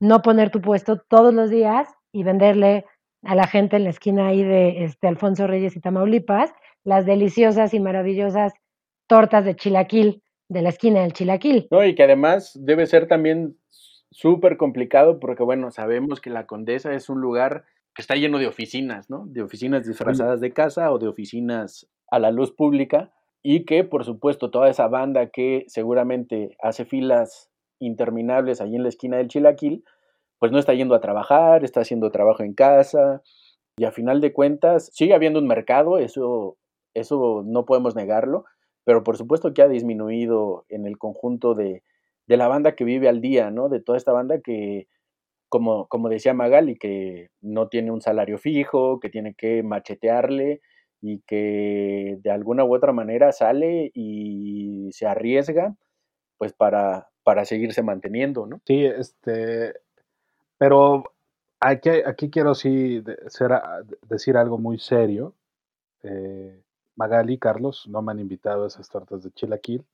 no 0.00 0.22
poner 0.22 0.50
tu 0.50 0.60
puesto 0.60 0.98
todos 1.08 1.32
los 1.32 1.50
días 1.50 1.88
y 2.12 2.22
venderle 2.22 2.84
a 3.24 3.34
la 3.34 3.46
gente 3.46 3.76
en 3.76 3.84
la 3.84 3.90
esquina 3.90 4.28
ahí 4.28 4.42
de 4.42 4.84
este, 4.84 5.08
Alfonso 5.08 5.46
Reyes 5.46 5.76
y 5.76 5.80
Tamaulipas 5.80 6.52
las 6.84 7.06
deliciosas 7.06 7.74
y 7.74 7.80
maravillosas 7.80 8.52
tortas 9.08 9.44
de 9.44 9.56
chilaquil 9.56 10.22
de 10.54 10.62
la 10.62 10.70
esquina 10.70 11.02
del 11.02 11.12
chilaquil. 11.12 11.68
No, 11.70 11.84
y 11.84 11.94
que 11.94 12.04
además 12.04 12.58
debe 12.58 12.86
ser 12.86 13.06
también 13.06 13.58
súper 14.10 14.56
complicado 14.56 15.20
porque, 15.20 15.42
bueno, 15.42 15.70
sabemos 15.70 16.20
que 16.20 16.30
la 16.30 16.46
Condesa 16.46 16.94
es 16.94 17.10
un 17.10 17.20
lugar 17.20 17.64
que 17.94 18.02
está 18.02 18.14
lleno 18.14 18.38
de 18.38 18.46
oficinas, 18.46 19.10
¿no? 19.10 19.26
De 19.26 19.42
oficinas 19.42 19.86
disfrazadas 19.86 20.40
de 20.40 20.52
casa 20.52 20.90
o 20.92 20.98
de 20.98 21.08
oficinas 21.08 21.88
a 22.10 22.18
la 22.18 22.30
luz 22.30 22.52
pública 22.52 23.12
y 23.42 23.64
que, 23.64 23.84
por 23.84 24.04
supuesto, 24.04 24.50
toda 24.50 24.70
esa 24.70 24.88
banda 24.88 25.30
que 25.30 25.64
seguramente 25.68 26.56
hace 26.62 26.84
filas 26.84 27.50
interminables 27.78 28.60
allí 28.60 28.76
en 28.76 28.84
la 28.84 28.88
esquina 28.88 29.18
del 29.18 29.28
Chilaquil, 29.28 29.84
pues 30.38 30.50
no 30.50 30.58
está 30.58 30.74
yendo 30.74 30.94
a 30.94 31.00
trabajar, 31.00 31.64
está 31.64 31.80
haciendo 31.80 32.10
trabajo 32.10 32.42
en 32.42 32.54
casa 32.54 33.22
y 33.76 33.84
a 33.84 33.92
final 33.92 34.20
de 34.20 34.32
cuentas 34.32 34.90
sigue 34.92 35.14
habiendo 35.14 35.38
un 35.38 35.46
mercado, 35.46 35.98
eso, 35.98 36.56
eso 36.94 37.42
no 37.44 37.64
podemos 37.64 37.94
negarlo, 37.94 38.44
pero 38.84 39.02
por 39.02 39.16
supuesto 39.16 39.54
que 39.54 39.62
ha 39.62 39.68
disminuido 39.68 40.64
en 40.68 40.86
el 40.86 40.98
conjunto 40.98 41.54
de, 41.54 41.82
de 42.26 42.36
la 42.36 42.48
banda 42.48 42.74
que 42.74 42.84
vive 42.84 43.08
al 43.08 43.20
día, 43.20 43.50
¿no? 43.50 43.68
De 43.68 43.80
toda 43.80 43.98
esta 43.98 44.12
banda 44.12 44.40
que, 44.40 44.88
como, 45.48 45.86
como 45.88 46.08
decía 46.08 46.34
Magali, 46.34 46.76
que 46.76 47.30
no 47.40 47.68
tiene 47.68 47.90
un 47.90 48.00
salario 48.00 48.38
fijo, 48.38 49.00
que 49.00 49.10
tiene 49.10 49.34
que 49.34 49.62
machetearle 49.62 50.60
y 51.00 51.20
que 51.26 52.18
de 52.22 52.30
alguna 52.30 52.64
u 52.64 52.74
otra 52.74 52.92
manera 52.92 53.32
sale 53.32 53.90
y 53.94 54.90
se 54.92 55.06
arriesga, 55.06 55.76
pues 56.38 56.52
para, 56.52 57.08
para 57.22 57.44
seguirse 57.44 57.82
manteniendo, 57.82 58.46
¿no? 58.46 58.60
Sí, 58.66 58.84
este, 58.84 59.74
pero 60.58 61.04
aquí, 61.60 61.90
aquí 62.06 62.30
quiero 62.30 62.54
sí 62.54 63.02
decir 64.08 64.36
algo 64.36 64.58
muy 64.58 64.78
serio. 64.78 65.34
Eh, 66.02 66.63
Magali 66.96 67.34
y 67.34 67.38
Carlos 67.38 67.86
no 67.88 68.02
me 68.02 68.12
han 68.12 68.20
invitado 68.20 68.64
a 68.64 68.68
esas 68.68 68.88
tortas 68.88 69.22
de 69.22 69.30
chilaquil, 69.32 69.84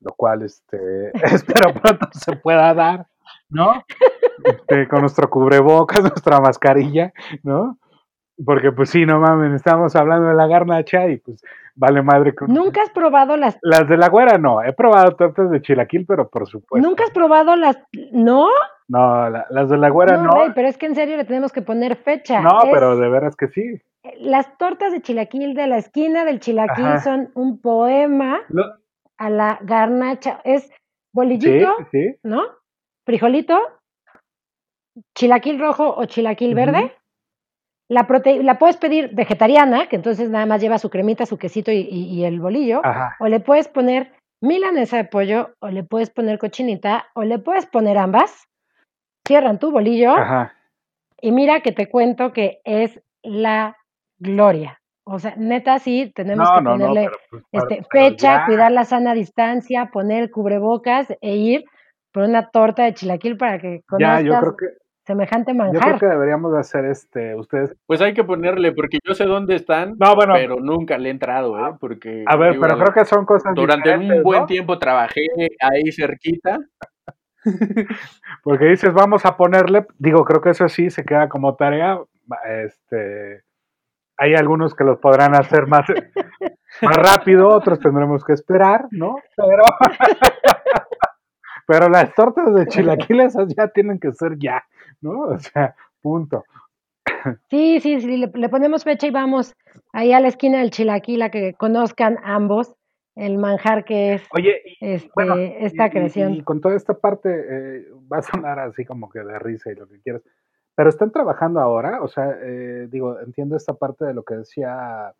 lo 0.00 0.12
cual 0.12 0.42
este, 0.42 1.10
espero 1.34 1.72
pronto 1.74 2.08
se 2.12 2.36
pueda 2.36 2.72
dar, 2.74 3.06
¿no? 3.48 3.84
Este, 4.44 4.86
con 4.86 5.00
nuestro 5.00 5.28
cubrebocas, 5.30 6.00
nuestra 6.02 6.40
mascarilla, 6.40 7.12
¿no? 7.42 7.78
Porque 8.44 8.70
pues 8.72 8.90
sí, 8.90 9.06
no 9.06 9.18
mames, 9.18 9.54
estamos 9.54 9.96
hablando 9.96 10.28
de 10.28 10.34
la 10.34 10.46
garnacha 10.46 11.08
y 11.08 11.16
pues 11.18 11.42
vale 11.74 12.02
madre. 12.02 12.34
Con... 12.34 12.52
¿Nunca 12.52 12.82
has 12.82 12.90
probado 12.90 13.36
las... 13.36 13.58
Las 13.62 13.88
de 13.88 13.96
la 13.96 14.08
güera 14.08 14.36
no, 14.38 14.62
he 14.62 14.72
probado 14.72 15.16
tortas 15.16 15.50
de 15.50 15.62
chilaquil, 15.62 16.04
pero 16.06 16.28
por 16.28 16.46
supuesto. 16.46 16.86
¿Nunca 16.86 17.04
has 17.04 17.10
probado 17.10 17.56
las... 17.56 17.78
¿No? 18.12 18.48
No, 18.88 19.30
las 19.30 19.70
de 19.70 19.78
la 19.78 19.88
güera 19.88 20.18
no. 20.18 20.24
no. 20.24 20.54
pero 20.54 20.68
es 20.68 20.76
que 20.76 20.86
en 20.86 20.94
serio 20.94 21.16
le 21.16 21.24
tenemos 21.24 21.52
que 21.52 21.62
poner 21.62 21.96
fecha. 21.96 22.40
No, 22.40 22.60
pero 22.70 22.96
de 22.96 23.08
veras 23.08 23.36
que 23.36 23.48
sí. 23.48 23.80
Las 24.20 24.56
tortas 24.58 24.92
de 24.92 25.02
chilaquil 25.02 25.54
de 25.54 25.66
la 25.66 25.78
esquina 25.78 26.24
del 26.24 26.38
chilaquil 26.38 27.00
son 27.00 27.30
un 27.34 27.60
poema 27.60 28.40
a 29.18 29.30
la 29.30 29.58
garnacha. 29.62 30.40
Es 30.44 30.70
bolillito, 31.12 31.74
¿no? 32.22 32.42
Frijolito, 33.04 33.58
chilaquil 35.14 35.58
rojo 35.58 35.94
o 35.96 36.04
chilaquil 36.04 36.54
verde. 36.54 36.92
La, 37.88 38.06
la 38.42 38.58
puedes 38.58 38.76
pedir 38.76 39.10
vegetariana, 39.14 39.88
que 39.88 39.96
entonces 39.96 40.28
nada 40.28 40.46
más 40.46 40.60
lleva 40.60 40.78
su 40.78 40.90
cremita, 40.90 41.24
su 41.24 41.38
quesito 41.38 41.70
y, 41.70 42.24
el 42.24 42.40
bolillo. 42.40 42.82
O 43.20 43.28
le 43.28 43.40
puedes 43.40 43.68
poner 43.68 44.12
milanesa 44.40 44.96
de 44.96 45.04
pollo, 45.04 45.54
o 45.60 45.68
le 45.68 45.84
puedes 45.84 46.10
poner 46.10 46.38
cochinita, 46.38 47.06
o 47.14 47.22
le 47.22 47.38
puedes 47.38 47.66
poner 47.66 47.98
ambas. 47.98 48.48
Cierran 49.26 49.58
tu 49.58 49.70
bolillo. 49.70 50.14
Y 51.20 51.32
mira 51.32 51.60
que 51.60 51.72
te 51.72 51.88
cuento 51.88 52.32
que 52.32 52.60
es 52.64 53.00
la 53.22 53.76
gloria. 54.18 54.80
O 55.08 55.20
sea, 55.20 55.34
neta, 55.36 55.78
sí, 55.78 56.12
tenemos 56.14 56.50
que 56.50 56.64
ponerle 56.64 57.08
pues, 57.30 57.44
este, 57.52 57.84
fecha, 57.92 58.44
cuidar 58.44 58.72
la 58.72 58.84
sana 58.84 59.14
distancia, 59.14 59.90
poner 59.92 60.32
cubrebocas 60.32 61.06
e 61.20 61.36
ir 61.36 61.64
por 62.12 62.24
una 62.24 62.50
torta 62.50 62.82
de 62.84 62.94
chilaquil 62.94 63.36
para 63.36 63.60
que 63.60 63.82
conozcas 63.86 64.24
ya, 64.24 64.28
yo 64.28 64.40
creo 64.40 64.56
que, 64.56 64.66
semejante 65.06 65.54
manjar. 65.54 65.74
Yo 65.74 65.80
creo 65.80 65.98
que 65.98 66.06
deberíamos 66.06 66.54
hacer 66.54 66.84
este, 66.84 67.34
ustedes. 67.34 67.74
Pues 67.86 68.00
hay 68.00 68.12
que 68.12 68.24
ponerle, 68.24 68.72
porque 68.72 68.98
yo 69.06 69.14
sé 69.14 69.24
dónde 69.24 69.54
están, 69.54 69.96
pero 69.98 70.56
nunca 70.60 70.98
le 70.98 71.08
he 71.08 71.12
entrado, 71.12 71.58
¿eh? 71.58 71.62
Ah, 71.64 71.76
porque. 71.80 72.24
A 72.26 72.36
ver, 72.36 72.58
pero 72.60 72.76
creo 72.78 72.92
que 72.92 73.04
son 73.04 73.24
cosas 73.24 73.54
Durante 73.54 73.96
un 73.96 74.22
buen 74.22 74.46
tiempo 74.46 74.78
trabajé 74.78 75.26
ahí 75.60 75.92
cerquita. 75.92 76.58
porque 78.42 78.66
dices, 78.66 78.92
vamos 78.92 79.24
a 79.24 79.36
ponerle, 79.36 79.86
digo, 79.98 80.24
creo 80.24 80.40
que 80.40 80.50
eso 80.50 80.68
sí 80.68 80.90
se 80.90 81.04
queda 81.04 81.28
como 81.28 81.54
tarea, 81.54 82.00
este 82.44 83.44
hay 84.18 84.34
algunos 84.34 84.74
que 84.74 84.84
los 84.84 84.98
podrán 84.98 85.34
hacer 85.34 85.66
más, 85.66 85.86
más 86.82 86.96
rápido, 86.96 87.48
otros 87.48 87.78
tendremos 87.80 88.24
que 88.24 88.32
esperar, 88.32 88.86
¿no? 88.90 89.16
Pero, 89.36 89.62
pero 91.66 91.88
las 91.88 92.14
tortas 92.14 92.54
de 92.54 92.66
chilaquiles 92.66 93.36
ya 93.56 93.68
tienen 93.68 93.98
que 93.98 94.12
ser 94.12 94.38
ya, 94.38 94.64
¿no? 95.00 95.20
O 95.28 95.38
sea, 95.38 95.74
punto. 96.00 96.44
Sí, 97.50 97.80
sí, 97.80 98.00
sí, 98.00 98.16
le, 98.16 98.48
ponemos 98.48 98.84
fecha 98.84 99.06
y 99.06 99.10
vamos 99.10 99.54
ahí 99.92 100.12
a 100.12 100.20
la 100.20 100.28
esquina 100.28 100.60
del 100.60 100.70
chilaquil 100.70 101.22
a 101.22 101.30
que 101.30 101.54
conozcan 101.54 102.18
ambos 102.22 102.74
el 103.16 103.38
manjar 103.38 103.84
que 103.84 104.14
es 104.14 104.22
Oye, 104.32 104.62
este, 104.80 105.64
esta 105.64 105.90
creación. 105.90 106.34
Y, 106.34 106.42
con 106.42 106.60
toda 106.60 106.76
esta 106.76 106.94
parte 106.94 107.30
eh, 107.30 107.86
va 108.12 108.18
a 108.18 108.22
sonar 108.22 108.58
así 108.60 108.84
como 108.84 109.08
que 109.08 109.20
de 109.20 109.38
risa 109.38 109.72
y 109.72 109.74
lo 109.74 109.88
que 109.88 110.00
quieras. 110.00 110.22
Pero 110.76 110.90
están 110.90 111.10
trabajando 111.10 111.58
ahora, 111.58 112.02
o 112.02 112.08
sea, 112.08 112.36
eh, 112.42 112.86
digo, 112.90 113.18
entiendo 113.20 113.56
esta 113.56 113.72
parte 113.72 114.04
de 114.04 114.12
lo 114.12 114.22
que 114.22 114.34
decía 114.34 115.14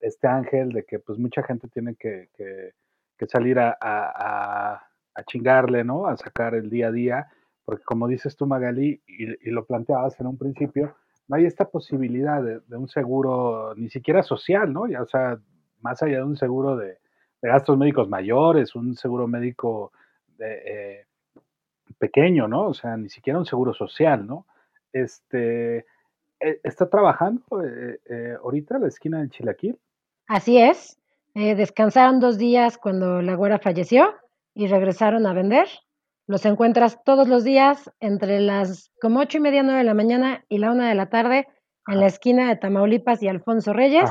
este 0.00 0.26
Ángel, 0.26 0.70
de 0.70 0.84
que 0.84 0.98
pues 0.98 1.18
mucha 1.18 1.44
gente 1.44 1.68
tiene 1.68 1.94
que, 1.94 2.28
que, 2.36 3.26
salir 3.28 3.58
a, 3.58 3.76
a, 3.80 4.82
a, 5.14 5.24
chingarle, 5.24 5.84
¿no? 5.84 6.06
A 6.06 6.16
sacar 6.16 6.54
el 6.54 6.68
día 6.68 6.88
a 6.88 6.92
día, 6.92 7.28
porque 7.66 7.84
como 7.84 8.08
dices 8.08 8.34
tú, 8.34 8.46
Magali, 8.46 9.02
y, 9.06 9.50
lo 9.50 9.66
planteabas 9.66 10.18
en 10.20 10.28
un 10.28 10.38
principio, 10.38 10.96
no 11.28 11.36
hay 11.36 11.44
esta 11.44 11.66
posibilidad 11.66 12.42
de, 12.42 12.76
un 12.76 12.88
seguro, 12.88 13.74
ni 13.76 13.90
siquiera 13.90 14.22
social, 14.22 14.72
¿no? 14.72 14.86
Ya, 14.86 15.02
o 15.02 15.06
sea, 15.06 15.38
más 15.82 16.02
allá 16.02 16.16
de 16.16 16.24
un 16.24 16.38
seguro 16.38 16.76
de, 16.76 16.96
gastos 17.42 17.76
médicos 17.76 18.08
mayores, 18.08 18.74
un 18.74 18.96
seguro 18.96 19.28
médico 19.28 19.92
de, 20.38 20.54
eh, 20.64 21.06
pequeño, 21.98 22.48
¿no? 22.48 22.68
O 22.68 22.74
sea, 22.74 22.96
ni 22.96 23.10
siquiera 23.10 23.38
un 23.38 23.44
seguro 23.44 23.74
social, 23.74 24.26
¿no? 24.26 24.46
este, 25.02 25.78
eh, 26.40 26.60
¿está 26.62 26.88
trabajando 26.88 27.42
eh, 27.62 28.00
eh, 28.08 28.36
ahorita 28.42 28.78
la 28.78 28.88
esquina 28.88 29.18
del 29.18 29.30
Chilaquil? 29.30 29.78
Así 30.26 30.58
es. 30.58 30.98
descansaron 31.34 32.18
dos 32.18 32.38
días 32.38 32.78
cuando 32.78 33.20
la 33.22 33.34
güera 33.34 33.58
falleció 33.58 34.14
y 34.54 34.66
regresaron 34.66 35.26
a 35.26 35.34
vender. 35.34 35.68
Los 36.26 36.44
encuentras 36.44 37.02
todos 37.04 37.28
los 37.28 37.44
días 37.44 37.90
entre 38.00 38.40
las 38.40 38.90
como 39.00 39.20
ocho 39.20 39.38
y 39.38 39.40
media, 39.40 39.62
nueve 39.62 39.78
de 39.78 39.84
la 39.84 39.94
mañana 39.94 40.44
y 40.48 40.58
la 40.58 40.72
una 40.72 40.88
de 40.88 40.94
la 40.94 41.08
tarde 41.08 41.46
en 41.86 42.00
la 42.00 42.06
esquina 42.06 42.48
de 42.48 42.56
Tamaulipas 42.56 43.22
y 43.22 43.28
Alfonso 43.28 43.72
Reyes. 43.72 44.10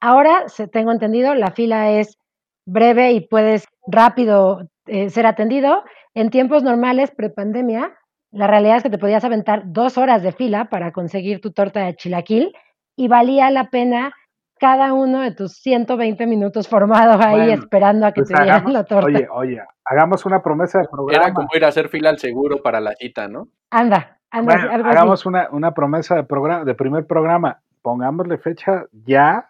Ahora, 0.00 0.48
se, 0.48 0.68
tengo 0.68 0.92
entendido, 0.92 1.34
la 1.34 1.50
fila 1.50 1.90
es 1.90 2.18
breve 2.66 3.12
y 3.12 3.20
puedes 3.26 3.66
rápido 3.86 4.68
ser 5.08 5.26
atendido. 5.26 5.82
En 6.14 6.30
tiempos 6.30 6.62
normales, 6.62 7.10
prepandemia, 7.10 7.96
la 8.30 8.46
realidad 8.46 8.76
es 8.76 8.82
que 8.82 8.90
te 8.90 8.98
podías 8.98 9.24
aventar 9.24 9.62
dos 9.66 9.98
horas 9.98 10.22
de 10.22 10.32
fila 10.32 10.68
para 10.70 10.92
conseguir 10.92 11.40
tu 11.40 11.52
torta 11.52 11.84
de 11.84 11.96
chilaquil 11.96 12.52
y 12.96 13.08
valía 13.08 13.50
la 13.50 13.70
pena 13.70 14.14
cada 14.58 14.92
uno 14.92 15.20
de 15.20 15.32
tus 15.32 15.54
120 15.54 16.26
minutos 16.26 16.68
formados 16.68 17.20
ahí 17.24 17.50
esperando 17.50 18.06
a 18.06 18.12
que 18.12 18.22
pues 18.22 18.30
te 18.30 18.42
dieran 18.42 18.72
la 18.72 18.84
torta. 18.84 19.06
Oye, 19.06 19.28
oye, 19.30 19.62
hagamos 19.86 20.26
una 20.26 20.42
promesa 20.42 20.80
de 20.80 20.88
programa. 20.88 21.24
Era 21.24 21.34
como 21.34 21.48
ir 21.54 21.64
a 21.64 21.68
hacer 21.68 21.88
fila 21.88 22.10
al 22.10 22.18
seguro 22.18 22.62
para 22.62 22.80
la 22.80 22.92
cita, 22.94 23.28
¿no? 23.28 23.48
Anda, 23.70 24.18
anda. 24.30 24.54
hagamos 24.54 25.26
Una, 25.26 25.48
una 25.50 25.72
promesa 25.72 26.16
de, 26.16 26.24
programa, 26.24 26.64
de 26.64 26.74
primer 26.74 27.06
programa. 27.06 27.60
Pongámosle 27.82 28.38
fecha 28.38 28.86
ya 29.04 29.46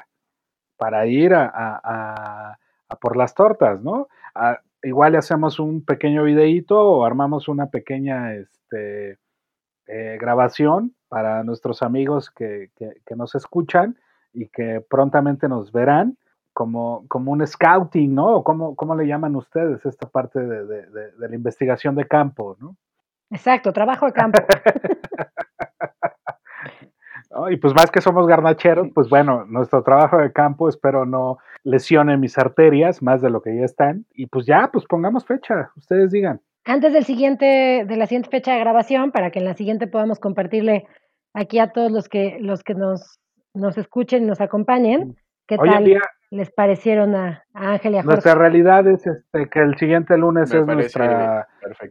para 0.76 1.06
ir 1.06 1.34
a, 1.34 1.50
a, 1.54 2.58
a 2.88 2.96
por 2.96 3.16
las 3.16 3.34
tortas, 3.34 3.82
¿no? 3.82 4.08
igual 4.82 5.12
le 5.12 5.18
hacemos 5.18 5.58
un 5.58 5.84
pequeño 5.84 6.22
videíto 6.24 6.78
o 6.78 7.04
armamos 7.04 7.48
una 7.48 7.70
pequeña 7.70 8.34
este, 8.34 9.18
eh, 9.86 10.18
grabación 10.20 10.94
para 11.08 11.42
nuestros 11.44 11.82
amigos 11.82 12.30
que, 12.30 12.70
nos 13.16 13.34
escuchan 13.34 13.96
y 14.32 14.48
que 14.48 14.80
prontamente 14.88 15.48
nos 15.48 15.72
verán 15.72 16.18
como, 16.56 17.04
como 17.08 17.32
un 17.32 17.46
scouting, 17.46 18.14
¿no? 18.14 18.42
¿Cómo, 18.42 18.74
¿Cómo 18.76 18.96
le 18.96 19.06
llaman 19.06 19.36
ustedes 19.36 19.84
esta 19.84 20.08
parte 20.08 20.40
de, 20.40 20.86
la 21.18 21.34
investigación 21.34 21.94
de 21.94 22.06
campo, 22.06 22.56
¿no? 22.58 22.78
Exacto, 23.28 23.74
trabajo 23.74 24.06
de 24.06 24.12
campo. 24.12 24.38
Y 27.50 27.58
pues 27.58 27.74
más 27.74 27.90
que 27.90 28.00
somos 28.00 28.26
garnacheros, 28.26 28.88
pues 28.94 29.10
bueno, 29.10 29.44
nuestro 29.44 29.82
trabajo 29.82 30.16
de 30.16 30.32
campo 30.32 30.70
espero 30.70 31.04
no 31.04 31.36
lesione 31.64 32.16
mis 32.16 32.38
arterias 32.38 33.02
más 33.02 33.20
de 33.20 33.28
lo 33.28 33.42
que 33.42 33.54
ya 33.54 33.64
están. 33.66 34.06
Y 34.14 34.24
pues 34.24 34.46
ya, 34.46 34.70
pues 34.72 34.86
pongamos 34.86 35.26
fecha, 35.26 35.70
ustedes 35.76 36.12
digan. 36.12 36.40
Antes 36.64 36.94
del 36.94 37.04
siguiente, 37.04 37.84
de 37.86 37.96
la 37.96 38.06
siguiente 38.06 38.30
fecha 38.30 38.54
de 38.54 38.60
grabación, 38.60 39.12
para 39.12 39.30
que 39.30 39.40
en 39.40 39.44
la 39.44 39.52
siguiente 39.52 39.86
podamos 39.86 40.18
compartirle 40.18 40.86
aquí 41.34 41.58
a 41.58 41.72
todos 41.72 41.92
los 41.92 42.08
que, 42.08 42.38
los 42.40 42.62
que 42.62 42.74
nos, 42.74 43.20
nos 43.52 43.76
escuchen 43.76 44.22
y 44.22 44.26
nos 44.26 44.40
acompañen, 44.40 45.16
qué 45.46 45.56
Hoy 45.58 45.68
en 45.68 45.74
tal 45.74 45.84
día, 45.84 46.00
les 46.30 46.50
parecieron 46.50 47.14
a, 47.14 47.44
a 47.54 47.72
Ángel 47.72 47.94
y 47.94 47.98
a 47.98 48.02
Jorge. 48.02 48.14
nuestra 48.14 48.34
realidad 48.34 48.86
es 48.88 49.06
este, 49.06 49.48
que 49.48 49.60
el 49.60 49.76
siguiente 49.76 50.16
lunes 50.18 50.52
Me 50.52 50.60
es 50.60 50.66
nuestra, 50.66 51.48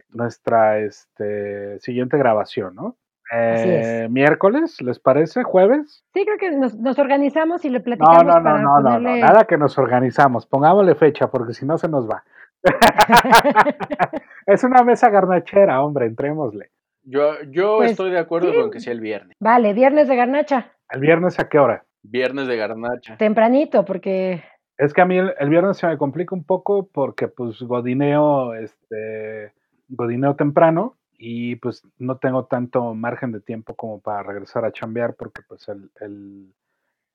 nuestra 0.10 0.80
este, 0.80 1.80
siguiente 1.80 2.18
grabación, 2.18 2.76
¿no? 2.76 2.98
Eh, 3.32 4.08
miércoles, 4.12 4.80
¿les 4.82 5.00
parece? 5.00 5.42
¿Jueves? 5.44 6.04
Sí, 6.14 6.26
creo 6.26 6.38
que 6.38 6.52
nos, 6.56 6.76
nos 6.78 7.00
organizamos 7.00 7.66
y 7.66 7.70
le 7.70 7.80
platicamos 7.80 8.24
no, 8.24 8.36
no, 8.38 8.44
para 8.44 8.62
no, 8.62 8.80
no, 8.82 9.00
no, 9.00 9.16
nada 9.18 9.46
que 9.46 9.58
nos 9.58 9.78
organizamos. 9.80 10.46
Pongámosle 10.46 10.94
fecha 10.96 11.28
porque 11.32 11.54
si 11.54 11.66
no 11.66 11.78
se 11.80 11.90
nos 11.90 12.08
va. 12.08 12.24
es 14.46 14.64
una 14.64 14.84
mesa 14.84 15.10
garnachera, 15.10 15.82
hombre, 15.82 16.06
entrémosle. 16.06 16.70
Yo, 17.04 17.42
yo 17.50 17.78
Pues, 17.78 17.92
estoy 17.92 18.12
de 18.12 18.20
acuerdo 18.20 18.52
sí. 18.52 18.60
con 18.60 18.72
que 18.72 18.80
sea 18.80 18.94
el 18.94 19.00
viernes. 19.02 19.36
Vale, 19.40 19.74
viernes 19.74 20.08
de 20.08 20.16
garnacha, 20.16 20.72
¿El 20.92 21.02
viernes 21.02 21.40
a 21.40 21.50
qué 21.50 21.58
hora? 21.58 21.84
Viernes 22.10 22.48
de 22.48 22.58
garnacha. 22.58 23.18
tempranito, 23.18 23.84
porque 23.86 24.44
Es 24.78 24.94
que 24.94 25.02
a 25.02 25.06
mí 25.06 25.18
el, 25.18 25.34
el 25.40 25.50
viernes 25.50 25.78
se 25.78 25.88
me 25.88 25.98
complica 25.98 26.36
un 26.36 26.44
poco 26.44 26.88
porque 26.92 27.28
pues 27.28 27.62
godineo, 27.62 28.54
este, 28.56 29.54
godineo 29.88 30.36
temprano 30.36 30.96
y 31.18 31.56
pues 31.58 31.82
no 31.98 32.18
tengo 32.18 32.46
tanto 32.46 32.94
margen 32.94 33.32
de 33.32 33.40
tiempo 33.40 33.74
como 33.76 34.02
para 34.02 34.24
regresar 34.24 34.66
a 34.66 34.72
chambear 34.72 35.16
porque 35.16 35.42
pues 35.48 35.68
el, 35.70 35.90
el, 36.02 36.54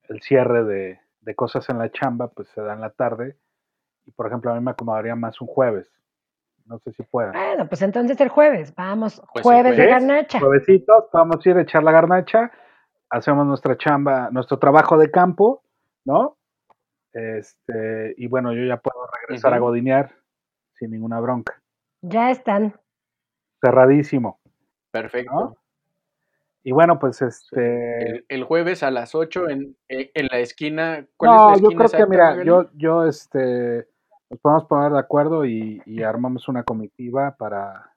el 0.08 0.20
cierre 0.22 0.64
de, 0.64 1.00
de 1.20 1.34
cosas 1.34 1.68
en 1.68 1.78
la 1.78 1.90
chamba 1.90 2.28
pues 2.28 2.48
se 2.48 2.60
da 2.62 2.72
en 2.74 2.80
la 2.80 2.90
tarde 2.90 3.36
y 4.06 4.10
por 4.12 4.26
ejemplo 4.26 4.50
a 4.50 4.54
mí 4.54 4.60
me 4.64 4.70
acomodaría 4.70 5.14
más 5.14 5.40
un 5.40 5.46
jueves. 5.46 5.86
No 6.66 6.78
sé 6.78 6.92
si 6.92 7.02
pueda. 7.02 7.32
bueno, 7.32 7.68
pues 7.68 7.82
entonces 7.82 8.20
el 8.20 8.28
jueves, 8.28 8.72
vamos, 8.76 9.20
Pues 9.32 9.44
el 9.44 9.52
jueves 9.52 9.76
de 9.76 9.82
jueves, 9.82 9.92
garnacha. 9.92 10.38
Juevesitos, 10.38 11.04
vamos 11.12 11.44
a 11.44 11.50
ir 11.50 11.56
a 11.56 11.62
echar 11.62 11.82
la 11.82 11.90
garnacha, 11.90 12.52
hacemos 13.10 13.46
nuestra 13.46 13.76
chamba, 13.76 14.30
nuestro 14.30 14.58
trabajo 14.58 14.96
de 14.96 15.10
campo, 15.10 15.62
¿no? 16.04 16.36
Este, 17.12 18.14
y 18.16 18.26
bueno, 18.28 18.52
yo 18.52 18.64
ya 18.64 18.76
puedo 18.78 19.06
regresar 19.22 19.52
a 19.54 19.58
godinear 19.58 20.14
sin 20.74 20.92
ninguna 20.92 21.18
bronca. 21.20 21.60
Ya 22.02 22.30
están. 22.30 22.74
Cerradísimo, 23.62 24.40
Perfecto. 24.90 25.32
¿no? 25.32 25.56
Y 26.62 26.72
bueno, 26.72 26.98
pues 26.98 27.20
este. 27.22 28.10
El, 28.10 28.24
el 28.28 28.44
jueves 28.44 28.82
a 28.82 28.90
las 28.90 29.14
8 29.14 29.48
en, 29.48 29.76
en 29.88 30.26
la 30.30 30.38
esquina. 30.38 31.06
¿Cuál 31.16 31.30
No, 31.30 31.52
es 31.54 31.60
la 31.60 31.62
yo 31.62 31.68
esquina 31.70 31.88
creo 31.88 32.04
que, 32.04 32.10
mira, 32.10 32.24
Magali? 32.30 32.46
yo, 32.48 32.70
yo, 32.74 33.04
este, 33.04 33.88
nos 34.30 34.40
podemos 34.40 34.64
poner 34.66 34.92
de 34.92 34.98
acuerdo 34.98 35.44
y, 35.44 35.82
y 35.86 36.02
armamos 36.02 36.48
una 36.48 36.62
comitiva 36.62 37.34
para, 37.36 37.92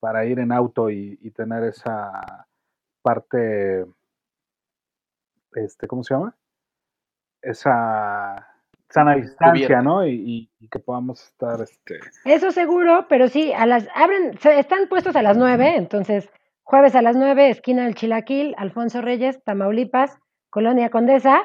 para 0.00 0.24
ir 0.26 0.38
en 0.40 0.52
auto 0.52 0.90
y, 0.90 1.18
y 1.22 1.30
tener 1.30 1.62
esa 1.64 2.46
parte, 3.02 3.86
este, 5.54 5.86
¿cómo 5.86 6.02
se 6.04 6.14
llama? 6.14 6.36
Esa 7.40 8.46
sana 8.88 9.14
distancia. 9.16 9.82
¿no? 9.82 10.06
Y, 10.06 10.12
y- 10.14 10.50
y 10.60 10.68
que 10.68 10.78
podamos 10.78 11.22
estar, 11.24 11.60
este, 11.60 11.98
Eso 12.24 12.52
seguro, 12.52 13.06
pero 13.08 13.28
sí, 13.28 13.52
a 13.52 13.66
las 13.66 13.88
abren, 13.94 14.38
están 14.44 14.88
puestos 14.88 15.16
a 15.16 15.22
las 15.22 15.36
nueve, 15.36 15.76
entonces 15.76 16.28
jueves 16.62 16.94
a 16.94 17.02
las 17.02 17.16
nueve, 17.16 17.48
esquina 17.50 17.84
del 17.84 17.94
Chilaquil, 17.94 18.54
Alfonso 18.58 19.00
Reyes, 19.00 19.42
Tamaulipas, 19.44 20.18
Colonia 20.50 20.90
Condesa, 20.90 21.42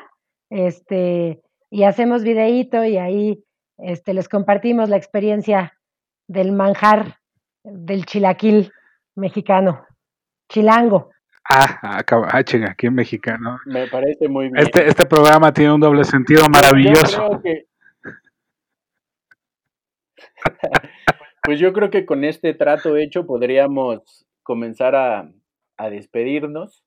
este, 0.49 1.41
y 1.69 1.83
hacemos 1.83 2.23
videíto 2.23 2.83
y 2.83 2.97
ahí 2.97 3.43
este, 3.77 4.13
les 4.13 4.29
compartimos 4.29 4.89
la 4.89 4.97
experiencia 4.97 5.73
del 6.27 6.51
manjar 6.51 7.17
del 7.63 8.05
chilaquil 8.05 8.71
mexicano, 9.15 9.85
chilango. 10.49 11.09
Ah, 11.49 11.79
acaba, 11.99 12.27
ah, 12.31 12.43
chinga, 12.43 12.71
aquí 12.71 12.87
en 12.87 12.95
mexicano. 12.95 13.59
Me 13.65 13.87
parece 13.87 14.27
muy 14.27 14.45
bien. 14.49 14.57
Este, 14.57 14.87
este 14.87 15.05
programa 15.05 15.51
tiene 15.53 15.73
un 15.73 15.79
doble 15.81 16.03
sentido 16.03 16.41
yo 16.43 16.49
maravilloso. 16.49 17.27
creo 17.27 17.41
que- 17.41 17.67
pues 21.43 21.59
yo 21.59 21.73
creo 21.73 21.89
que 21.89 22.05
con 22.05 22.23
este 22.23 22.53
trato 22.53 22.95
hecho 22.97 23.25
podríamos 23.25 24.25
comenzar 24.43 24.95
a, 24.95 25.31
a 25.77 25.89
despedirnos 25.89 26.83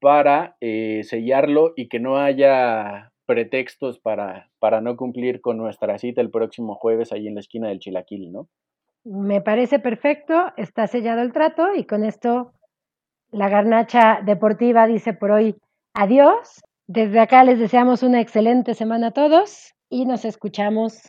para 0.00 0.56
eh, 0.60 1.02
sellarlo 1.04 1.72
y 1.76 1.88
que 1.88 1.98
no 2.00 2.18
haya 2.18 3.12
pretextos 3.26 3.98
para, 3.98 4.48
para 4.58 4.80
no 4.80 4.96
cumplir 4.96 5.40
con 5.40 5.58
nuestra 5.58 5.98
cita 5.98 6.20
el 6.20 6.30
próximo 6.30 6.74
jueves 6.76 7.12
ahí 7.12 7.26
en 7.28 7.34
la 7.34 7.40
esquina 7.40 7.68
del 7.68 7.78
Chilaquil, 7.78 8.32
¿no? 8.32 8.48
Me 9.04 9.40
parece 9.40 9.78
perfecto, 9.78 10.52
está 10.56 10.86
sellado 10.86 11.20
el 11.22 11.32
trato 11.32 11.74
y 11.74 11.84
con 11.84 12.04
esto 12.04 12.52
la 13.30 13.48
garnacha 13.48 14.20
deportiva 14.24 14.86
dice 14.86 15.12
por 15.12 15.30
hoy 15.30 15.56
adiós. 15.94 16.62
Desde 16.86 17.20
acá 17.20 17.44
les 17.44 17.58
deseamos 17.58 18.02
una 18.02 18.20
excelente 18.20 18.74
semana 18.74 19.08
a 19.08 19.10
todos 19.10 19.74
y 19.90 20.06
nos 20.06 20.24
escuchamos 20.24 21.00